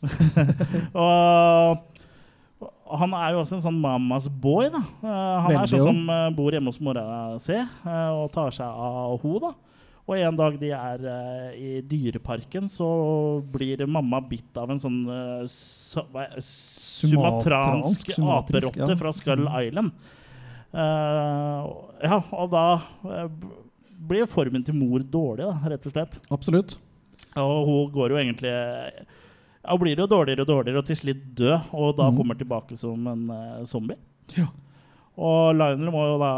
og 0.95 1.83
han 2.99 3.13
er 3.17 3.33
jo 3.35 3.41
også 3.43 3.57
en 3.57 3.63
sånn 3.65 3.79
mamas 3.81 4.27
boy. 4.29 4.69
da. 4.73 4.81
Eh, 5.03 5.35
han 5.45 5.57
er 5.59 5.69
sånn 5.69 5.83
som 5.85 5.99
eh, 6.09 6.29
bor 6.37 6.53
hjemme 6.55 6.71
hos 6.71 6.79
mora 6.83 7.03
si 7.43 7.55
eh, 7.57 8.09
og 8.15 8.29
tar 8.33 8.53
seg 8.55 8.65
av 8.65 9.17
ho 9.21 9.35
da. 9.43 9.51
Og 10.05 10.19
en 10.21 10.35
dag 10.37 10.57
de 10.61 10.69
er 10.69 11.01
uh, 11.01 11.49
i 11.57 11.81
dyreparken, 11.81 12.67
så 12.69 12.85
blir 13.51 13.81
mamma 13.89 14.19
bitt 14.21 14.57
av 14.61 14.69
en 14.69 14.81
sånn 14.81 14.99
uh, 15.09 15.41
sumatransk 16.45 18.11
aperotte 18.21 18.85
ja. 18.85 18.97
fra 18.99 19.13
Skull 19.17 19.47
Island. 19.49 19.89
Uh, 20.75 21.65
ja, 22.05 22.19
og 22.35 22.51
da 22.53 22.65
blir 24.05 24.29
formen 24.29 24.61
til 24.67 24.77
mor 24.77 25.01
dårlig, 25.01 25.47
da, 25.47 25.55
rett 25.73 25.87
og 25.89 25.95
slett. 25.95 26.19
Absolutt. 26.29 26.77
Og 27.41 27.65
hun 27.65 27.89
går 27.95 28.13
jo 28.13 28.17
egentlig 28.19 28.51
ja, 28.51 29.71
Hun 29.71 29.79
blir 29.81 29.97
jo 29.99 30.05
dårligere 30.07 30.43
og 30.45 30.49
dårligere 30.51 30.79
og 30.83 30.87
til 30.87 30.99
slutt 30.99 31.23
død, 31.39 31.73
og 31.73 31.97
da 31.97 32.11
mm. 32.11 32.15
kommer 32.19 32.37
tilbake 32.37 32.77
som 32.77 33.07
en 33.09 33.25
zombie. 33.65 33.97
Ja. 34.37 34.45
Og 35.17 35.55
Lionel 35.57 35.89
må 35.89 36.05
jo 36.11 36.21
da 36.21 36.31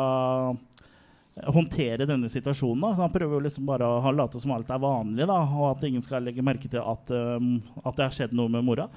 håndtere 1.46 2.08
denne 2.10 2.30
situasjonen. 2.32 2.82
da, 2.82 2.96
så 2.96 3.06
Han 3.06 3.14
prøver 3.14 3.38
jo 3.38 3.44
liksom 3.46 3.68
bare 3.68 3.86
å 3.86 4.14
late 4.16 4.42
som 4.42 4.56
alt 4.56 4.72
er 4.74 4.82
vanlig, 4.82 5.28
da, 5.30 5.38
og 5.38 5.70
at 5.76 5.86
ingen 5.88 6.06
skal 6.06 6.26
legge 6.26 6.46
merke 6.46 6.70
til 6.72 6.82
at, 6.82 7.14
um, 7.14 7.58
at 7.84 7.96
det 7.98 8.08
har 8.08 8.18
skjedd 8.18 8.36
noe 8.38 8.52
med 8.52 8.66
mora. 8.66 8.88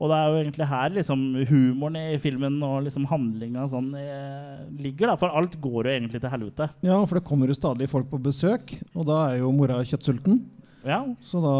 Og 0.00 0.08
det 0.08 0.16
er 0.16 0.30
jo 0.30 0.38
egentlig 0.40 0.66
her 0.70 0.92
liksom 0.94 1.24
humoren 1.50 1.98
i 2.00 2.20
filmen 2.22 2.54
og 2.64 2.86
liksom 2.86 3.04
handlinga 3.10 3.66
sånn 3.68 3.90
eh, 4.00 4.62
ligger, 4.80 5.10
da, 5.10 5.16
for 5.20 5.36
alt 5.36 5.58
går 5.60 5.90
jo 5.90 5.92
egentlig 5.92 6.22
til 6.22 6.32
helvete. 6.32 6.70
Ja, 6.86 6.96
for 7.04 7.18
det 7.18 7.26
kommer 7.28 7.52
jo 7.52 7.58
stadig 7.58 7.90
folk 7.92 8.08
på 8.08 8.22
besøk, 8.24 8.72
og 8.94 9.04
da 9.10 9.18
er 9.26 9.42
jo 9.42 9.52
mora 9.52 9.76
kjøttsulten. 9.84 10.40
Ja. 10.88 11.02
Så 11.20 11.42
da 11.44 11.54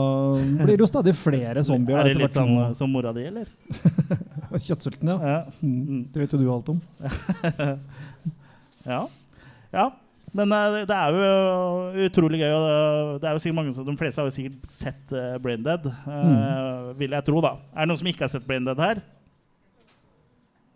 blir 0.64 0.72
det 0.72 0.80
jo 0.80 0.88
stadig 0.88 1.12
flere 1.20 1.64
zombier. 1.68 2.00
Er 2.00 2.14
det 2.14 2.22
litt 2.22 2.36
sånn 2.36 2.54
uh, 2.56 2.70
som 2.76 2.88
mora 2.92 3.12
di, 3.12 3.26
eller? 3.28 3.50
Kjøttsulten, 4.66 5.12
ja. 5.12 5.18
Ja. 5.20 5.40
Mm. 5.60 6.06
Det 6.08 6.22
vet 6.22 6.32
jo 6.32 6.40
du 6.40 6.46
alt 6.50 6.72
om. 6.72 6.80
ja. 8.94 9.02
ja. 9.76 9.90
Men 10.32 10.52
eh, 10.54 10.84
det- 10.86 10.94
er 10.96 11.16
jo 11.16 12.06
utrolig 12.06 12.38
gøy. 12.40 12.52
Og 12.54 13.20
det- 13.20 13.28
er 13.28 13.32
jo 13.34 13.42
sikkert 13.42 13.58
mange 13.58 13.72
som, 13.74 13.84
De 13.86 13.96
fleste 13.98 14.20
har 14.22 14.28
jo 14.28 14.34
sikkert 14.36 14.68
sett 14.70 15.12
uh, 15.12 15.38
Brain 15.42 15.62
Dead, 15.62 15.86
eh, 15.86 16.92
vil 17.00 17.10
jeg 17.10 17.24
tro. 17.26 17.40
da. 17.40 17.56
Er 17.74 17.80
det 17.82 17.88
noen 17.90 17.98
som 17.98 18.06
ikke 18.12 18.26
har 18.26 18.28
sett 18.36 18.46
Brain 18.46 18.64
Dead 18.64 18.78
her? 18.78 19.02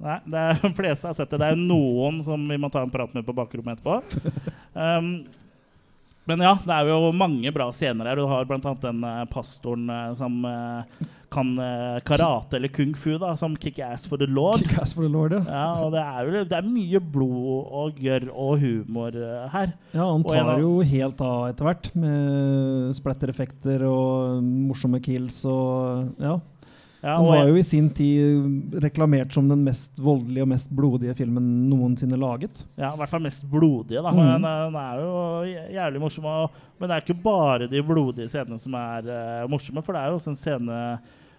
Nei, 0.05 0.19
det 0.27 0.35
er, 0.41 0.59
de 0.65 0.73
fleste 0.75 1.07
har 1.07 1.15
sett 1.15 1.31
det. 1.31 1.39
Det 1.39 1.47
er 1.47 1.55
jo 1.55 1.69
noen 1.69 2.19
som 2.27 2.43
vi 2.51 2.59
må 2.59 2.71
ta 2.73 2.83
en 2.83 2.91
prat 2.91 3.15
med 3.15 3.25
på 3.27 3.35
bakrommet 3.37 3.79
etterpå. 3.79 4.03
Um, 4.75 5.29
men 6.29 6.41
ja, 6.45 6.55
det 6.65 6.73
er 6.73 6.89
jo 6.89 7.11
mange 7.13 7.51
bra 7.55 7.67
scener 7.75 8.09
her. 8.09 8.17
Du 8.21 8.29
har 8.31 8.47
bl.a. 8.49 8.73
den 8.81 9.03
eh, 9.05 9.25
pastoren 9.33 9.91
eh, 9.93 10.15
som 10.19 10.39
eh, 10.49 11.05
kan 11.35 11.49
karate 12.07 12.55
eller 12.61 12.71
kung 12.71 12.93
fu, 12.95 13.17
da, 13.19 13.33
som 13.35 13.57
kick 13.59 13.81
ass 13.83 14.05
for 14.07 14.21
the 14.23 14.29
lord. 14.31 14.61
Kick 14.63 14.77
ass 14.79 14.93
for 14.95 15.03
the 15.03 15.11
lord, 15.11 15.33
ja. 15.35 15.41
ja 15.51 15.65
og 15.83 15.91
det 15.91 16.03
er 16.05 16.29
jo 16.29 16.45
det 16.47 16.59
er 16.61 16.69
mye 16.69 17.01
blod 17.03 17.73
og 17.75 17.99
gørr 17.99 18.29
og 18.31 18.63
humor 18.63 19.17
her. 19.51 19.73
Ja, 19.91 20.05
han 20.13 20.23
tar 20.23 20.53
av- 20.53 20.63
jo 20.63 20.77
helt 20.87 21.19
av 21.27 21.49
etter 21.49 21.67
hvert, 21.67 21.89
med 21.99 22.95
splattereffekter 23.01 23.83
og 23.89 24.47
morsomme 24.47 25.03
kills 25.03 25.41
og 25.51 26.15
Ja. 26.23 26.37
Ja, 27.05 27.19
den 27.19 27.27
var 27.29 27.49
jo 27.51 27.57
i 27.61 27.65
sin 27.67 27.91
tid 27.93 28.79
reklamert 28.81 29.35
som 29.37 29.49
den 29.51 29.61
mest 29.67 29.91
voldelige 30.01 30.47
og 30.47 30.49
mest 30.55 30.71
blodige 30.73 31.13
filmen 31.19 31.49
noensinne 31.69 32.17
laget. 32.17 32.63
Ja, 32.81 32.95
i 32.95 33.01
hvert 33.01 33.13
fall 33.13 33.25
mest 33.27 33.45
blodige. 33.51 34.01
da. 34.01 34.13
Men 34.15 34.39
eh, 34.41 34.63
den 34.65 34.79
er 34.81 35.03
jo 35.03 35.75
jævlig 35.75 36.01
morsom. 36.01 36.31
Men 36.79 36.89
det 36.89 36.97
er 36.97 37.05
ikke 37.05 37.25
bare 37.27 37.69
de 37.69 37.83
blodige 37.85 38.31
scenene 38.33 38.57
som 38.61 38.77
er 38.79 39.11
uh, 39.11 39.51
morsomme, 39.53 39.85
for 39.85 39.93
det 39.93 40.01
er 40.01 40.15
jo 40.15 40.23
også 40.23 40.33
en 40.33 40.41
scene 40.41 40.79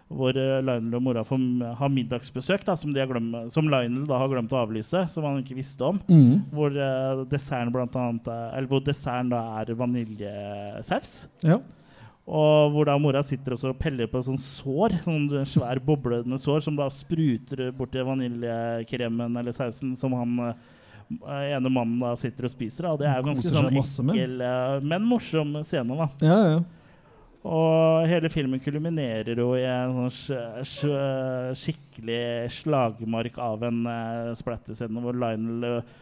hvor 0.06 0.38
eh, 0.38 0.60
Lionel 0.62 1.00
og 1.00 1.02
mora 1.02 1.24
får, 1.26 1.42
har 1.80 1.90
middagsbesøk, 1.90 2.66
da, 2.68 2.76
som, 2.78 2.92
de 2.94 3.02
har 3.02 3.10
glemt, 3.10 3.50
som 3.54 3.66
Lionel 3.72 4.04
da 4.06 4.20
har 4.22 4.30
glemt 4.30 4.54
å 4.54 4.60
avlyse, 4.62 5.02
som 5.10 5.26
han 5.26 5.40
ikke 5.42 5.58
visste 5.58 5.88
om. 5.88 5.98
Mm. 6.06 6.44
Hvor 6.54 6.78
uh, 6.78 7.24
desserten 7.32 7.74
blant 7.74 7.98
annet 7.98 8.30
er, 8.30 8.52
Eller 8.60 8.70
hvor 8.70 8.86
desserten 8.86 9.34
da 9.34 9.42
er 9.64 9.74
vaniljesaus. 9.82 11.18
Ja. 11.42 11.58
Og 12.26 12.72
hvor 12.74 12.88
da 12.90 12.96
mora 12.98 13.22
sitter 13.26 13.54
og 13.54 13.60
så 13.62 13.74
peller 13.78 14.10
på 14.10 14.22
sånn 14.26 14.40
sår, 14.42 14.98
sånn 15.04 15.28
svær 15.46 15.82
boblende 15.86 16.40
sår, 16.42 16.64
som 16.66 16.78
da 16.78 16.88
spruter 16.90 17.68
borti 17.78 18.02
vaniljekremen 18.02 19.38
eller 19.42 19.54
sausen 19.54 19.94
som 20.00 20.16
han 20.18 20.40
uh, 20.42 20.56
ene 21.38 21.70
mannen 21.70 22.02
da 22.02 22.16
sitter 22.18 22.48
og 22.48 22.56
spiser. 22.56 22.90
Og 22.90 23.04
det 23.04 23.12
er 23.12 23.20
jo 23.20 23.28
ganske 23.28 23.52
sånn 23.52 23.70
ekkel, 23.70 24.42
uh, 24.42 24.80
men 24.82 25.06
morsom 25.06 25.60
scene, 25.62 26.00
da. 26.02 26.10
Ja, 26.26 26.40
ja. 26.56 26.64
Og 27.46 28.08
hele 28.10 28.30
filmen 28.34 28.62
kulminerer 28.64 29.38
jo 29.38 29.52
i 29.54 29.66
en 29.70 30.08
sånn 30.10 31.54
skikkelig 31.54 32.50
slagmark 32.56 33.38
av 33.38 33.68
en 33.68 33.84
uh, 33.86 34.34
splattescene 34.38 35.04
hvor 35.04 35.14
Lionel 35.14 35.68
eh, 35.70 35.94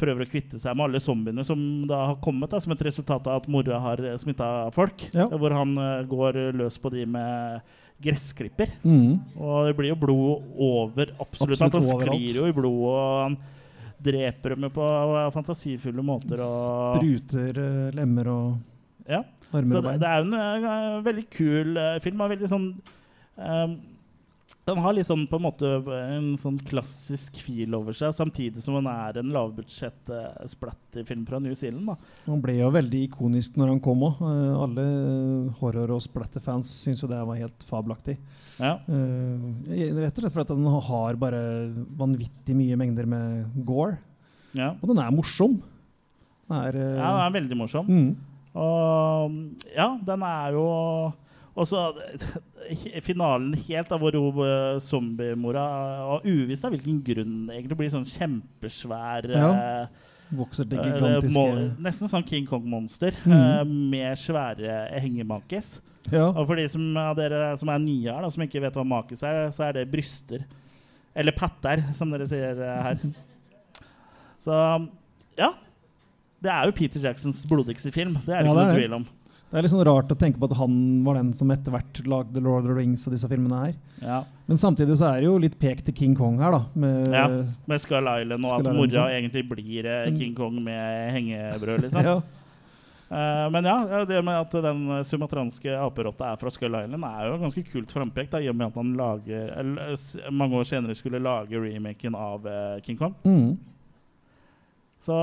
prøver 0.00 0.24
å 0.24 0.30
kvitte 0.30 0.58
seg 0.58 0.74
med 0.74 0.88
alle 0.88 1.02
zombiene 1.02 1.44
som 1.46 1.60
da 1.86 2.00
har 2.10 2.16
kommet 2.24 2.50
da, 2.50 2.58
som 2.62 2.74
et 2.74 2.82
resultat 2.88 3.28
av 3.30 3.42
at 3.42 3.46
mora 3.52 3.78
har 3.84 4.02
smitta 4.18 4.48
folk. 4.74 5.06
Ja. 5.14 5.28
Hvor 5.30 5.54
han 5.54 5.76
eh, 5.78 6.08
går 6.10 6.40
løs 6.58 6.80
på 6.82 6.92
de 6.94 7.06
med 7.06 7.62
gressklipper. 8.00 8.72
Mm. 8.82 9.20
Og 9.36 9.68
det 9.68 9.76
blir 9.78 9.92
jo 9.92 10.00
blod 10.00 10.52
over 10.56 11.14
absolutt. 11.20 11.60
Absolutt. 11.60 11.78
Han 11.78 11.88
sklir 12.08 12.40
jo 12.40 12.48
i 12.48 12.54
blod. 12.56 12.84
Og 12.88 13.00
han 13.26 13.38
dreper 14.00 14.56
dem 14.56 14.70
på 14.72 14.86
eh, 14.86 15.28
fantasifulle 15.34 16.04
måter. 16.04 16.40
Og, 16.44 16.98
Spruter 16.98 17.60
eh, 17.60 17.92
lemmer 17.96 18.32
og 18.32 18.48
ja. 19.06 19.22
armer 19.52 19.74
Så 19.74 19.82
og 19.82 19.84
det, 19.84 19.90
bein. 19.90 20.00
det 20.00 20.10
er 20.10 20.18
jo 20.18 20.26
en 20.26 20.66
eh, 20.70 21.04
veldig 21.10 21.26
kul 21.36 21.78
uh, 21.78 21.94
film. 22.04 22.24
Og 22.24 22.34
veldig 22.34 22.50
sånn 22.50 22.68
ehm, 23.36 23.76
Den 24.70 24.82
har 24.84 24.98
sånn 25.02 25.24
på 25.26 25.38
en 25.40 25.44
måte 25.44 25.70
en 25.90 26.28
sånn 26.38 26.58
klassisk 26.68 27.40
feel 27.42 27.74
over 27.74 27.96
seg, 27.96 28.12
samtidig 28.14 28.62
som 28.62 28.76
den 28.78 28.86
er 28.90 29.18
en 29.18 29.32
lavbudsjett 29.34 30.12
uh, 30.14 30.44
splatterfilm 30.46 31.24
fra 31.26 31.40
New 31.42 31.56
Zealand. 31.58 31.90
da. 31.90 31.96
Han 32.28 32.42
ble 32.44 32.54
jo 32.60 32.70
veldig 32.74 33.00
ikonisk 33.08 33.58
når 33.58 33.74
han 33.74 33.82
kom 33.82 34.04
òg. 34.06 34.20
alle 34.22 34.84
eh, 34.84 35.50
horror- 35.58 35.96
og 35.96 36.04
splatter-fans 36.04 36.70
syns 36.84 37.02
jo 37.02 37.10
det 37.10 37.18
var 37.26 37.40
helt 37.40 37.66
fabelaktig. 37.66 38.16
Ja. 38.60 38.76
Eh, 38.86 39.90
rett 39.98 40.14
og 40.14 40.22
slett 40.22 40.36
fordi 40.36 40.54
den 40.54 40.80
har 40.86 41.18
bare 41.20 41.42
vanvittig 41.98 42.54
mye 42.56 42.78
mengder 42.78 43.08
med 43.10 43.64
gore. 43.66 43.98
Ja. 44.56 44.74
Og 44.78 44.90
den 44.92 45.02
er 45.02 45.14
morsom. 45.14 45.60
Den 46.46 46.58
er, 46.58 46.76
eh, 46.76 46.96
Ja, 46.98 47.10
den 47.10 47.26
er 47.26 47.40
veldig 47.40 47.58
morsom. 47.58 47.90
Mm. 47.90 48.10
Og 48.54 49.34
ja, 49.74 49.96
den 50.04 50.22
er 50.26 50.52
jo 50.56 50.66
også 51.58 51.80
finalen 53.08 53.54
helt 53.66 53.90
av 53.92 54.02
hvor 54.02 54.14
hun, 54.14 54.38
eh, 54.46 54.78
zombiemora 54.84 55.64
Og 56.14 56.26
uvisst 56.28 56.64
av 56.64 56.74
hvilken 56.74 57.00
grunn 57.04 57.50
egentlig 57.50 57.78
blir 57.80 57.92
sånn 57.92 58.06
kjempesvær 58.06 59.30
Ja. 59.34 59.50
eh, 59.50 60.08
Vokser 60.38 60.68
til 60.70 60.78
eh, 60.78 60.92
gigantiske 60.92 61.82
Nesten 61.82 62.10
sånn 62.12 62.26
King 62.28 62.46
Kong-monster 62.46 63.16
mm. 63.24 63.72
med 63.90 64.18
svære 64.20 64.84
hengemakis. 65.02 65.80
Ja. 66.12 66.28
Og 66.30 66.44
for 66.46 66.54
de 66.54 66.68
som, 66.70 66.84
av 66.96 67.16
dere 67.18 67.56
som 67.58 67.72
er 67.72 67.82
nye 67.82 68.12
her, 68.12 68.22
da, 68.22 68.30
som 68.30 68.44
ikke 68.44 68.62
vet 68.62 68.78
hva 68.78 68.84
makis 68.86 69.24
er, 69.26 69.48
så 69.50 69.66
er 69.66 69.80
det 69.80 69.88
bryster. 69.90 70.44
Eller 71.18 71.34
patter, 71.34 71.82
som 71.98 72.14
dere 72.14 72.28
sier 72.30 72.62
her. 72.62 73.02
Så 74.40 74.54
ja. 75.36 75.50
Det 76.40 76.48
er 76.48 76.68
jo 76.70 76.76
Peter 76.78 77.02
Jacksons 77.04 77.42
blodigste 77.48 77.92
film. 77.92 78.14
Det 78.24 78.32
er 78.32 78.46
det 78.46 78.48
Ja, 78.48 78.54
ikke 78.54 78.62
noe 78.62 78.78
tvil 78.78 78.94
om. 78.96 79.08
Det 79.50 79.58
er 79.58 79.64
litt 79.66 79.72
sånn 79.72 79.82
rart 79.82 80.12
å 80.14 80.16
tenke 80.18 80.38
på 80.38 80.46
at 80.46 80.52
han 80.60 80.74
var 81.02 81.16
den 81.18 81.32
som 81.34 81.50
etter 81.50 81.74
hvert 81.74 81.98
lagde 82.06 82.38
Lord 82.38 82.62
of 82.62 82.68
the 82.70 82.74
Rings 82.76 83.02
og 83.08 83.16
disse 83.16 83.26
filmene 83.26 83.62
her. 83.64 83.72
Ja. 83.98 84.18
Men 84.46 84.60
samtidig 84.62 84.94
så 85.00 85.08
er 85.08 85.16
det 85.22 85.26
jo 85.26 85.38
litt 85.42 85.56
pek 85.58 85.80
til 85.86 85.96
King 85.96 86.12
Kong 86.14 86.36
her, 86.38 86.54
da. 86.54 86.60
Med, 86.78 87.08
Ja, 87.10 87.24
med 87.66 87.80
Skull 87.82 88.06
Island, 88.06 88.46
og 88.46 88.52
Skull 88.52 88.68
at 88.68 88.76
mora 88.78 88.92
sånn. 88.94 89.16
egentlig 89.16 89.42
blir 89.50 89.88
eh, 89.90 90.04
Mm. 90.10 90.18
King 90.20 90.36
Kong 90.38 90.60
med 90.62 91.10
hengebrød, 91.16 91.82
liksom. 91.84 92.06
Ja. 92.06 92.20
Uh, 93.10 93.50
men 93.50 93.66
ja, 93.66 93.74
ja, 93.90 94.04
det 94.06 94.20
med 94.22 94.36
at 94.38 94.52
den 94.62 94.84
sumatranske 95.02 95.72
aperotta 95.82 96.28
er 96.30 96.36
fra 96.38 96.50
Skull 96.54 96.76
Island, 96.78 97.02
er 97.08 97.26
jo 97.26 97.40
ganske 97.42 97.64
kult 97.72 97.90
frampekt, 97.90 98.36
i 98.38 98.46
og 98.52 98.54
med 98.54 98.68
at 98.68 98.78
han 98.78 98.92
lager, 98.94 99.48
eller, 99.58 99.96
mange 100.30 100.60
år 100.60 100.68
senere 100.68 100.94
skulle 100.94 101.18
lage 101.18 101.58
remaken 101.58 102.14
av 102.14 102.46
uh, 102.46 102.78
King 102.86 103.00
Kong. 103.00 103.16
Mm. 103.26 103.58
Så, 105.00 105.16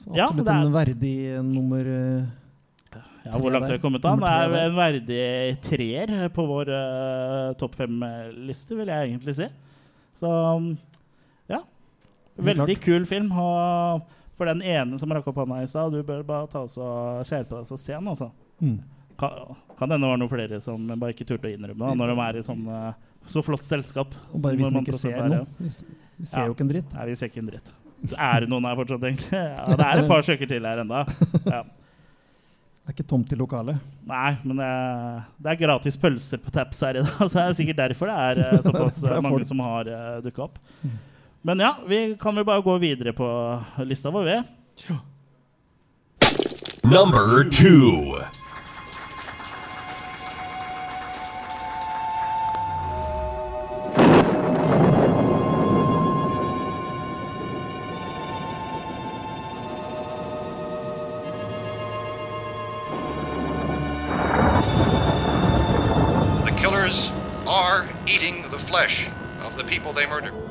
Så 0.00 0.16
ja, 0.16 0.30
absolutt 0.30 0.46
det 0.48 0.54
er, 0.54 0.64
en 0.64 0.72
verdig 0.72 1.14
nummer 1.44 1.92
eh, 1.92 2.24
ja, 3.24 3.36
hvor 3.40 3.52
langt 3.52 3.66
har 3.66 3.76
vi 3.76 3.82
kommet 3.82 4.04
da? 4.04 4.14
Det 4.20 4.32
er 4.32 4.56
en 4.66 4.76
verdig 4.76 5.28
treer 5.64 6.16
på 6.34 6.44
vår 6.48 6.72
uh, 6.72 7.52
topp 7.60 7.78
fem-liste, 7.80 8.76
vil 8.76 8.92
jeg 8.92 9.10
egentlig 9.10 9.36
si. 9.38 9.48
Så 10.20 10.30
ja. 11.50 11.62
Veldig 12.36 12.76
kul 12.82 13.06
film. 13.08 13.30
Og 13.32 14.04
for 14.38 14.50
den 14.50 14.62
ene 14.66 14.98
som 14.98 15.12
rakk 15.14 15.28
opp 15.30 15.38
hånda 15.42 15.62
i 15.62 15.70
stad, 15.70 15.94
du 15.94 16.02
bør 16.06 16.24
bare 16.26 16.50
ta 16.50 16.64
oss 16.66 16.76
og 16.80 17.22
skjære 17.26 17.48
på 17.50 17.60
deg 17.60 17.70
så 17.70 17.78
se 17.78 17.94
den, 17.94 18.10
altså. 18.10 18.30
Mm. 18.60 18.78
Kan, 19.18 19.54
kan 19.78 19.94
hende 19.94 20.10
var 20.10 20.18
noen 20.18 20.30
flere 20.30 20.58
som 20.62 20.88
bare 20.90 21.14
ikke 21.14 21.26
turte 21.28 21.46
å 21.46 21.54
innrømme 21.54 21.92
det, 21.92 21.98
når 22.00 22.10
de 22.10 22.16
er 22.24 22.38
i 22.40 22.42
sånn 22.42 22.64
eh, 22.66 22.96
så 23.30 23.44
flott 23.46 23.64
selskap. 23.66 24.16
Og 24.32 24.42
bare 24.42 24.58
hvis 24.58 24.66
vi 24.66 24.74
man 24.74 24.88
ikke 24.88 24.98
ser 24.98 25.20
er, 25.20 25.30
noe. 25.30 25.46
Vi, 25.60 25.70
ser 26.26 26.42
ja. 26.42 26.48
jo 26.48 26.56
ikke 26.56 26.66
en 26.66 26.72
dritt. 26.72 26.92
Nei, 26.96 27.06
vi 27.12 27.16
ser 27.20 27.30
ikke 27.30 27.44
en 27.44 27.52
dritt. 27.52 27.72
Er 28.18 28.44
det 28.44 28.50
noen 28.50 28.66
her 28.68 28.76
fortsatt, 28.80 29.06
egentlig? 29.06 29.30
Ja, 29.38 29.78
det 29.78 29.86
er 29.86 30.02
et 30.02 30.10
par 30.10 30.26
stykker 30.26 30.50
til 30.50 30.68
her 30.68 30.84
enda. 30.84 31.06
Ja. 31.54 31.62
Det 32.84 32.92
er 32.92 32.96
ikke 32.98 33.08
tomt 33.08 33.30
i 33.32 33.36
lokalet. 33.40 33.80
Nei, 34.04 34.34
men 34.44 34.58
det 34.60 34.64
er, 34.68 35.22
det 35.40 35.52
er 35.54 35.60
gratis 35.62 35.96
pølser 35.96 36.36
på 36.44 36.52
taps 36.52 36.82
her 36.84 36.98
i 37.00 37.04
dag, 37.06 37.14
så 37.30 37.30
det 37.32 37.44
er 37.46 37.56
sikkert 37.56 37.78
derfor 37.80 38.12
det 38.12 38.16
er 38.26 38.40
eh, 38.44 38.60
såpass 38.66 38.98
Det 39.00 39.08
er 39.08 39.16
eh, 39.16 39.24
mange 39.24 39.48
som 39.48 39.62
har 39.64 39.88
uh, 39.88 40.18
dukka 40.20 40.44
opp. 40.50 40.60
Men 41.48 41.64
ja, 41.64 41.70
vi 41.88 42.02
kan 42.20 42.36
vel 42.36 42.44
bare 42.44 42.60
gå 42.64 42.76
videre 42.84 43.16
på 43.16 43.26
lista 43.88 44.12
vår, 44.12 44.28
vi. 44.28 44.36
Number 46.92 47.48
two. 47.48 48.20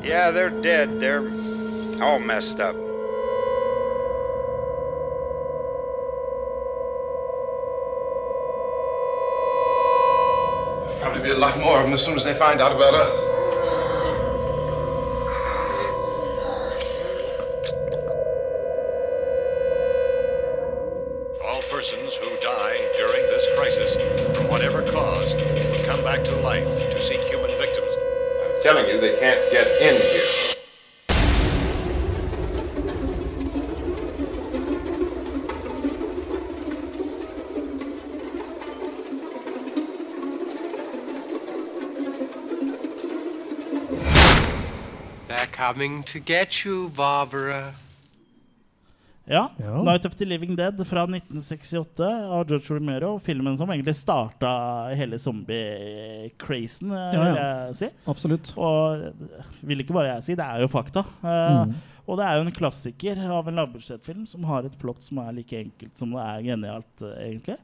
Yeah, 0.03 0.31
they're 0.31 0.49
dead. 0.49 0.99
They're 0.99 1.23
all 2.03 2.19
messed 2.19 2.59
up. 2.59 2.75
Probably 10.99 11.21
be 11.21 11.29
a 11.29 11.37
lot 11.37 11.57
more 11.57 11.77
of 11.77 11.85
them 11.85 11.93
as 11.93 12.03
soon 12.03 12.15
as 12.15 12.25
they 12.25 12.33
find 12.33 12.59
out 12.59 12.75
about 12.75 12.93
us. 12.93 13.32
Coming 45.73 46.03
to 46.03 46.19
get 46.19 46.65
you, 46.65 46.89
Barbara. 46.95 47.73
Ja. 49.25 49.49
Ja. 49.57 49.83
'Night 49.83 50.05
of 50.05 50.15
the 50.15 50.25
Living 50.25 50.55
Dead' 50.59 50.83
fra 50.85 51.05
1968 51.05 52.03
av 52.29 52.45
George 52.47 52.75
Romero. 52.75 53.19
Filmen 53.19 53.57
som 53.57 53.69
egentlig 53.71 53.95
starta 53.95 54.89
hele 54.95 55.17
zombie-crazen, 55.17 56.89
vil 56.89 56.97
Ja, 57.13 57.23
vil 57.23 57.35
ja. 57.35 57.65
jeg 57.67 57.75
si. 57.75 57.89
Absolutt. 58.07 58.53
Og 58.57 58.97
eh, 58.97 59.11
vil 59.61 59.79
ikke 59.79 59.93
bare 59.93 60.13
jeg 60.15 60.23
si, 60.23 60.35
det 60.35 60.45
er 60.45 60.59
jo 60.61 60.67
fakta. 60.67 60.99
Eh, 61.23 61.65
Mm. 61.65 61.73
Og 62.03 62.19
det 62.19 62.25
er 62.27 62.35
jo 62.35 62.43
en 62.43 62.55
klassiker 62.55 63.19
av 63.31 63.47
en 63.47 63.59
lavbudsjettfilm 63.61 64.25
som 64.27 64.43
har 64.49 64.65
et 64.67 64.75
plott 64.79 65.05
som 65.05 65.21
er 65.23 65.35
like 65.37 65.55
enkelt 65.55 65.99
som 65.99 66.11
det 66.11 66.23
er 66.23 66.43
genialt, 66.49 66.91
uh, 66.99 67.13
egentlig. 67.23 67.55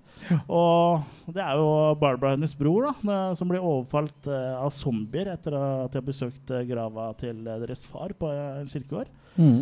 Og 0.48 1.34
det 1.36 1.44
er 1.44 1.60
jo 1.60 1.68
Barbara 2.00 2.38
hennes 2.38 2.56
bror 2.56 2.88
da, 2.88 3.18
som 3.36 3.52
blir 3.52 3.64
overfalt 3.64 4.30
uh, 4.32 4.62
av 4.62 4.72
zombier 4.76 5.34
etter 5.34 5.56
at 5.60 5.92
de 5.92 6.00
har 6.00 6.08
besøkt 6.08 6.54
eh, 6.56 6.66
grava 6.70 7.10
til 7.20 7.44
deres 7.48 7.84
far 7.90 8.14
på 8.16 8.32
en 8.32 8.70
kirkegård. 8.70 9.12
Mm. 9.40 9.62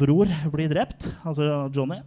Bror 0.00 0.30
blir 0.52 0.70
drept, 0.70 1.08
altså 1.26 1.68
Johnny. 1.74 1.98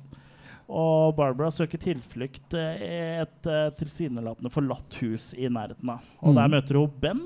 Og 0.72 1.14
Barbara 1.18 1.52
søker 1.54 1.82
tilflukt 1.82 2.56
i 2.56 3.20
et 3.22 3.50
tilsynelatende 3.78 4.50
forlatt 4.54 4.98
hus 5.02 5.32
i 5.36 5.50
nærheten. 5.52 5.92
av. 5.92 6.06
Og 6.22 6.32
Mm. 6.32 6.38
Der 6.40 6.54
møter 6.56 6.80
hun 6.80 6.96
Ben, 7.02 7.22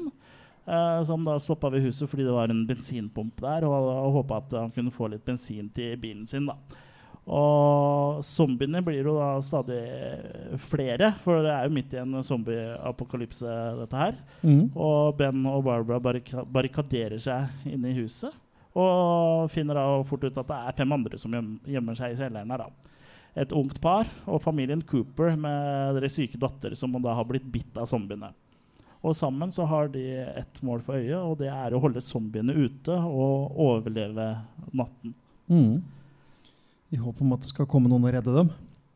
eh, 0.68 1.04
som 1.08 1.24
da 1.26 1.38
stoppa 1.42 1.72
ved 1.74 1.86
huset 1.86 2.10
fordi 2.10 2.26
det 2.28 2.36
var 2.36 2.52
en 2.52 2.66
bensinpump 2.68 3.42
der, 3.42 3.68
og, 3.70 3.90
og 3.94 4.20
håpa 4.20 4.42
at 4.44 4.58
han 4.60 4.74
kunne 4.76 4.94
få 4.94 5.10
litt 5.14 5.26
bensin 5.26 5.70
til 5.76 5.96
bilen 6.02 6.28
sin. 6.30 6.50
da. 6.50 6.58
Og 7.26 8.22
zombiene 8.22 8.84
blir 8.86 9.08
jo 9.08 9.16
da 9.18 9.32
stadig 9.42 9.82
flere, 10.70 11.10
for 11.24 11.42
det 11.42 11.54
er 11.56 11.66
jo 11.66 11.74
midt 11.74 11.96
i 11.96 12.02
en 12.04 12.20
zombieapokalypse, 12.24 13.54
dette 13.80 13.98
her. 13.98 14.20
Mm. 14.46 14.68
Og 14.78 15.16
Ben 15.18 15.46
og 15.50 15.64
Barbara 15.66 15.98
barrika 16.00 16.46
barrikaderer 16.46 17.18
seg 17.22 17.72
inne 17.72 17.90
i 17.90 17.98
huset. 17.98 18.34
Og 18.78 19.50
finner 19.50 19.80
da 19.80 19.88
fort 20.06 20.28
ut 20.28 20.38
at 20.38 20.52
det 20.52 20.60
er 20.60 20.78
fem 20.78 20.94
andre 20.94 21.18
som 21.18 21.34
gjemmer 21.66 21.98
seg 21.98 22.14
i 22.14 22.20
kjelleren 22.20 22.54
her. 22.54 22.66
da. 22.68 22.94
Et 23.36 23.52
ungt 23.58 23.82
par 23.84 24.08
og 24.32 24.44
familien 24.44 24.84
Cooper 24.86 25.34
med 25.36 25.98
deres 25.98 26.16
syke 26.16 26.38
datter 26.40 26.76
som 26.78 26.94
da 27.04 27.16
har 27.18 27.26
blitt 27.28 27.48
bitt 27.52 27.80
av 27.80 27.90
zombiene. 27.90 28.30
Og 29.06 29.14
sammen 29.18 29.52
så 29.54 29.68
har 29.70 29.90
de 29.94 30.04
ett 30.42 30.62
mål 30.66 30.82
for 30.86 30.98
øye, 30.98 31.18
og 31.20 31.38
det 31.42 31.52
er 31.54 31.76
å 31.78 31.82
holde 31.84 32.02
zombiene 32.02 32.56
ute 32.58 32.96
og 32.98 33.54
overleve 33.62 34.32
natten. 34.74 35.14
Mm. 35.52 35.76
I 36.96 37.02
håp 37.02 37.22
om 37.22 37.36
at 37.36 37.44
det 37.46 37.52
skal 37.54 37.68
komme 37.70 37.92
noen 37.92 38.06
og 38.08 38.16
redde 38.16 38.34
dem. 38.34 38.50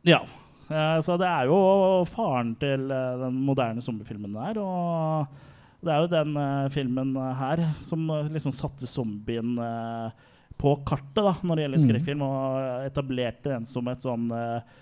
Ja. 0.08 0.24
Eh, 0.70 0.98
så 1.06 1.18
det 1.22 1.28
er 1.30 1.50
jo 1.50 1.60
faren 2.10 2.56
til 2.62 2.90
eh, 2.94 3.16
den 3.22 3.38
moderne 3.46 3.82
zombiefilmen 3.86 4.34
der. 4.38 4.60
Og 4.64 5.86
det 5.86 5.94
er 5.94 6.04
jo 6.04 6.12
den 6.12 6.36
eh, 6.42 6.68
filmen 6.74 7.14
her 7.40 7.64
som 7.88 8.04
eh, 8.14 8.30
liksom 8.34 8.54
satte 8.56 8.90
zombien 8.90 9.56
eh, 9.62 10.28
på 10.60 10.74
kartet 10.90 11.22
da 11.24 11.36
når 11.44 11.56
det 11.56 11.64
gjelder 11.68 11.80
Mm. 11.80 11.88
skrekkfilm, 11.88 12.22
og 12.26 12.86
etablerte 12.90 13.54
den 13.54 13.66
som 13.70 13.88
et 13.94 14.02
sånn 14.04 14.26
eh, 14.36 14.78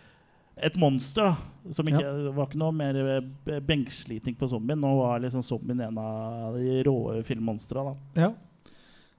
et 0.64 0.76
monster. 0.80 1.24
da 1.24 1.74
Som 1.74 1.90
ikke 1.90 2.04
det 2.04 2.34
var 2.36 2.48
ikke 2.48 2.62
noe 2.62 2.76
mer 2.76 2.98
eh, 2.98 3.60
benksliting 3.64 4.38
på 4.40 4.50
zombien. 4.50 4.80
Nå 4.82 4.94
var 5.00 5.22
liksom 5.24 5.44
zombien 5.46 5.82
en 5.84 5.98
av 6.02 6.58
de 6.58 6.82
rå 6.88 6.98
filmmonstra. 7.28 7.84
Ja. 8.18 8.32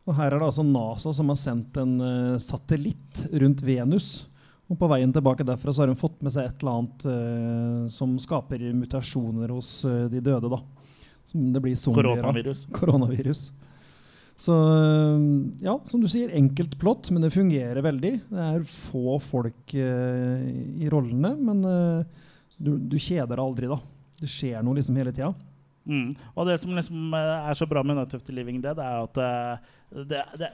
Og 0.09 0.17
her 0.17 0.33
er 0.33 0.41
det 0.41 0.49
altså 0.49 0.65
NASA 0.65 1.13
som 1.13 1.29
har 1.29 1.37
sendt 1.37 1.77
en 1.77 1.99
uh, 2.01 2.41
satellitt 2.41 3.27
rundt 3.43 3.61
Venus. 3.61 4.25
Og 4.69 4.77
på 4.81 4.89
veien 4.89 5.13
tilbake 5.13 5.45
derfra 5.49 5.73
så 5.73 5.85
har 5.85 5.93
hun 5.93 6.01
fått 6.01 6.23
med 6.25 6.33
seg 6.33 6.49
et 6.49 6.63
eller 6.63 6.79
annet 6.79 7.05
uh, 7.09 7.83
som 7.93 8.17
skaper 8.21 8.65
mutasjoner 8.77 9.53
hos 9.53 9.83
uh, 9.89 10.07
de 10.09 10.23
døde, 10.25 10.49
da. 10.49 10.63
Som 11.29 11.51
det 11.53 11.61
blir 11.61 11.77
zombier 11.77 12.09
av. 12.09 12.23
Koronavirus. 12.23 12.65
Koronavirus. 12.73 13.43
Så 14.39 14.55
eh, 14.55 15.27
ja, 15.67 15.75
som 15.91 16.03
du 16.03 16.09
sier, 16.11 16.31
enkelt 16.39 16.79
plott, 16.79 17.11
men 17.11 17.25
det 17.25 17.35
fungerer 17.35 17.83
veldig. 17.85 18.15
Det 18.31 18.45
er 18.45 18.69
få 18.89 19.19
folk 19.23 19.75
eh, 19.75 20.47
i 20.79 20.91
rollene, 20.93 21.35
men 21.43 21.65
eh, 21.67 22.29
du, 22.59 22.77
du 22.79 22.99
kjeder 23.03 23.43
aldri, 23.43 23.71
da. 23.71 23.81
Det 24.19 24.31
skjer 24.31 24.63
noe 24.67 24.79
liksom 24.79 24.99
hele 24.99 25.15
tida. 25.15 25.33
Mm. 25.89 26.13
Og 26.37 26.47
det 26.47 26.59
som 26.63 26.75
liksom 26.77 27.15
eh, 27.17 27.51
er 27.51 27.59
så 27.59 27.67
bra 27.67 27.83
med 27.83 27.99
Night 27.99 28.15
of 28.15 28.23
the 28.27 28.35
Living 28.37 28.63
Dead, 28.63 28.79
er 28.79 29.03
at 29.03 29.19
uh, 29.19 29.77
det, 30.07 30.23
det, 30.39 30.53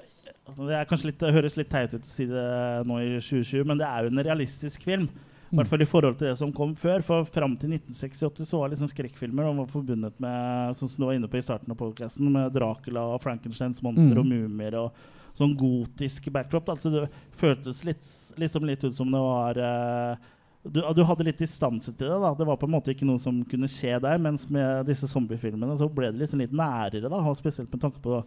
det 0.61 0.77
er 0.79 0.89
kanskje 0.89 1.11
litt, 1.11 1.21
det 1.21 1.35
høres 1.35 1.57
litt 1.59 1.73
teit 1.73 1.97
ut 1.97 2.05
å 2.05 2.11
si 2.11 2.29
det 2.31 2.49
nå 2.89 3.01
i 3.03 3.15
2020, 3.19 3.65
men 3.69 3.81
det 3.81 3.89
er 3.89 4.05
jo 4.05 4.15
en 4.15 4.25
realistisk 4.31 4.87
film. 4.87 5.09
I 5.55 5.57
hvert 5.61 5.71
fall 5.71 5.85
i 5.85 5.87
forhold 5.87 6.17
til 6.19 6.27
det 6.33 6.39
som 6.41 6.51
kom 6.53 6.73
før. 6.75 7.03
For 7.07 7.27
fram 7.31 7.53
til 7.61 7.71
1968 7.77 8.43
så 8.51 8.59
var 8.59 8.73
liksom 8.73 8.89
skrekkfilmer 8.91 9.47
og 9.47 9.61
var 9.61 9.69
forbundet 9.71 10.17
med 10.23 10.75
sånn 10.75 10.91
som 10.91 10.99
du 10.99 11.07
var 11.07 11.15
inne 11.15 11.31
på 11.31 11.39
i 11.39 11.45
starten 11.47 11.71
av 11.71 11.79
podcasten, 11.79 12.27
med 12.35 12.51
Dracula 12.57 13.05
og 13.15 13.23
Frankensteins 13.23 13.83
monster 13.85 14.17
Mm. 14.17 14.19
og 14.19 14.27
mumier 14.27 14.75
og 14.81 15.05
sånn 15.39 15.55
gotisk 15.59 16.27
backdrop. 16.35 16.73
Altså 16.75 16.91
det 16.91 17.05
føltes 17.39 17.85
litt, 17.87 18.03
liksom 18.37 18.67
litt 18.67 18.83
ut 18.83 18.95
som 18.95 19.11
det 19.15 19.21
var 19.23 19.59
eh, 19.63 20.17
du, 20.65 20.81
du 20.81 21.05
hadde 21.05 21.27
litt 21.29 21.39
distanse 21.39 21.93
til 21.93 22.09
det. 22.09 22.19
da 22.19 22.35
Det 22.35 22.47
var 22.49 22.57
på 22.59 22.67
en 22.67 22.75
måte 22.75 22.91
ikke 22.91 23.07
noe 23.07 23.21
som 23.23 23.45
kunne 23.45 23.71
skje 23.71 24.01
der. 24.03 24.19
Mens 24.19 24.49
med 24.51 24.87
disse 24.91 25.07
zombiefilmene 25.07 25.77
så 25.79 25.87
ble 25.87 26.11
det 26.11 26.23
liksom 26.25 26.43
litt 26.43 26.55
nærere. 26.57 27.07
da 27.07 27.21
og 27.23 27.37
Spesielt 27.39 27.71
med 27.71 27.81
tanke 27.85 28.03
på 28.03 28.25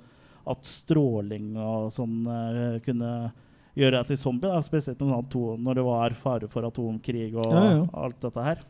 at 0.48 0.64
stråling 0.64 1.58
og 1.60 1.92
sånn 1.92 2.22
eh, 2.32 2.80
kunne 2.86 3.34
gjøre 3.78 4.00
deg 4.00 4.08
til 4.12 4.18
zombie. 4.18 4.50
da 4.50 4.62
Spesielt 4.66 5.00
sånn 5.00 5.64
når 5.64 5.76
det 5.80 5.86
var 5.88 6.16
fare 6.18 6.50
for 6.52 6.68
atomkrig 6.68 7.32
og 7.38 7.52
Ja, 7.54 7.64
ja. 7.78 7.82
alt 7.94 8.20
dette 8.26 8.44
her. 8.44 8.62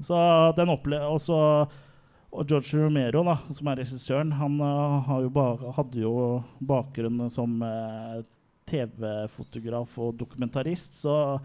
Så 0.00 0.16
den 0.56 0.70
opple 0.72 0.96
også 1.10 1.68
og 2.30 2.46
George 2.46 2.78
Romero, 2.78 3.24
da, 3.26 3.34
som 3.50 3.66
er 3.72 3.80
regissøren, 3.82 4.30
han 4.38 4.54
eh, 4.62 5.00
har 5.08 5.24
jo 5.24 5.72
hadde 5.74 5.98
jo 6.04 6.12
bakgrunn 6.62 7.24
som 7.34 7.56
eh, 7.66 8.20
TV-fotograf 8.70 9.96
og 9.98 10.14
dokumentarist. 10.20 10.94
Så 11.02 11.40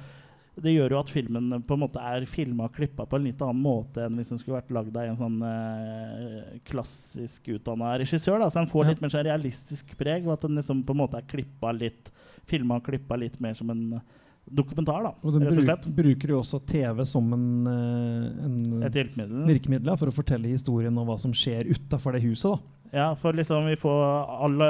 det 0.61 0.71
gjør 0.75 0.93
jo 0.93 0.99
at 1.01 1.09
filmen 1.11 1.49
på 1.67 1.75
en 1.75 1.81
måte 1.81 1.99
er 1.99 2.23
filma 2.29 2.69
og 2.69 2.75
klippa 2.77 3.03
på 3.09 3.17
en 3.17 3.25
litt 3.27 3.41
annen 3.43 3.59
måte 3.65 4.05
enn 4.05 4.13
hvis 4.15 4.29
den 4.31 4.39
skulle 4.39 4.59
vært 4.61 4.69
lagd 4.77 4.95
av 4.95 5.09
en 5.09 5.17
sånn 5.19 5.41
eh, 5.49 6.53
klassisk 6.69 7.49
utdanna 7.57 7.95
regissør. 7.99 8.39
Da. 8.45 8.51
Så 8.53 8.61
den 8.61 8.69
får 8.71 8.85
Ja. 8.85 8.89
litt 8.93 9.01
mer 9.03 9.09
sånn 9.15 9.25
realistisk 9.27 9.97
preg, 9.99 10.27
og 10.27 10.33
at 10.37 10.45
den 10.47 10.55
liksom 10.61 10.85
på 10.85 10.93
en 10.95 11.01
måte 11.01 11.17
er 11.19 11.27
klippa 11.27 11.73
litt 11.75 12.11
filma 12.47 12.77
og 12.79 12.85
klippa 12.87 13.17
litt 13.19 13.39
mer 13.43 13.53
som 13.57 13.69
en 13.73 14.01
dokumentar, 14.45 15.01
da, 15.01 15.11
Og 15.25 15.33
rett 15.41 15.47
og 15.49 15.55
bruk, 15.55 15.65
slett. 15.65 15.85
bruker 15.97 16.29
jo 16.35 16.39
også 16.43 16.59
TV 16.69 17.03
som 17.09 17.33
en, 17.33 17.45
eh, 17.67 18.45
en 18.45 18.83
Et 18.85 18.93
hjelpemiddel. 18.93 19.45
virkemiddel 19.49 19.89
ja, 19.89 19.95
for 19.97 20.11
å 20.11 20.13
fortelle 20.13 20.51
historien 20.51 20.95
om 20.97 21.07
hva 21.07 21.17
som 21.19 21.33
skjer 21.33 21.65
utafor 21.73 22.13
det 22.13 22.21
huset. 22.27 22.51
da. 22.53 22.59
Ja, 22.93 23.07
for 23.15 23.33
liksom 23.33 23.65
vi 23.67 23.75
får 23.75 24.03
alle, 24.45 24.67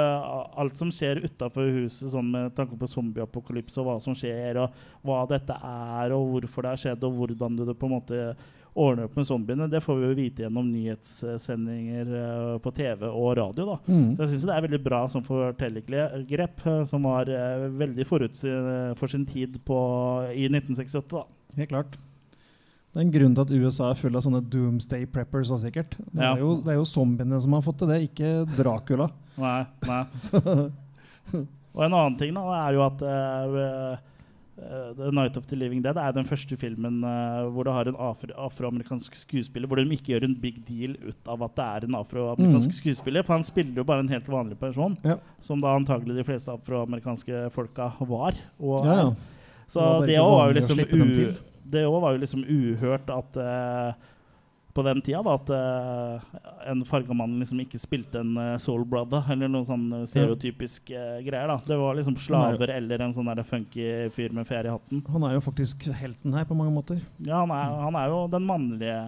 alt 0.56 0.76
som 0.80 0.88
skjer 0.90 1.20
utafor 1.22 1.68
huset, 1.84 2.08
sånn 2.10 2.30
med 2.32 2.54
tanke 2.56 2.74
på 2.80 2.88
zombieapokalypse, 2.88 3.76
og 3.78 3.86
hva 3.86 4.00
som 4.02 4.14
skjer, 4.14 4.56
og 4.64 4.72
hva 5.04 5.26
dette 5.28 5.52
er, 5.52 6.10
og 6.16 6.32
hvorfor 6.32 6.62
det 6.62 6.72
har 6.72 6.80
skjedd, 6.82 7.04
og 7.04 7.12
hvordan 7.20 7.56
du 7.56 7.64
det 7.66 7.76
på 7.78 7.86
en 7.86 8.00
måte 8.00 8.36
ordner 8.76 9.06
opp 9.08 9.14
med 9.16 9.26
zombiene, 9.28 9.66
det 9.72 9.80
får 9.84 9.96
vi 10.00 10.06
jo 10.10 10.16
vite 10.18 10.42
gjennom 10.44 10.66
nyhetssendinger 10.72 12.10
eh, 12.20 12.58
på 12.62 12.72
TV 12.76 13.06
og 13.08 13.30
radio. 13.38 13.66
da. 13.72 13.76
Mm. 13.88 14.10
Så 14.16 14.22
jeg 14.26 14.32
syns 14.34 14.46
det 14.50 14.56
er 14.56 14.66
veldig 14.66 14.80
bra 14.84 15.02
som 15.08 15.24
fortellergrep, 15.26 16.64
eh, 16.68 16.82
som 16.90 17.06
var 17.08 17.30
eh, 17.32 17.66
veldig 17.80 18.06
forut 18.08 18.42
for 19.00 19.08
sin 19.12 19.24
tid 19.28 19.56
på, 19.66 19.78
i 20.36 20.44
1968. 20.50 21.08
da. 21.16 21.24
Helt 21.56 21.72
klart. 21.72 21.96
Det 22.92 23.02
er 23.02 23.04
en 23.06 23.12
grunn 23.12 23.34
til 23.36 23.44
at 23.44 23.50
USA 23.60 23.90
er 23.92 23.98
full 24.00 24.16
av 24.16 24.22
sånne 24.24 24.40
doomsday 24.52 25.04
preppers 25.12 25.50
også, 25.52 25.66
sikkert. 25.66 25.96
Det, 26.00 26.20
Ja. 26.22 26.30
er 26.34 26.40
jo, 26.40 26.54
det 26.64 26.72
er 26.72 26.78
jo 26.78 26.86
zombiene 26.88 27.40
som 27.44 27.52
har 27.52 27.64
fått 27.66 27.78
til 27.82 27.90
det, 27.92 27.98
ikke 28.10 28.30
Dracula. 28.56 29.10
Nei, 29.36 29.58
nei. 29.84 30.02
Og 31.76 31.82
en 31.84 31.92
annen 31.92 32.14
ting 32.16 32.32
da, 32.32 32.44
er 32.62 32.72
jo 32.78 32.84
at 32.86 33.02
eh, 33.04 33.98
The 34.56 35.10
Night 35.12 35.36
of 35.36 35.44
the 35.50 35.56
Living 35.56 35.82
Dead 35.84 35.98
er 36.00 36.14
den 36.16 36.24
første 36.24 36.56
filmen 36.56 37.02
uh, 37.04 37.44
hvor 37.52 37.66
du 37.68 37.70
har 37.74 37.90
en 37.90 37.98
afro 38.00 38.32
afroamerikansk 38.46 39.18
skuespiller, 39.20 39.68
hvor 39.68 39.76
de 39.76 39.84
ikke 39.92 40.14
gjør 40.14 40.24
en 40.24 40.36
big 40.40 40.62
deal 40.68 40.96
ut 41.04 41.28
av 41.28 41.44
at 41.44 41.56
det 41.58 41.66
er 41.66 41.86
en 41.88 41.98
afroamerikansk 41.98 42.72
mm. 42.72 42.76
skuespiller. 42.78 43.26
For 43.26 43.36
han 43.36 43.44
spiller 43.44 43.82
jo 43.82 43.84
bare 43.84 44.04
en 44.06 44.12
helt 44.12 44.28
vanlig 44.32 44.56
person, 44.58 44.96
Ja. 45.04 45.18
som 45.44 45.60
da 45.60 45.74
antagelig 45.76 46.16
de 46.16 46.24
fleste 46.24 46.52
afroamerikanske 46.54 47.50
folka 47.52 47.90
var. 48.00 48.38
Og 48.60 48.86
Ja, 48.86 48.96
ja. 49.02 49.10
Så 49.68 49.82
Det 50.00 50.14
det 50.14 50.18
òg 50.22 50.30
var 50.30 50.52
liksom 50.54 50.78
det 51.66 51.82
var 51.90 52.12
jo 52.12 52.20
liksom 52.22 52.44
uhørt 52.46 53.10
at 53.10 53.38
eh, 53.42 53.94
på 54.76 54.84
den 54.84 55.00
tida 55.00 55.22
da, 55.24 55.34
at 55.38 55.50
eh, 55.56 56.40
en 56.70 56.82
farga 56.84 57.14
mann 57.16 57.38
liksom 57.40 57.62
ikke 57.62 57.80
spilte 57.80 58.20
en 58.20 58.34
uh, 58.36 58.56
soul 58.60 58.84
brother, 58.88 59.24
eller 59.32 59.48
noen 59.48 59.64
sånn 59.66 59.86
eh, 59.96 60.04
stereotypisk 60.10 60.90
eh, 60.92 61.22
greier. 61.24 61.48
da. 61.48 61.56
Det 61.64 61.78
var 61.80 61.96
liksom 61.96 62.18
slaver 62.20 62.74
eller 62.74 63.06
en 63.06 63.14
sånn 63.16 63.30
der 63.30 63.46
funky 63.46 63.86
fyr 64.12 64.34
med 64.36 64.48
fjær 64.48 64.68
i 64.68 64.74
hatten. 64.74 65.00
Han 65.14 65.24
er 65.24 65.36
jo 65.36 65.44
faktisk 65.46 65.88
helten 65.96 66.36
her 66.36 66.44
på 66.48 66.56
mange 66.58 66.74
måter. 66.74 67.00
Ja, 67.24 67.40
han 67.44 67.54
er, 67.56 67.76
han 67.86 67.98
er 68.02 68.12
jo 68.12 68.20
den 68.32 68.48
mannlige 68.48 68.98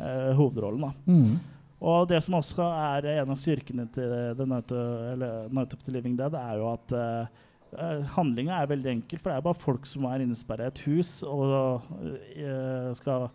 uh, 0.00 0.32
hovedrollen, 0.38 0.88
da. 0.88 0.92
Mm. 1.12 1.56
Og 1.86 2.06
det 2.08 2.22
som 2.24 2.38
også 2.38 2.70
er 2.72 3.10
en 3.18 3.34
av 3.34 3.36
styrkene 3.36 3.84
til 3.92 4.14
The 4.38 4.46
Night 4.48 4.72
of, 4.72 5.02
eller 5.12 5.50
Night 5.52 5.74
of 5.76 5.82
the 5.84 5.92
Living 5.92 6.16
Dead, 6.16 6.32
er 6.40 6.62
jo 6.62 6.70
at 6.72 6.94
uh, 6.96 8.06
handlinga 8.16 8.62
er 8.62 8.70
veldig 8.70 8.94
enkel. 8.94 9.20
For 9.20 9.28
det 9.28 9.36
er 9.36 9.44
bare 9.44 9.60
folk 9.60 9.84
som 9.88 10.08
er 10.08 10.24
innesperra 10.24 10.70
i 10.70 10.72
et 10.72 10.86
hus 10.86 11.18
og 11.26 11.84
uh, 11.92 12.94
skal 12.96 13.28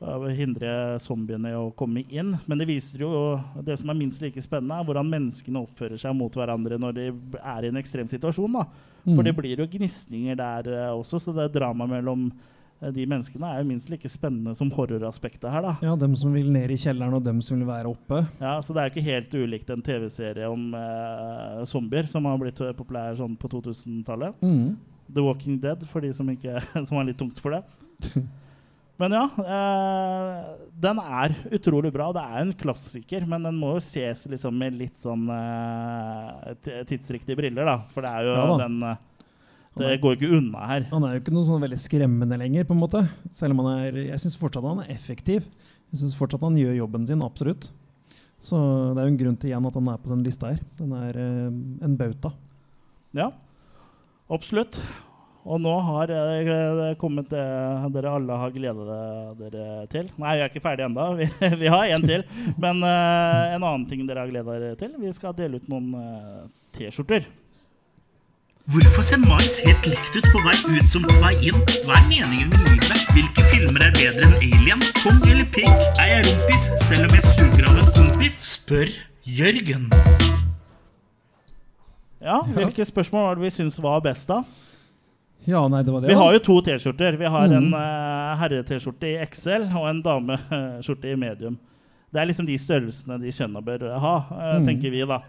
hindre 0.00 0.98
zombiene 1.02 1.50
i 1.50 1.56
å 1.58 1.72
komme 1.74 2.04
inn. 2.08 2.36
Men 2.46 2.58
det 2.60 2.68
viser 2.68 3.00
jo 3.02 3.10
det 3.66 3.78
som 3.80 3.90
er 3.90 3.98
minst 3.98 4.22
like 4.22 4.38
spennende, 4.44 4.76
er 4.78 4.84
hvordan 4.86 5.08
menneskene 5.10 5.58
oppfører 5.64 5.98
seg 5.98 6.14
mot 6.14 6.32
hverandre 6.38 6.78
når 6.78 6.94
de 6.94 7.06
er 7.42 7.64
i 7.64 7.68
en 7.72 7.80
ekstrem 7.80 8.06
situasjon. 8.08 8.52
da. 8.52 8.64
For 9.04 9.22
Mm. 9.22 9.24
det 9.24 9.36
blir 9.36 9.56
jo 9.58 9.66
gnisninger 9.66 10.36
der 10.36 10.66
eh, 10.68 10.92
også, 10.92 11.18
så 11.18 11.32
det 11.34 11.52
dramaet 11.54 11.88
mellom 11.88 12.30
eh, 12.82 12.90
de 12.92 13.06
menneskene 13.06 13.42
er 13.54 13.62
jo 13.62 13.68
minst 13.70 13.88
like 13.90 14.06
spennende 14.08 14.54
som 14.54 14.70
horroraspektet 14.70 15.50
her. 15.50 15.62
da. 15.62 15.76
Ja, 15.82 15.96
dem 15.96 16.14
som 16.16 16.32
vil 16.34 16.50
ned 16.52 16.70
i 16.70 16.76
kjelleren, 16.76 17.14
og 17.14 17.24
dem 17.24 17.40
som 17.40 17.58
vil 17.58 17.66
være 17.66 17.88
oppe. 17.88 18.26
Ja, 18.40 18.60
Så 18.60 18.74
det 18.74 18.82
er 18.82 18.90
jo 18.90 18.94
ikke 18.94 19.10
helt 19.10 19.34
ulikt 19.34 19.70
en 19.70 19.82
TV-serie 19.82 20.46
om 20.50 20.74
eh, 20.74 21.64
zombier 21.64 22.06
som 22.06 22.24
har 22.26 22.36
blitt 22.38 22.60
eh, 22.60 22.72
populær 22.76 23.16
sånn 23.16 23.36
på 23.38 23.48
2000-tallet. 23.48 24.34
Mm. 24.42 24.76
The 25.14 25.22
Walking 25.24 25.58
Dead, 25.58 25.86
for 25.88 26.00
de 26.04 26.12
som, 26.12 26.28
ikke, 26.28 26.60
som 26.86 26.96
har 26.98 27.04
litt 27.08 27.18
tungt 27.18 27.40
for 27.40 27.50
det. 27.56 27.64
Men 28.98 29.14
ja, 29.14 29.24
eh, 29.38 30.38
den 30.82 30.98
er 30.98 31.34
utrolig 31.54 31.92
bra. 31.94 32.08
Det 32.14 32.22
er 32.24 32.40
en 32.42 32.54
klassiker, 32.58 33.26
men 33.30 33.46
den 33.46 33.58
må 33.60 33.76
jo 33.76 33.82
ses 33.84 34.24
liksom 34.30 34.56
med 34.58 34.74
litt 34.74 34.98
sånn 34.98 35.28
eh, 35.30 36.80
tidsriktige 36.88 37.38
briller, 37.38 37.68
da. 37.68 37.76
For 37.94 38.02
det 38.02 38.10
er 38.10 38.26
jo 38.26 38.34
Ja 38.34 38.56
den 38.64 38.80
eh, 38.82 38.98
Det 39.78 39.92
går 40.02 40.16
jo 40.16 40.18
ikke 40.18 40.40
unna 40.40 40.66
her. 40.72 40.88
Han 40.90 41.06
er 41.06 41.14
jo 41.14 41.22
ikke 41.22 41.36
noe 41.36 41.46
sånn 41.46 41.62
veldig 41.62 41.78
skremmende 41.78 42.40
lenger, 42.42 42.66
på 42.66 42.74
en 42.74 42.82
måte. 42.82 43.04
Selv 43.38 43.54
om 43.54 43.62
han 43.62 43.84
er 43.86 44.00
Jeg 44.08 44.22
syns 44.24 44.38
fortsatt 44.40 44.66
han 44.66 44.82
er 44.82 44.90
effektiv. 44.96 45.46
Jeg 45.92 46.02
syns 46.02 46.18
fortsatt 46.18 46.42
han 46.42 46.58
gjør 46.58 46.80
jobben 46.82 47.06
sin, 47.06 47.22
absolutt. 47.22 47.70
Så 48.42 48.58
det 48.94 49.00
er 49.00 49.06
jo 49.06 49.14
en 49.14 49.22
grunn 49.22 49.38
til 49.38 49.50
igjen 49.52 49.66
at 49.70 49.78
han 49.78 49.88
er 49.94 50.02
på 50.02 50.10
den 50.10 50.26
lista 50.26 50.50
her. 50.52 50.58
Den 50.78 50.94
er 50.98 51.22
eh, 51.22 51.50
en 51.86 51.98
bauta. 51.98 52.34
Ja, 53.14 53.30
absolutt. 54.26 54.82
Og 55.48 55.60
nå 55.64 55.72
har 55.80 56.10
eh, 56.12 56.50
det 56.76 56.88
kommet 57.00 57.30
det 57.32 57.42
dere 57.94 58.12
alle 58.18 58.36
har 58.36 58.52
gleda 58.52 59.00
dere 59.38 59.86
til. 59.92 60.10
Nei, 60.20 60.36
vi 60.36 60.44
er 60.44 60.52
ikke 60.52 60.64
ferdig 60.64 60.84
ennå. 60.84 61.06
Vi, 61.16 61.28
vi 61.62 61.72
har 61.72 61.88
en 61.94 62.04
til. 62.04 62.24
Men 62.60 62.84
uh, 62.84 63.54
en 63.54 63.64
annen 63.64 63.86
ting 63.88 64.04
dere 64.08 64.26
har 64.26 64.32
gleda 64.32 64.58
dere 64.60 64.76
til. 64.80 64.92
Vi 65.00 65.12
skal 65.16 65.36
dele 65.38 65.60
ut 65.60 65.70
noen 65.72 65.94
uh, 65.96 66.42
T-skjorter. 66.76 67.24
Hvorfor 68.68 69.00
ser 69.00 69.22
mais 69.24 69.54
helt 69.64 69.86
likt 69.88 70.16
ut 70.18 70.26
på 70.28 70.42
vei 70.44 70.56
ut 70.76 70.92
som 70.92 71.06
på 71.08 71.14
vei 71.22 71.32
inn? 71.48 71.62
Hva 71.88 71.96
er 71.96 72.04
meningen 72.10 72.52
med 72.52 72.68
livet? 72.68 73.06
Hvilke 73.16 73.46
filmer 73.48 73.86
er 73.86 73.94
bedre 73.96 74.28
enn 74.28 74.36
Alien? 74.44 74.84
Kong 75.00 75.22
eller 75.24 75.48
pikk? 75.54 75.72
Er 75.96 76.12
jeg 76.12 76.26
rumpis 76.28 76.68
selv 76.84 77.08
om 77.08 77.16
jeg 77.16 77.24
suger 77.30 77.70
av 77.70 77.80
en 77.80 77.88
kompis? 77.96 78.42
Spør 78.58 78.92
Jørgen. 79.24 79.88
Ja, 82.20 82.42
Hvilke 82.44 82.84
spørsmål 82.84 83.30
var 83.30 83.38
det 83.38 83.46
vi 83.46 83.56
syns 83.56 83.80
var 83.80 84.04
best, 84.04 84.28
da? 84.28 84.42
Ja, 85.48 85.62
nei, 85.72 85.80
det 85.82 85.94
var 85.94 86.02
det. 86.04 86.10
Vi 86.12 86.18
har 86.18 86.34
jo 86.36 86.42
to 86.44 86.58
T-skjorter. 86.66 87.16
Vi 87.16 87.30
har 87.32 87.48
en 87.48 87.70
Mhm. 87.70 87.74
uh, 87.74 88.36
herre-T-skjorte 88.42 89.08
i 89.08 89.16
XL 89.24 89.64
og 89.72 89.88
en 89.88 90.02
dame-skjorte 90.04 91.08
i 91.08 91.16
medium. 91.16 91.56
Det 92.12 92.20
er 92.20 92.28
liksom 92.28 92.46
de 92.48 92.56
størrelsene 92.60 93.18
de 93.20 93.32
kjønna 93.32 93.62
bør 93.64 93.86
ha, 94.00 94.14
uh, 94.28 94.58
mm. 94.60 94.66
tenker 94.68 94.92
vi, 94.92 95.04
da. 95.08 95.22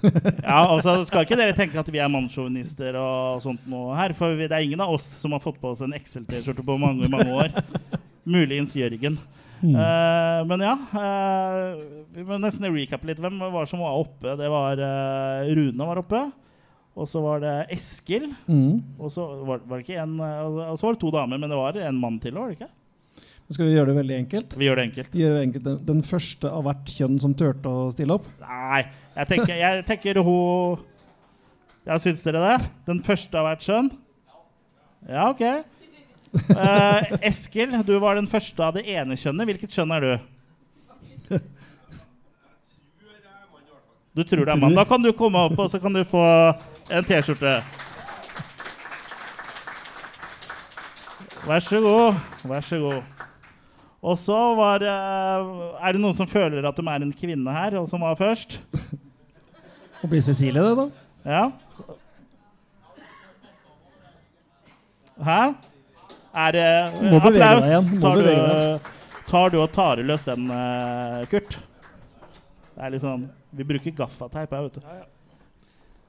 Ja, 0.44 0.60
altså 0.70 1.04
Skal 1.04 1.26
ikke 1.26 1.36
dere 1.36 1.52
tenke 1.56 1.76
at 1.80 1.88
vi 1.92 1.98
er 2.00 2.08
mannssjåvinister 2.08 2.96
og 2.96 3.42
sånt 3.44 3.66
noe 3.68 3.96
her? 3.98 4.14
For 4.16 4.32
vi, 4.36 4.46
det 4.48 4.56
er 4.56 4.64
ingen 4.64 4.80
av 4.80 4.92
oss 4.94 5.04
som 5.20 5.32
har 5.36 5.42
fått 5.44 5.60
på 5.60 5.72
oss 5.72 5.82
en 5.84 5.92
XL-T-skjorte 5.96 6.64
på 6.64 6.78
mange 6.80 7.08
mange 7.12 7.32
år. 7.32 7.52
Muligens 8.30 8.76
Jørgen. 8.76 9.18
Mm. 9.60 9.74
Uh, 9.76 10.40
men 10.48 10.62
ja, 10.64 10.76
uh, 10.96 11.80
vi 12.16 12.24
må 12.24 12.38
nesten 12.40 12.68
recappe 12.72 13.08
litt. 13.08 13.20
Hvem 13.20 13.40
var 13.52 13.68
som 13.68 13.82
var 13.84 13.98
oppe? 14.00 14.36
Det 14.40 14.48
var 14.52 14.80
uh, 14.80 15.48
Rune 15.56 15.88
var 15.90 16.00
oppe. 16.04 16.22
Og 16.98 17.08
så 17.08 17.22
var 17.22 17.40
det 17.42 17.54
Eskil. 17.76 18.28
Mm. 18.50 18.82
Og 18.98 19.12
så 19.14 19.24
var, 19.46 19.62
var 19.64 19.78
det 19.78 19.86
ikke 19.86 20.02
en 20.02 20.18
Og 20.20 20.76
så 20.78 20.86
var 20.86 20.96
det 20.96 21.02
to 21.02 21.12
damer, 21.14 21.38
men 21.38 21.50
det 21.50 21.58
var 21.58 21.78
en 21.78 22.00
mann 22.00 22.18
til 22.22 22.34
var 22.36 22.50
det 22.50 22.58
ikke? 22.58 22.70
Skal 23.50 23.66
vi 23.66 23.74
gjøre 23.74 23.90
det 23.90 23.96
veldig 23.96 24.14
enkelt. 24.14 24.52
Vi 24.54 24.66
gjør 24.68 24.78
det 24.78 24.82
enkelt. 24.84 25.14
Vi 25.14 25.22
gjør 25.24 25.32
det 25.34 25.42
enkelt. 25.42 25.64
Den, 25.64 25.78
den 25.88 26.02
første 26.06 26.50
av 26.54 26.62
hvert 26.68 26.92
kjønn 26.94 27.16
som 27.18 27.32
turte 27.34 27.66
å 27.66 27.88
stille 27.90 28.14
opp. 28.14 28.28
Nei, 28.44 28.84
jeg 29.16 29.30
tenker, 29.32 29.54
jeg 29.58 29.82
tenker 29.88 30.20
hun 30.22 30.84
Ja, 31.88 31.96
syns 31.98 32.22
dere 32.22 32.44
det? 32.44 32.70
Den 32.86 33.02
første 33.02 33.40
av 33.40 33.48
hvert 33.48 33.66
kjønn? 33.66 33.90
Ja, 35.08 35.26
OK. 35.32 35.42
Uh, 36.30 37.18
Eskil, 37.26 37.74
du 37.82 37.96
var 37.98 38.20
den 38.20 38.30
første 38.30 38.62
av 38.62 38.76
det 38.76 38.84
ene 38.86 39.18
kjønnet. 39.18 39.48
Hvilket 39.50 39.74
kjønn 39.74 39.96
er 39.98 40.06
du? 40.06 40.14
Du 44.14 44.22
tror 44.26 44.44
det 44.46 44.54
er 44.54 44.58
mann. 44.58 44.74
Da 44.74 44.82
kan 44.86 45.02
du 45.02 45.10
komme 45.14 45.38
opp, 45.46 45.58
og 45.58 45.70
så 45.70 45.78
kan 45.82 45.94
du 45.94 46.02
få 46.06 46.22
en 46.90 47.04
T-skjorte. 47.06 47.54
Vær 51.46 51.62
så 51.64 51.80
god. 51.82 52.18
Vær 52.50 52.60
så 52.66 52.78
god. 52.82 53.02
Og 54.00 54.16
så 54.16 54.36
var 54.56 54.78
det 54.80 54.88
Er 54.90 55.92
det 55.92 56.00
noen 56.00 56.16
som 56.16 56.28
føler 56.28 56.64
at 56.68 56.76
de 56.78 56.84
er 56.88 57.02
en 57.04 57.12
kvinne 57.12 57.52
her, 57.52 57.76
og 57.80 57.88
som 57.88 58.00
var 58.04 58.16
først? 58.16 58.58
Og 60.00 60.08
blir 60.08 60.22
Cecilie 60.24 60.62
det, 60.64 60.76
da? 60.78 60.86
Ja. 61.28 61.42
Hæ? 65.20 65.40
Er 66.32 66.52
det 66.56 66.68
Må 67.10 67.18
Applaus! 67.20 67.64
deg 67.64 67.68
igjen, 67.68 67.90
må 67.92 68.00
Tar 68.00 68.16
du, 68.16 68.22
deg. 68.24 68.92
tar 69.28 69.50
du 69.52 69.58
og 69.60 69.72
tar 69.74 70.00
løs 70.06 70.24
den, 70.24 70.46
eh, 70.54 71.26
Kurt? 71.28 71.58
Det 72.70 72.86
er 72.86 72.94
litt 72.94 73.02
sånn 73.04 73.26
Vi 73.52 73.66
bruker 73.66 73.92
gaffateip 73.98 74.54
her, 74.54 74.62
vet 74.68 74.78
du. 74.78 74.86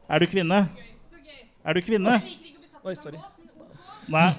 Er 0.09 0.19
du 0.19 0.27
kvinne? 0.27 0.67
Er 1.65 1.73
du 1.77 1.81
kvinne? 1.85 2.17
Oi, 2.83 2.95
sorry. 2.95 3.19
Nei. 4.11 4.31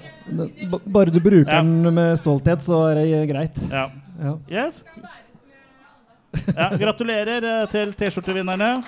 Bare 0.85 1.09
du 1.13 1.19
bruker 1.23 1.49
Ja. 1.51 1.61
den 1.61 1.93
med 1.95 2.17
stolthet, 2.19 2.61
så 2.65 2.81
er 2.91 2.95
det 2.99 3.29
greit. 3.31 3.57
Ja. 3.71 3.89
Ja. 4.21 4.33
Yes? 4.51 4.83
Ja, 6.55 6.69
gratulerer 6.77 7.43
eh, 7.45 7.65
til 7.71 7.93
T-skjortevinnerne. 7.93 8.83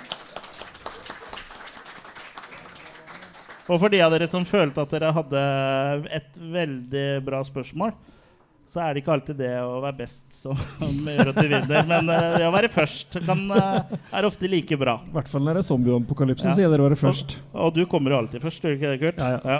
Og 3.66 3.80
for 3.82 3.90
de 3.90 4.02
av 4.06 4.12
dere 4.14 4.28
som 4.30 4.46
følte 4.46 4.84
at 4.84 4.92
dere 4.94 5.10
hadde 5.16 5.42
et 6.14 6.38
veldig 6.38 7.06
bra 7.26 7.40
spørsmål, 7.48 7.96
så 8.70 8.82
er 8.84 8.94
det 8.96 9.04
ikke 9.04 9.14
alltid 9.16 9.38
det 9.40 9.52
å 9.62 9.80
være 9.84 9.98
best 10.02 10.24
som 10.34 10.56
gjør 11.16 11.32
at 11.32 11.38
du 11.40 11.48
vinner. 11.48 11.86
Men 11.90 12.10
uh, 12.12 12.38
det 12.40 12.46
å 12.48 12.54
være 12.56 12.70
først 12.74 13.20
kan, 13.26 13.44
uh, 13.54 13.98
er 14.12 14.28
ofte 14.28 14.50
like 14.52 14.78
bra. 14.82 14.98
I 15.06 15.14
hvert 15.16 15.30
fall 15.32 15.46
når 15.46 15.60
det 15.60 15.66
er 15.66 15.70
zombieapokalypse, 15.72 16.48
Ja. 16.50 16.56
så 16.58 16.66
gjelder 16.66 16.82
det 16.82 16.86
å 16.86 16.90
være 16.90 17.02
først. 17.04 17.36
Og, 17.54 17.60
og 17.68 17.76
du 17.78 17.84
kommer 17.92 18.16
jo 18.16 18.22
alltid 18.24 18.44
først, 18.44 18.64
gjør 18.66 18.74
du 18.74 18.80
ikke 18.82 18.94
det, 18.96 19.02
Kurt? 19.06 19.22
Ja, 19.22 19.60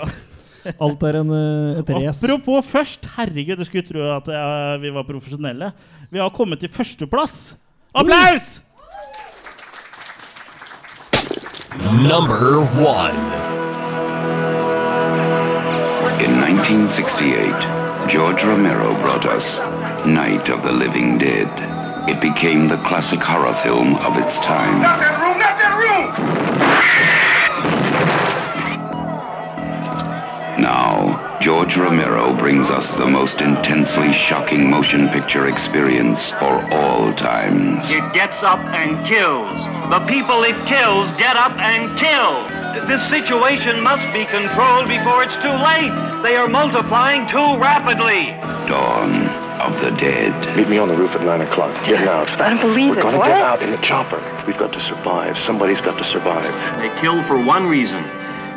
Alt 0.82 1.02
er 1.06 1.20
en, 1.20 1.28
eh, 1.30 1.78
et 1.78 1.90
race. 1.94 2.18
Apropos 2.26 2.66
først. 2.66 3.04
Herregud, 3.14 3.60
du 3.60 3.64
skulle 3.68 3.86
tro 3.86 4.02
at 4.16 4.26
eh, 4.34 4.72
vi 4.82 4.90
var 4.90 5.04
profesjonelle. 5.06 5.68
Vi 6.10 6.18
har 6.18 6.32
kommet 6.34 6.58
til 6.58 6.72
førsteplass. 6.74 7.54
Applaus! 7.94 8.56
Number 12.02 12.66
one. 12.82 13.22
In 16.18 16.32
1968, 16.42 17.68
George 18.08 18.44
Romero 18.44 18.94
brought 19.00 19.26
us 19.26 19.56
Night 20.06 20.48
of 20.48 20.62
the 20.62 20.70
Living 20.70 21.18
Dead. 21.18 21.48
It 22.08 22.20
became 22.20 22.68
the 22.68 22.76
classic 22.84 23.20
horror 23.20 23.54
film 23.56 23.96
of 23.96 24.16
its 24.16 24.38
time. 24.38 24.80
Not 24.80 25.00
that 25.00 25.20
room! 25.20 25.38
Not 25.40 25.58
that 25.58 25.76
room! 25.76 26.14
Now, 30.62 31.38
George 31.40 31.76
Romero 31.76 32.32
brings 32.32 32.70
us 32.70 32.88
the 32.92 33.06
most 33.06 33.40
intensely 33.40 34.12
shocking 34.12 34.70
motion 34.70 35.08
picture 35.08 35.48
experience 35.48 36.30
for 36.30 36.72
all 36.72 37.12
times. 37.14 37.90
It 37.90 38.12
gets 38.14 38.40
up 38.42 38.60
and 38.60 39.04
kills. 39.04 39.58
The 39.90 40.06
people 40.06 40.44
it 40.44 40.64
kills 40.66 41.10
get 41.18 41.36
up 41.36 41.58
and 41.58 41.98
kill. 41.98 42.55
This 42.84 43.02
situation 43.08 43.80
must 43.80 44.04
be 44.12 44.26
controlled 44.26 44.88
before 44.88 45.22
it's 45.24 45.34
too 45.36 45.56
late. 45.64 45.90
They 46.22 46.36
are 46.36 46.46
multiplying 46.46 47.26
too 47.28 47.56
rapidly. 47.56 48.26
Dawn 48.68 49.26
of 49.64 49.80
the 49.80 49.90
Dead. 49.92 50.56
Meet 50.56 50.68
me 50.68 50.78
on 50.78 50.88
the 50.88 50.96
roof 50.96 51.10
at 51.12 51.22
9 51.22 51.40
o'clock. 51.40 51.72
Getting 51.86 52.06
out. 52.06 52.28
I 52.40 52.50
don't 52.50 52.60
believe 52.60 52.90
We're 52.90 52.98
it. 52.98 53.02
gonna 53.02 53.18
get 53.18 53.40
out 53.40 53.62
in 53.62 53.70
the 53.70 53.78
chopper. 53.78 54.20
We've 54.46 54.58
got 54.58 54.72
to 54.74 54.80
survive. 54.80 55.38
Somebody's 55.38 55.80
got 55.80 55.96
to 55.98 56.04
survive. 56.04 56.52
They 56.80 57.00
kill 57.00 57.24
for 57.26 57.38
one 57.42 57.66
reason. 57.66 58.02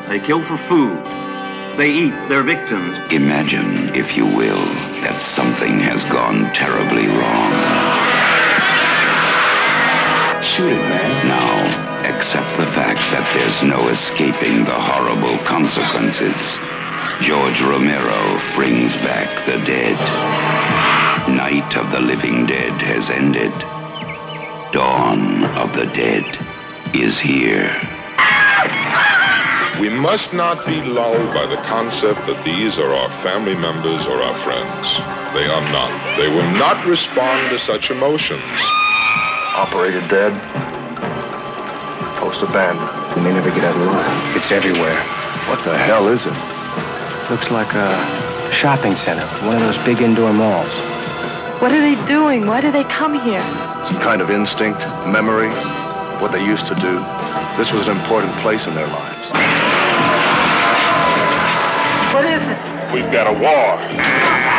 They 0.10 0.20
kill 0.20 0.46
for 0.46 0.58
food. 0.68 1.00
They 1.78 1.90
eat 1.90 2.14
their 2.28 2.44
victims. 2.44 2.98
Imagine, 3.12 3.96
if 3.96 4.18
you 4.18 4.26
will, 4.26 4.64
that 5.02 5.22
something 5.22 5.80
has 5.80 6.04
gone 6.06 6.52
terribly 6.54 7.08
wrong. 7.08 7.54
Shoot 10.44 10.72
it, 10.74 10.82
man. 10.90 11.28
Now, 11.28 11.89
accept 12.20 12.52
the 12.60 12.68
fact 12.76 13.00
that 13.16 13.24
there's 13.32 13.64
no 13.64 13.88
escaping 13.88 14.66
the 14.66 14.76
horrible 14.76 15.40
consequences. 15.48 16.36
George 17.24 17.62
Romero 17.62 18.36
brings 18.56 18.92
back 19.08 19.32
the 19.48 19.56
dead. 19.64 19.96
Night 21.32 21.78
of 21.78 21.90
the 21.92 22.02
Living 22.02 22.46
Dead 22.46 22.76
has 22.82 23.10
ended. 23.10 23.54
Dawn 24.74 25.46
of 25.56 25.72
the 25.78 25.86
Dead 25.96 26.28
is 26.94 27.18
here. 27.18 27.72
We 29.80 29.88
must 29.88 30.34
not 30.34 30.66
be 30.66 30.84
lulled 30.84 31.34
by 31.34 31.48
the 31.48 31.64
concept 31.72 32.20
that 32.28 32.44
these 32.44 32.78
are 32.78 32.94
our 32.94 33.24
family 33.24 33.56
members 33.56 34.06
or 34.06 34.22
our 34.22 34.36
friends. 34.44 34.92
They 35.40 35.48
are 35.48 35.64
not. 35.72 36.20
They 36.20 36.28
will 36.28 36.52
not 36.60 36.86
respond 36.86 37.50
to 37.52 37.58
such 37.58 37.90
emotions. 37.90 38.44
Operator 39.56 40.06
dead. 40.10 40.69
Post 42.30 42.44
abandoned. 42.44 43.16
We 43.16 43.22
may 43.24 43.34
never 43.34 43.50
get 43.50 43.64
out 43.64 43.76
of 43.76 43.82
alive. 43.82 44.38
It's 44.38 44.52
everywhere. 44.52 45.02
What 45.50 45.66
the 45.66 45.76
hell 45.76 46.08
is 46.10 46.28
it? 46.28 46.38
Looks 47.32 47.50
like 47.50 47.74
a 47.74 48.52
shopping 48.54 48.96
center, 48.96 49.26
one 49.48 49.56
of 49.56 49.64
those 49.64 49.84
big 49.84 50.00
indoor 50.00 50.32
malls. 50.32 50.70
What 51.60 51.72
are 51.72 51.82
they 51.82 51.96
doing? 52.06 52.46
Why 52.46 52.62
do 52.62 52.72
they 52.72 52.84
come 52.84 53.20
here? 53.20 53.42
Some 53.84 53.98
kind 53.98 54.22
of 54.22 54.30
instinct, 54.30 54.78
memory, 55.08 55.50
what 56.22 56.32
they 56.32 56.46
used 56.46 56.68
to 56.68 56.76
do. 56.76 57.02
This 57.58 57.72
was 57.72 57.88
an 57.88 57.98
important 57.98 58.36
place 58.46 58.68
in 58.68 58.76
their 58.76 58.86
lives. 58.86 59.30
What 62.14 62.26
is 62.26 62.44
it? 62.46 62.94
We've 62.94 63.12
got 63.12 63.26
a 63.26 63.34
war. 63.34 64.59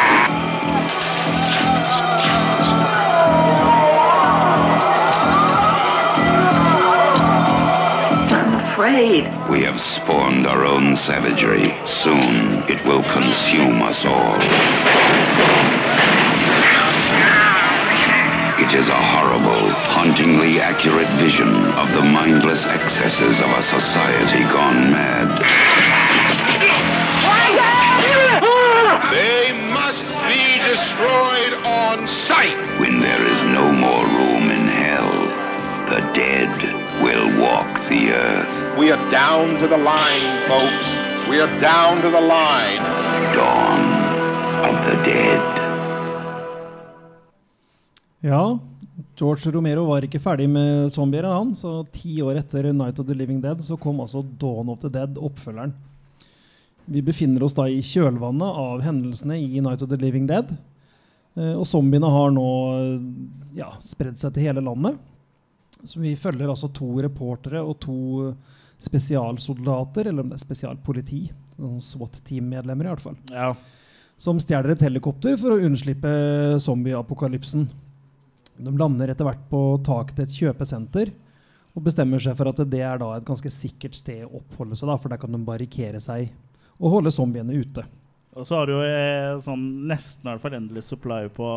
Afraid. 8.90 9.24
We 9.48 9.62
have 9.64 9.80
spawned 9.80 10.46
our 10.46 10.64
own 10.64 10.96
savagery. 10.96 11.74
Soon 11.86 12.64
it 12.68 12.84
will 12.84 13.02
consume 13.02 13.82
us 13.82 14.04
all. 14.04 14.36
It 18.60 18.74
is 18.74 18.88
a 18.88 18.94
horrible, 18.94 19.70
hauntingly 19.70 20.60
accurate 20.60 21.08
vision 21.18 21.48
of 21.72 21.88
the 21.92 22.02
mindless 22.02 22.64
excesses 22.66 23.40
of 23.40 23.50
a 23.50 23.62
society 23.62 24.42
gone 24.52 24.92
mad. 24.92 25.40
They 29.10 29.52
must 29.72 30.04
be 30.28 30.58
destroyed 30.68 31.54
on 31.64 32.06
sight. 32.06 32.58
When 32.78 33.00
there 33.00 33.26
is 33.26 33.42
no 33.44 33.72
more 33.72 34.04
room 34.04 34.50
in 34.50 34.66
hell, 34.68 35.26
the 35.88 36.00
dead 36.14 36.79
will 37.02 37.28
walk 37.40 37.88
the 37.88 38.12
earth. 38.12 38.78
We 38.78 38.92
are 38.92 39.10
down 39.10 39.58
to 39.60 39.66
the 39.66 39.76
line, 39.76 40.32
folks. 40.48 40.88
We 41.30 41.40
are 41.40 41.60
down 41.60 42.02
to 42.02 42.10
the 42.10 42.20
line. 42.20 42.82
Dawn 43.34 43.82
of 44.68 44.76
the 44.86 44.96
dead. 45.04 45.40
Ja, 48.20 48.58
George 49.16 49.50
Romero 49.50 49.86
var 49.88 50.04
ikke 50.04 50.20
ferdig 50.20 50.48
med 50.50 50.92
zombier, 50.92 51.24
han. 51.24 51.54
Så 51.56 51.86
ti 51.92 52.20
år 52.22 52.42
etter 52.42 52.72
Night 52.72 53.00
of 53.00 53.06
the 53.08 53.16
Living 53.16 53.40
Dead 53.40 53.62
så 53.64 53.76
kom 53.80 54.00
altså 54.00 54.22
Dawn 54.22 54.68
of 54.68 54.80
the 54.80 54.92
Dead, 54.92 55.16
oppfølgeren. 55.16 55.72
Vi 56.84 57.00
befinner 57.02 57.42
oss 57.46 57.56
da 57.56 57.68
i 57.68 57.80
kjølvannet 57.84 58.60
av 58.64 58.82
hendelsene 58.84 59.38
i 59.40 59.60
Night 59.60 59.82
of 59.82 59.88
the 59.88 59.96
Living 60.00 60.28
Dead. 60.28 60.52
Eh, 61.38 61.54
og 61.54 61.64
zombiene 61.68 62.10
har 62.10 62.34
nå 62.34 62.48
ja, 63.56 63.72
spredd 63.84 64.20
seg 64.20 64.34
til 64.34 64.50
hele 64.50 64.64
landet. 64.64 64.98
Så 65.88 66.00
vi 66.00 66.14
følger 66.16 66.48
altså 66.50 66.68
to 66.76 66.90
reportere 67.00 67.62
og 67.64 67.78
to 67.80 68.34
spesialsoldater, 68.80 70.08
eller 70.08 70.22
om 70.24 70.28
det 70.30 70.38
er 70.38 70.44
spesialpoliti, 70.44 71.20
SWAT-team-medlemmer 71.60 72.86
i 72.86 72.92
hvert 72.94 73.02
fall, 73.04 73.16
Ja. 73.30 73.54
som 74.18 74.38
stjeler 74.40 74.70
et 74.72 74.80
helikopter 74.80 75.36
for 75.38 75.50
å 75.52 75.60
unnslippe 75.64 76.58
zombieapokalypsen. 76.60 77.68
De 78.60 78.70
lander 78.76 79.08
etter 79.10 79.24
hvert 79.24 79.48
på 79.50 79.82
taket 79.84 80.16
til 80.16 80.24
et 80.24 80.36
kjøpesenter 80.56 81.12
og 81.76 81.82
bestemmer 81.84 82.18
seg 82.20 82.36
for 82.36 82.48
at 82.48 82.56
det 82.68 82.80
er 82.80 82.98
da 82.98 83.12
et 83.16 83.24
ganske 83.24 83.48
sikkert 83.52 83.94
sted 83.94 84.24
å 84.24 84.40
oppholde 84.40 84.76
seg, 84.76 84.88
da, 84.88 84.96
for 84.96 85.08
der 85.08 85.18
kan 85.18 85.32
de 85.32 85.38
barrikere 85.38 86.00
seg 86.00 86.30
og 86.80 86.90
holde 86.96 87.10
zombiene 87.12 87.52
ute. 87.60 87.84
Og 88.36 88.46
så 88.46 88.56
har 88.60 88.66
du 88.66 88.76
eh, 88.80 89.40
sånn 89.42 89.86
nesten 89.88 90.26
i 90.28 90.30
hvert 90.32 90.40
fall 90.42 90.54
endelig 90.54 90.84
supply 90.86 91.28
på, 91.28 91.48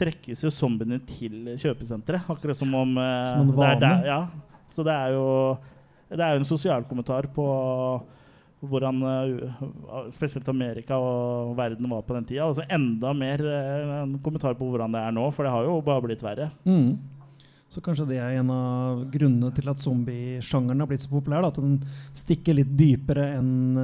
trekkes 0.00 0.44
jo 0.46 0.50
zombiene 0.54 0.98
til 1.08 1.52
kjøpesenteret. 1.60 2.28
Akkurat 2.32 2.58
som 2.58 2.72
om 2.74 2.96
eh, 2.98 3.34
Som 3.36 3.52
en 3.52 3.58
vane. 3.58 3.80
der, 3.84 4.08
ja. 4.08 4.20
Så 4.70 4.86
det 4.86 4.94
er 4.96 5.14
jo 5.16 5.26
det 6.10 6.24
er 6.26 6.34
jo 6.34 6.40
en 6.42 6.48
sosial 6.48 6.82
kommentar 6.88 7.28
på 7.30 7.44
hvordan 8.60 8.98
eh, 9.08 9.52
spesielt 10.12 10.48
Amerika 10.52 10.98
og 11.00 11.54
verden 11.56 11.88
var 11.90 12.02
på 12.04 12.16
den 12.16 12.26
tida. 12.28 12.48
Og 12.50 12.58
så 12.58 12.66
enda 12.68 13.12
mer 13.16 13.40
eh, 13.46 13.94
en 14.02 14.18
kommentar 14.24 14.56
på 14.58 14.68
hvordan 14.68 14.92
det 14.96 15.00
er 15.06 15.14
nå, 15.16 15.28
for 15.32 15.46
det 15.46 15.54
har 15.54 15.68
jo 15.68 15.78
bare 15.86 16.04
blitt 16.04 16.24
verre. 16.24 16.50
Mm. 16.68 16.98
Så 17.70 17.78
kanskje 17.86 18.08
det 18.08 18.16
er 18.18 18.32
en 18.40 18.48
av 18.50 19.04
grunnene 19.14 19.52
til 19.54 19.68
at 19.70 19.78
zombiesjangeren 19.78 20.80
har 20.82 20.88
blitt 20.90 21.04
så 21.04 21.10
populær. 21.12 21.44
Da, 21.44 21.52
at 21.52 21.60
den 21.62 21.76
stikker 22.18 22.56
litt 22.58 22.72
dypere 22.76 23.28
enn 23.36 23.78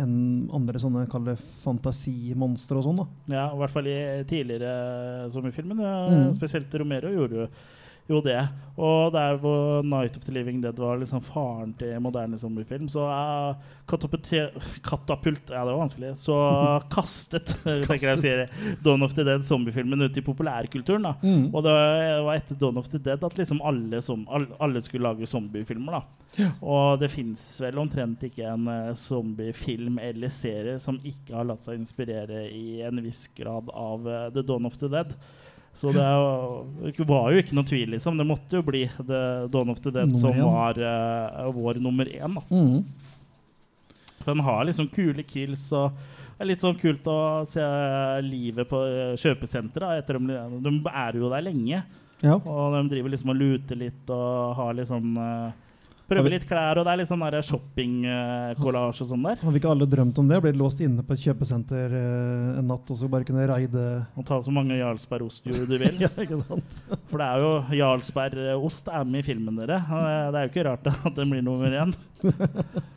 en 0.00 0.14
andre 0.56 0.80
sånne 0.80 1.04
kall 1.12 1.28
fantasimonstre 1.62 2.80
og 2.80 2.86
sånn. 2.86 3.02
da. 3.02 3.06
Ja, 3.34 3.44
i 3.52 3.60
hvert 3.60 3.74
fall 3.74 3.90
i 3.92 3.98
tidligere 4.32 5.28
zombiefilmer. 5.34 5.84
eh, 5.84 6.08
Mm. 6.22 6.32
Spesielt 6.34 6.72
Romero 6.80 7.12
gjorde 7.12 7.42
jo, 7.42 7.46
jo 8.10 8.20
det. 8.24 8.40
Og 8.76 9.12
der 9.12 9.36
hvor 9.36 9.82
'Night 9.82 10.16
of 10.16 10.24
the 10.24 10.32
Living 10.32 10.62
Dead' 10.64 10.80
var 10.80 10.96
liksom 10.96 11.20
faren 11.20 11.74
til 11.78 12.00
moderne 12.00 12.38
zombiefilm, 12.38 12.88
så 12.88 13.04
uh, 13.04 13.54
katapult 14.82 15.50
Ja, 15.50 15.64
det 15.64 15.74
var 15.74 15.82
vanskelig. 15.82 16.16
Så 16.16 16.34
kastet, 16.96 17.52
kastet. 17.86 18.50
Dawn 18.84 19.02
of 19.02 19.12
the 19.12 19.24
Dead 19.24 19.42
zombiefilmen 19.42 20.02
ut 20.02 20.16
i 20.16 20.20
populærkulturen. 20.20 21.02
da 21.02 21.12
Mm. 21.22 21.54
Og 21.54 21.62
det 21.62 21.72
var 22.24 22.34
etter 22.34 22.54
Dawn 22.54 22.78
of 22.78 22.88
the 22.88 22.98
Dead 22.98 23.24
at 23.24 23.38
liksom 23.38 23.60
alle, 23.62 24.00
som, 24.02 24.26
alle 24.60 24.80
skulle 24.82 25.08
lage 25.08 25.26
zombiefilmer. 25.26 25.92
da 25.92 26.00
Ja. 26.38 26.50
Og 26.62 27.00
det 27.00 27.10
fins 27.10 27.60
vel 27.60 27.78
omtrent 27.78 28.22
ikke 28.22 28.46
en 28.48 28.68
eh, 28.68 28.94
zombiefilm 28.94 29.98
eller 29.98 30.28
serie 30.32 30.78
som 30.78 30.96
ikke 31.04 31.34
har 31.36 31.44
latt 31.44 31.66
seg 31.66 31.76
inspirere 31.76 32.46
i 32.48 32.80
en 32.86 33.02
viss 33.04 33.28
grad 33.36 33.68
av 33.68 34.08
eh, 34.08 34.30
The 34.32 34.42
Dawn 34.42 34.66
of 34.66 34.78
the 34.80 34.88
Dead. 34.88 35.12
Så 35.74 35.92
det 35.92 36.02
jo- 36.04 37.04
var 37.08 37.32
jo 37.32 37.40
ikke 37.40 37.54
noe 37.56 37.64
tvil, 37.64 37.90
liksom. 37.94 38.16
Det 38.20 38.26
måtte 38.28 38.58
jo 38.58 38.62
bli 38.62 38.82
The 38.98 39.48
Dawn 39.48 39.70
of 39.72 39.80
the 39.80 39.90
Dead 39.90 40.12
som 40.18 40.34
var 40.36 40.76
uh, 40.76 41.50
vår 41.50 41.80
nummer 41.80 42.04
én. 42.04 42.34
da 42.34 42.42
Mm. 42.50 42.84
for 44.22 44.34
den 44.34 44.44
har 44.44 44.64
liksom 44.64 44.88
kule 44.92 45.22
kills 45.26 45.72
og 45.72 45.92
det 46.38 46.44
er 46.44 46.50
litt 46.52 46.60
sånn 46.60 46.78
kult 46.78 47.04
å 47.06 47.46
se 47.46 47.62
livet 48.22 48.68
på 48.68 48.78
eh, 48.86 49.16
kjøpesenteret. 49.16 50.06
De, 50.06 50.18
de 50.62 50.90
er 50.90 51.12
jo 51.18 51.28
der 51.30 51.42
lenge. 51.42 51.82
Ja. 52.22 52.34
Og 52.34 52.72
de 52.74 52.88
driver 52.90 53.10
liksom 53.10 53.30
og 53.30 53.36
luter 53.36 53.76
litt 53.78 54.10
og 54.10 54.54
har 54.56 54.74
litt 54.74 54.88
sånn 54.88 55.16
eh, 55.18 55.52
Vi- 56.20 56.30
litt 56.30 56.48
klær, 56.48 56.76
og 56.78 56.84
det 56.84 56.92
er 56.92 56.96
litt 57.00 57.08
sånn 57.08 57.24
shoppingkollasj 57.48 59.00
og 59.00 59.08
sånn 59.08 59.22
der. 59.22 59.36
Har 59.40 59.50
vi 59.52 59.58
ikke 59.60 59.70
alle 59.70 59.86
drømt 59.86 60.18
om 60.18 60.28
det? 60.28 60.42
Blitt 60.42 60.56
låst 60.60 60.80
inne 60.80 61.02
på 61.02 61.12
et 61.14 61.24
kjøpesenter 61.24 61.92
eh, 61.96 62.58
en 62.58 62.66
natt 62.66 62.90
og 62.90 62.96
så 62.96 63.08
bare 63.08 63.24
kunne 63.24 63.46
raide 63.48 64.06
Og 64.16 64.24
ta 64.26 64.40
så 64.40 64.52
mange 64.52 64.76
Jarlsberg-ostjord 64.76 65.66
du 65.68 65.78
vil. 65.78 65.98
Ja, 66.02 66.08
ikke 66.08 66.42
sant? 66.44 66.80
For 67.08 67.18
det 67.18 67.26
er 67.26 67.38
jo 67.38 67.52
Jarlsbergost 67.80 68.88
er 68.92 69.04
med 69.04 69.24
i 69.24 69.28
filmen, 69.32 69.56
dere. 69.56 69.80
Det 69.80 70.36
er 70.40 70.48
jo 70.48 70.52
ikke 70.52 70.66
rart 70.68 70.86
at 70.92 71.14
den 71.14 71.30
blir 71.30 71.42
nummer 71.42 71.70
én. 71.70 71.94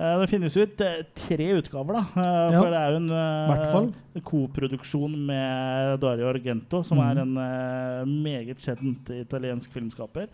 Eh, 0.00 0.16
Det 0.20 0.28
finnes 0.30 0.56
eh, 0.56 1.02
tre 1.14 1.48
utgaver, 1.58 1.98
da. 1.98 2.04
Eh, 2.22 2.52
Ja. 2.54 2.60
For 2.60 2.70
det 2.70 2.78
er 2.80 2.94
jo 2.94 3.00
en 3.00 3.10
eh, 3.10 4.20
koproduksjon 4.24 5.16
med 5.26 6.00
Dario 6.00 6.28
Argento, 6.30 6.82
som 6.86 6.98
mm. 6.98 7.04
er 7.04 7.20
en 7.20 7.36
eh, 7.36 8.06
meget 8.06 8.62
kjent 8.64 9.10
italiensk 9.12 9.70
filmskaper. 9.74 10.28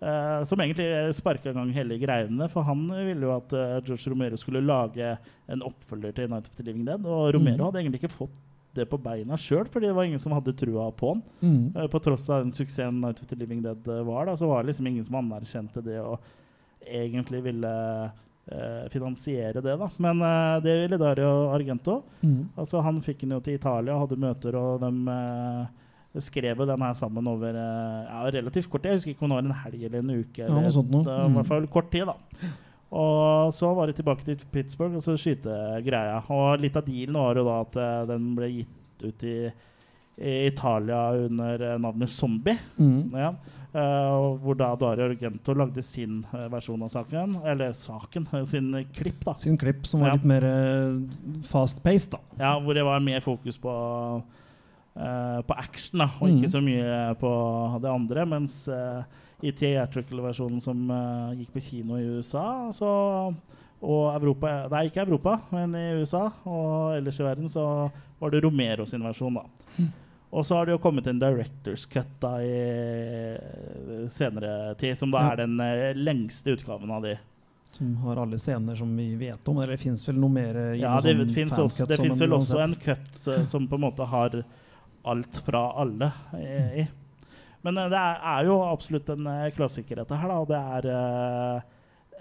Eh, 0.00 0.44
som 0.44 0.60
egentlig 0.60 1.14
sparka 1.16 1.50
i 1.50 1.56
gang 1.56 1.70
hele 1.74 1.98
greiene. 2.00 2.48
For 2.52 2.66
han 2.66 2.86
ville 2.90 3.28
jo 3.28 3.34
at 3.36 3.54
uh, 3.56 3.78
George 3.86 4.10
Romero 4.12 4.38
skulle 4.40 4.64
lage 4.64 5.14
en 5.52 5.64
oppfølger 5.66 6.16
til 6.16 6.30
Night 6.32 6.50
of 6.50 6.58
the 6.58 6.66
Living 6.66 6.84
Dead. 6.88 7.06
Og 7.06 7.32
Romero 7.36 7.60
mm. 7.60 7.64
hadde 7.68 7.82
egentlig 7.82 8.02
ikke 8.04 8.16
fått 8.16 8.42
det 8.76 8.84
på 8.90 9.00
beina 9.00 9.38
sjøl, 9.40 9.64
fordi 9.72 9.88
det 9.88 9.96
var 9.96 10.04
ingen 10.04 10.20
som 10.20 10.34
hadde 10.36 10.52
trua 10.56 10.90
på 10.92 11.14
han. 11.14 11.22
Mm. 11.40 11.62
Uh, 11.76 11.86
På 11.92 12.02
tross 12.04 12.28
av 12.28 12.44
den 12.44 12.52
suksessen 12.56 13.00
Night 13.00 13.22
of 13.22 13.30
the 13.30 13.38
Living 13.38 13.64
Dead 13.64 13.88
var, 14.08 14.28
da, 14.28 14.36
så 14.36 14.50
var 14.50 14.62
det 14.62 14.72
liksom 14.72 14.90
ingen 14.92 15.06
som 15.06 15.20
anerkjente 15.22 15.84
det 15.84 16.00
og 16.02 16.20
egentlig 16.86 17.42
ville 17.48 17.72
finansiere 18.94 19.58
det. 19.58 19.72
da 19.74 19.88
Men 19.98 20.20
det 20.62 20.76
ville 20.78 20.98
Dario 21.00 21.48
Argento. 21.50 21.96
Mm. 22.20 22.52
Altså 22.54 22.78
Han 22.78 23.00
fikk 23.02 23.24
den 23.24 23.32
jo 23.34 23.40
til 23.42 23.56
Italia 23.58 23.96
og 23.96 24.04
hadde 24.04 24.20
møter, 24.22 24.54
og 24.54 24.84
de 24.84 24.90
eh, 25.10 25.85
skrev 26.22 26.58
jo 26.62 26.66
den 26.68 26.82
her 26.82 26.94
sammen 26.94 27.26
over 27.28 27.56
eh, 27.56 28.06
ja, 28.08 28.22
relativt 28.38 28.70
kort 28.70 28.82
tid. 28.82 28.90
Jeg 28.92 29.00
husker 29.00 29.10
ikke 29.14 29.26
om 29.26 29.34
det 29.34 29.36
var 29.40 29.44
en 29.48 29.60
helg 29.64 29.84
eller 29.88 29.98
en 30.04 30.14
uke. 30.22 30.42
Ja, 30.44 30.48
noe 30.54 30.70
sånt 30.74 30.90
noe. 30.90 31.04
eh, 31.04 31.26
I 31.28 31.34
hvert 31.36 31.50
fall 31.50 31.66
kort 31.68 31.90
tid, 31.92 32.06
da. 32.06 32.16
Og 32.96 33.52
så 33.52 33.72
var 33.74 33.86
det 33.90 33.96
tilbake 33.98 34.24
til 34.24 34.38
Pittsburgh 34.54 34.94
og 34.96 35.02
så 35.02 35.16
skyte 35.18 35.56
greia. 35.84 36.20
Og 36.32 36.60
litt 36.62 36.76
av 36.78 36.84
dealen 36.86 37.18
var 37.18 37.34
jo 37.40 37.44
da 37.48 37.56
at 37.66 37.76
eh, 37.82 38.02
den 38.14 38.28
ble 38.38 38.52
gitt 38.60 39.06
ut 39.10 39.24
i 39.26 39.38
i 40.16 40.46
Italia 40.48 41.10
under 41.26 41.60
navnet 41.76 42.08
Zombie. 42.08 42.54
Mm. 42.80 43.10
Ja. 43.12 43.34
Uh, 43.76 44.38
hvor 44.40 44.56
da 44.56 44.70
Dario 44.80 45.10
Argento 45.10 45.52
lagde 45.52 45.82
sin 45.84 46.22
versjon 46.48 46.80
av 46.86 46.88
saken. 46.88 47.34
Eller 47.44 47.74
saken, 47.76 48.24
sin 48.48 48.70
klipp, 48.96 49.18
da. 49.26 49.34
Sin 49.36 49.58
klipp 49.60 49.84
som 49.86 50.00
var 50.00 50.14
Ja. 50.14 50.16
litt 50.16 50.24
mer 50.24 50.46
fast-paced, 51.50 52.10
da. 52.16 52.18
Ja, 52.40 52.54
hvor 52.60 52.72
det 52.74 52.84
var 52.88 53.00
mer 53.04 53.20
fokus 53.20 53.58
på, 53.60 53.68
eh, 53.68 54.22
på 55.46 55.56
action, 55.58 55.98
da, 56.00 56.08
og 56.20 56.30
ikke 56.32 56.48
så 56.50 56.62
mye 56.64 57.14
på 57.20 57.30
det 57.82 57.90
andre. 57.92 58.24
Mens 58.26 58.62
eh, 58.72 59.02
i 59.44 59.52
theatrical-versjonen 59.52 60.62
som 60.64 60.86
eh, 60.90 61.34
gikk 61.42 61.52
på 61.58 61.64
kino 61.68 61.98
i 62.00 62.06
USA, 62.16 62.72
så 62.72 62.88
og 63.86 64.06
Europa 64.16 64.54
Nei, 64.72 64.86
ikke 64.88 65.02
Europa, 65.04 65.34
men 65.52 65.74
i 65.76 65.82
USA 66.00 66.30
og 66.48 66.94
ellers 66.96 67.18
i 67.20 67.26
verden 67.26 67.50
så 67.52 67.66
var 68.18 68.32
det 68.32 68.40
Romero 68.42 68.86
sin 68.88 69.04
versjon, 69.04 69.36
da. 69.36 69.44
Og 70.32 70.44
så 70.48 70.56
har 70.56 70.66
det 70.66 70.72
jo 70.74 70.80
kommet 70.82 71.06
en 71.06 71.20
director's 71.20 71.84
cut 71.88 72.08
da 72.20 72.32
i 72.42 72.56
eh, 73.36 74.06
senere 74.10 74.74
tid, 74.80 74.96
som 74.98 75.12
da 75.12 75.22
Ja. 75.26 75.32
er 75.32 75.36
den 75.44 75.60
eh, 75.60 75.92
lengste 75.94 76.56
utgaven 76.56 76.90
av 76.90 77.02
de. 77.02 77.16
Som 77.76 77.94
har 77.96 78.16
alle 78.16 78.38
scener 78.40 78.76
som 78.76 78.96
vi 78.96 79.14
vet 79.20 79.48
om. 79.48 79.58
Eller 79.60 79.76
fins 79.76 80.08
vel 80.08 80.16
noe 80.16 80.32
mer 80.32 80.56
Ja, 80.80 80.96
det 81.00 81.12
sånn 81.12 81.34
fins 81.34 81.76
det 81.86 81.98
finnes 82.00 82.20
vel 82.20 82.32
også 82.32 82.62
en 82.64 82.74
cut 82.80 83.28
eh, 83.28 83.44
som 83.44 83.68
på 83.68 83.76
en 83.76 83.84
måte 83.84 84.04
har 84.08 84.40
alt 85.12 85.40
fra 85.46 85.62
alle 85.82 86.10
i. 86.38 86.82
i. 86.82 86.86
Men 87.66 87.80
eh, 87.82 87.88
det 87.92 88.02
er, 88.02 88.44
jo 88.48 88.60
absolutt 88.66 89.08
en 89.14 89.32
eh, 89.32 89.48
klassiker, 89.56 90.02
dette 90.02 90.20
her. 90.20 90.34
da, 90.34 90.44
det 90.50 90.60
er 90.76 90.92
eh, 90.96 91.72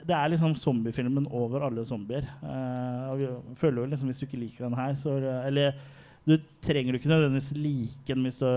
det 0.06 0.14
er 0.14 0.32
liksom 0.34 0.56
zombiefilmen 0.60 1.28
over 1.34 1.64
alle 1.66 1.86
zombier. 1.88 2.26
Eh, 2.44 3.04
og 3.10 3.20
vi 3.22 3.30
føler 3.58 3.82
jo 3.82 3.92
liksom 3.92 4.10
Hvis 4.12 4.20
du 4.22 4.26
ikke 4.28 4.42
liker 4.42 4.68
den 4.68 4.78
her, 4.78 4.96
så 5.00 5.18
Eller 5.46 5.78
du 6.26 6.40
trenger 6.62 6.98
ikke 6.98 7.10
nødvendigvis 7.10 7.52
like 7.54 8.10
den 8.10 8.24
hvis 8.26 8.40
du, 8.42 8.48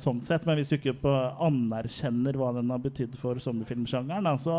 sånn 0.00 0.22
sett, 0.24 0.46
men 0.48 0.56
hvis 0.56 0.70
du 0.72 0.78
ikke 0.78 0.94
på 1.02 1.10
anerkjenner 1.44 2.38
hva 2.40 2.54
den 2.56 2.72
har 2.72 2.80
betydd 2.80 3.18
for 3.20 3.36
zombiefilmsjangeren, 3.44 4.30
så 4.40 4.54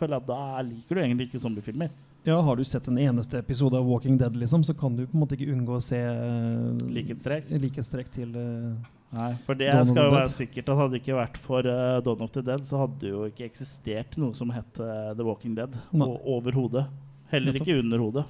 føler 0.00 0.16
jeg 0.16 0.22
at 0.22 0.30
da 0.30 0.62
liker 0.64 0.96
du 0.96 1.02
egentlig 1.02 1.26
ikke 1.28 1.42
zombiefilmer. 1.42 1.92
Ja, 2.24 2.40
Har 2.40 2.56
du 2.56 2.64
sett 2.64 2.88
en 2.88 2.98
eneste 2.98 3.38
episode 3.38 3.76
av 3.76 3.84
Walking 3.84 4.16
Dead, 4.18 4.36
liksom, 4.36 4.64
så 4.64 4.74
kan 4.74 4.96
du 4.96 5.02
på 5.06 5.12
en 5.12 5.20
måte 5.20 5.36
ikke 5.36 5.52
unngå 5.52 5.74
å 5.76 5.82
se 5.84 5.98
uh, 6.00 6.70
Likhetstrekk? 6.88 7.50
likhetstrekk 7.60 8.08
til 8.14 8.30
uh, 8.32 8.70
Nei, 9.14 9.34
for 9.44 9.58
det 9.60 9.68
Dawn 9.68 9.90
skal 9.90 10.08
jo 10.08 10.14
være 10.14 10.30
sikkert 10.32 10.70
at 10.72 10.80
hadde 10.80 10.94
det 10.96 11.00
ikke 11.02 11.18
vært 11.18 11.36
for 11.44 11.68
uh, 11.68 11.98
Dawn 12.06 12.24
of 12.24 12.32
the 12.32 12.42
Dead, 12.46 12.64
så 12.64 12.80
hadde 12.80 12.96
det 13.02 13.10
jo 13.10 13.26
ikke 13.28 13.44
eksistert 13.44 14.16
noe 14.20 14.32
som 14.38 14.54
het 14.56 14.80
uh, 14.80 15.12
The 15.12 15.26
Walking 15.26 15.52
Dead 15.58 15.76
overhodet. 16.00 16.86
Heller 17.34 17.60
ikke 17.60 17.76
under 17.82 18.06
hodet. 18.06 18.24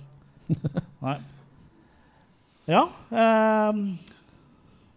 Nei. 1.06 1.14
Ja. 2.66 2.82
Um, 3.14 3.86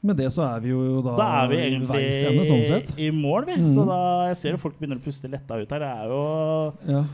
Med 0.02 0.18
det 0.18 0.32
så 0.34 0.42
er 0.48 0.66
vi 0.66 0.74
jo 0.74 1.04
da, 1.06 1.14
da 1.20 1.30
er 1.44 1.54
vi 1.54 1.62
egentlig 1.68 2.04
ende, 2.32 2.50
sånn 2.50 2.98
i 2.98 3.12
mål, 3.14 3.46
vi. 3.46 3.62
Mm. 3.62 3.72
Så 3.78 3.86
da 3.88 4.02
jeg 4.32 4.42
ser 4.42 4.58
jo 4.58 4.66
folk 4.66 4.82
begynner 4.82 4.98
å 4.98 5.06
puste 5.06 5.30
letta 5.30 5.62
ut 5.62 5.78
her. 5.78 5.86
Det 5.86 5.94
er 5.94 6.14
jo 6.16 6.26
Ja. 6.98 7.06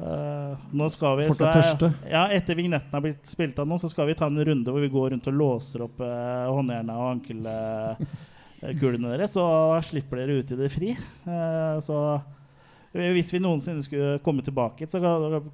Eh, 0.00 0.66
nå 0.72 0.88
skal 0.94 1.18
vi 1.20 1.28
Folk 1.30 1.38
så 1.40 1.48
er 1.50 1.58
tørste. 1.60 1.92
Ja, 2.10 2.24
etter 2.32 2.58
vignetten 2.58 2.92
har 2.96 3.04
blitt 3.04 3.26
spilt 3.28 3.58
av 3.58 3.68
nå, 3.68 3.78
så 3.82 3.90
skal 3.92 4.08
vi 4.08 4.14
ta 4.18 4.26
en 4.30 4.44
runde 4.44 4.72
hvor 4.72 4.80
vi 4.84 4.92
går 4.92 5.10
rundt 5.14 5.26
og 5.28 5.34
låser 5.40 5.84
opp 5.88 6.00
uh, 6.00 6.48
håndjerna 6.52 6.96
og 6.98 7.10
ankelkulene 7.16 9.12
deres, 9.16 9.34
så 9.34 9.46
slipper 9.84 10.22
dere 10.22 10.38
ut 10.40 10.52
i 10.54 10.60
det 10.62 10.70
fri. 10.72 10.94
Uh, 11.26 11.80
så 11.82 11.98
hvis 12.92 13.32
vi 13.32 13.40
noensinne 13.40 13.80
skulle 13.80 14.18
komme 14.20 14.42
tilbake 14.44 14.84
så 14.90 15.00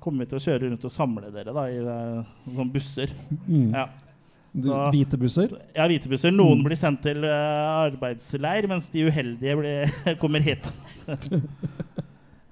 kommer 0.03 0.25
vi 0.25 0.31
til 0.33 0.41
å 0.41 0.43
kjøre 0.43 0.65
rundt 0.67 0.87
og 0.89 0.91
samle 0.91 1.29
dere 1.31 1.53
da, 1.55 1.67
i 1.71 1.77
eh, 1.79 2.33
sånne 2.49 2.73
busser. 2.75 3.13
Mm. 3.47 3.69
Ja. 3.77 3.85
Så, 4.59 4.79
Hvite 4.91 5.21
busser? 5.21 5.53
Ja, 5.77 5.87
hvite 5.87 6.11
busser. 6.11 6.33
Noen 6.35 6.59
Mm. 6.59 6.65
blir 6.67 6.81
sendt 6.81 7.05
til 7.07 7.23
eh, 7.23 7.69
arbeidsleir, 7.85 8.67
mens 8.67 8.89
de 8.91 9.07
uheldige 9.07 9.55
blir, 9.61 9.95
kommer 10.23 10.43
hit. 10.43 10.67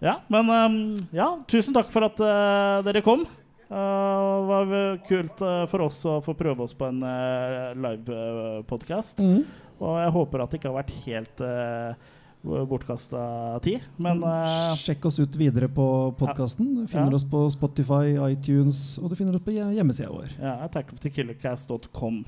ja, 0.05 0.19
men 0.33 0.53
ehm, 0.53 0.79
ja, 1.17 1.33
tusen 1.49 1.77
takk 1.77 1.93
for 1.95 2.07
at 2.09 2.21
uh, 2.21 2.85
dere 2.87 3.05
kom. 3.05 3.25
Eh, 3.67 3.75
det 3.75 4.47
var 4.47 4.99
kult 5.09 5.41
uh, 5.43 5.65
for 5.71 5.87
oss 5.89 5.99
å 6.07 6.19
få 6.23 6.37
prøve 6.39 6.67
oss 6.67 6.75
på 6.77 6.87
en 6.87 7.01
uh, 7.03 7.73
livepodkast. 7.75 9.19
Mm. 9.19 9.41
Og 9.83 9.97
jeg 10.01 10.13
håper 10.15 10.43
at 10.43 10.53
det 10.53 10.61
ikke 10.61 10.71
har 10.71 10.79
vært 10.79 10.95
helt 11.07 11.43
uh, 11.43 12.13
bortkasta 12.45 13.59
tid. 13.65 13.81
Men 13.97 14.21
uh, 14.23 14.75
Sjekk 14.79 15.05
oss 15.09 15.19
ut 15.19 15.35
videre 15.37 15.69
på 15.73 15.87
podkasten. 16.19 16.69
Du 16.83 16.87
finner 16.91 17.11
Ja. 17.11 17.17
oss 17.17 17.25
på 17.25 17.41
Spotify, 17.51 18.15
iTunes, 18.33 18.99
og 19.03 19.11
du 19.11 19.17
finner 19.19 19.35
oss 19.35 19.43
på 19.43 19.51
hje- 19.55 19.73
hjemmesida 19.75 20.11
vår. 20.13 20.29
Ja, 20.41 20.53
attackofthekillercast.com. 20.69 22.21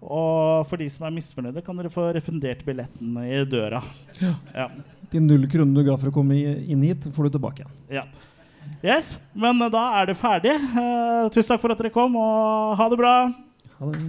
Og 0.00 0.66
for 0.70 0.76
de 0.80 0.88
som 0.88 1.04
er 1.06 1.14
misfornøyde, 1.18 1.62
kan 1.66 1.76
dere 1.76 1.90
få 1.92 2.08
refundert 2.16 2.64
billetten 2.64 3.16
i 3.26 3.44
døra. 3.44 3.82
Ja. 4.54 4.68
De 5.10 5.20
null 5.20 5.44
kronene 5.50 5.74
du 5.76 5.84
ga 5.90 5.96
for 5.98 6.08
å 6.08 6.14
komme 6.14 6.38
inn 6.40 6.82
hit, 6.86 7.04
får 7.12 7.28
du 7.28 7.36
tilbake 7.38 7.64
igjen. 7.64 7.78
ja. 8.00 8.04
Yes, 8.84 9.18
men 9.34 9.56
eh, 9.64 9.70
da 9.72 9.80
er 10.00 10.06
det 10.10 10.14
ferdig. 10.20 10.52
Uh, 10.76 11.26
tusen 11.32 11.48
takk 11.54 11.60
for 11.62 11.72
at 11.72 11.78
dere 11.80 11.90
kom, 11.92 12.14
og 12.16 12.76
ha 12.78 12.86
det 12.92 12.98
bra. 13.00 13.12
Ha 13.80 13.88
det. 13.90 14.00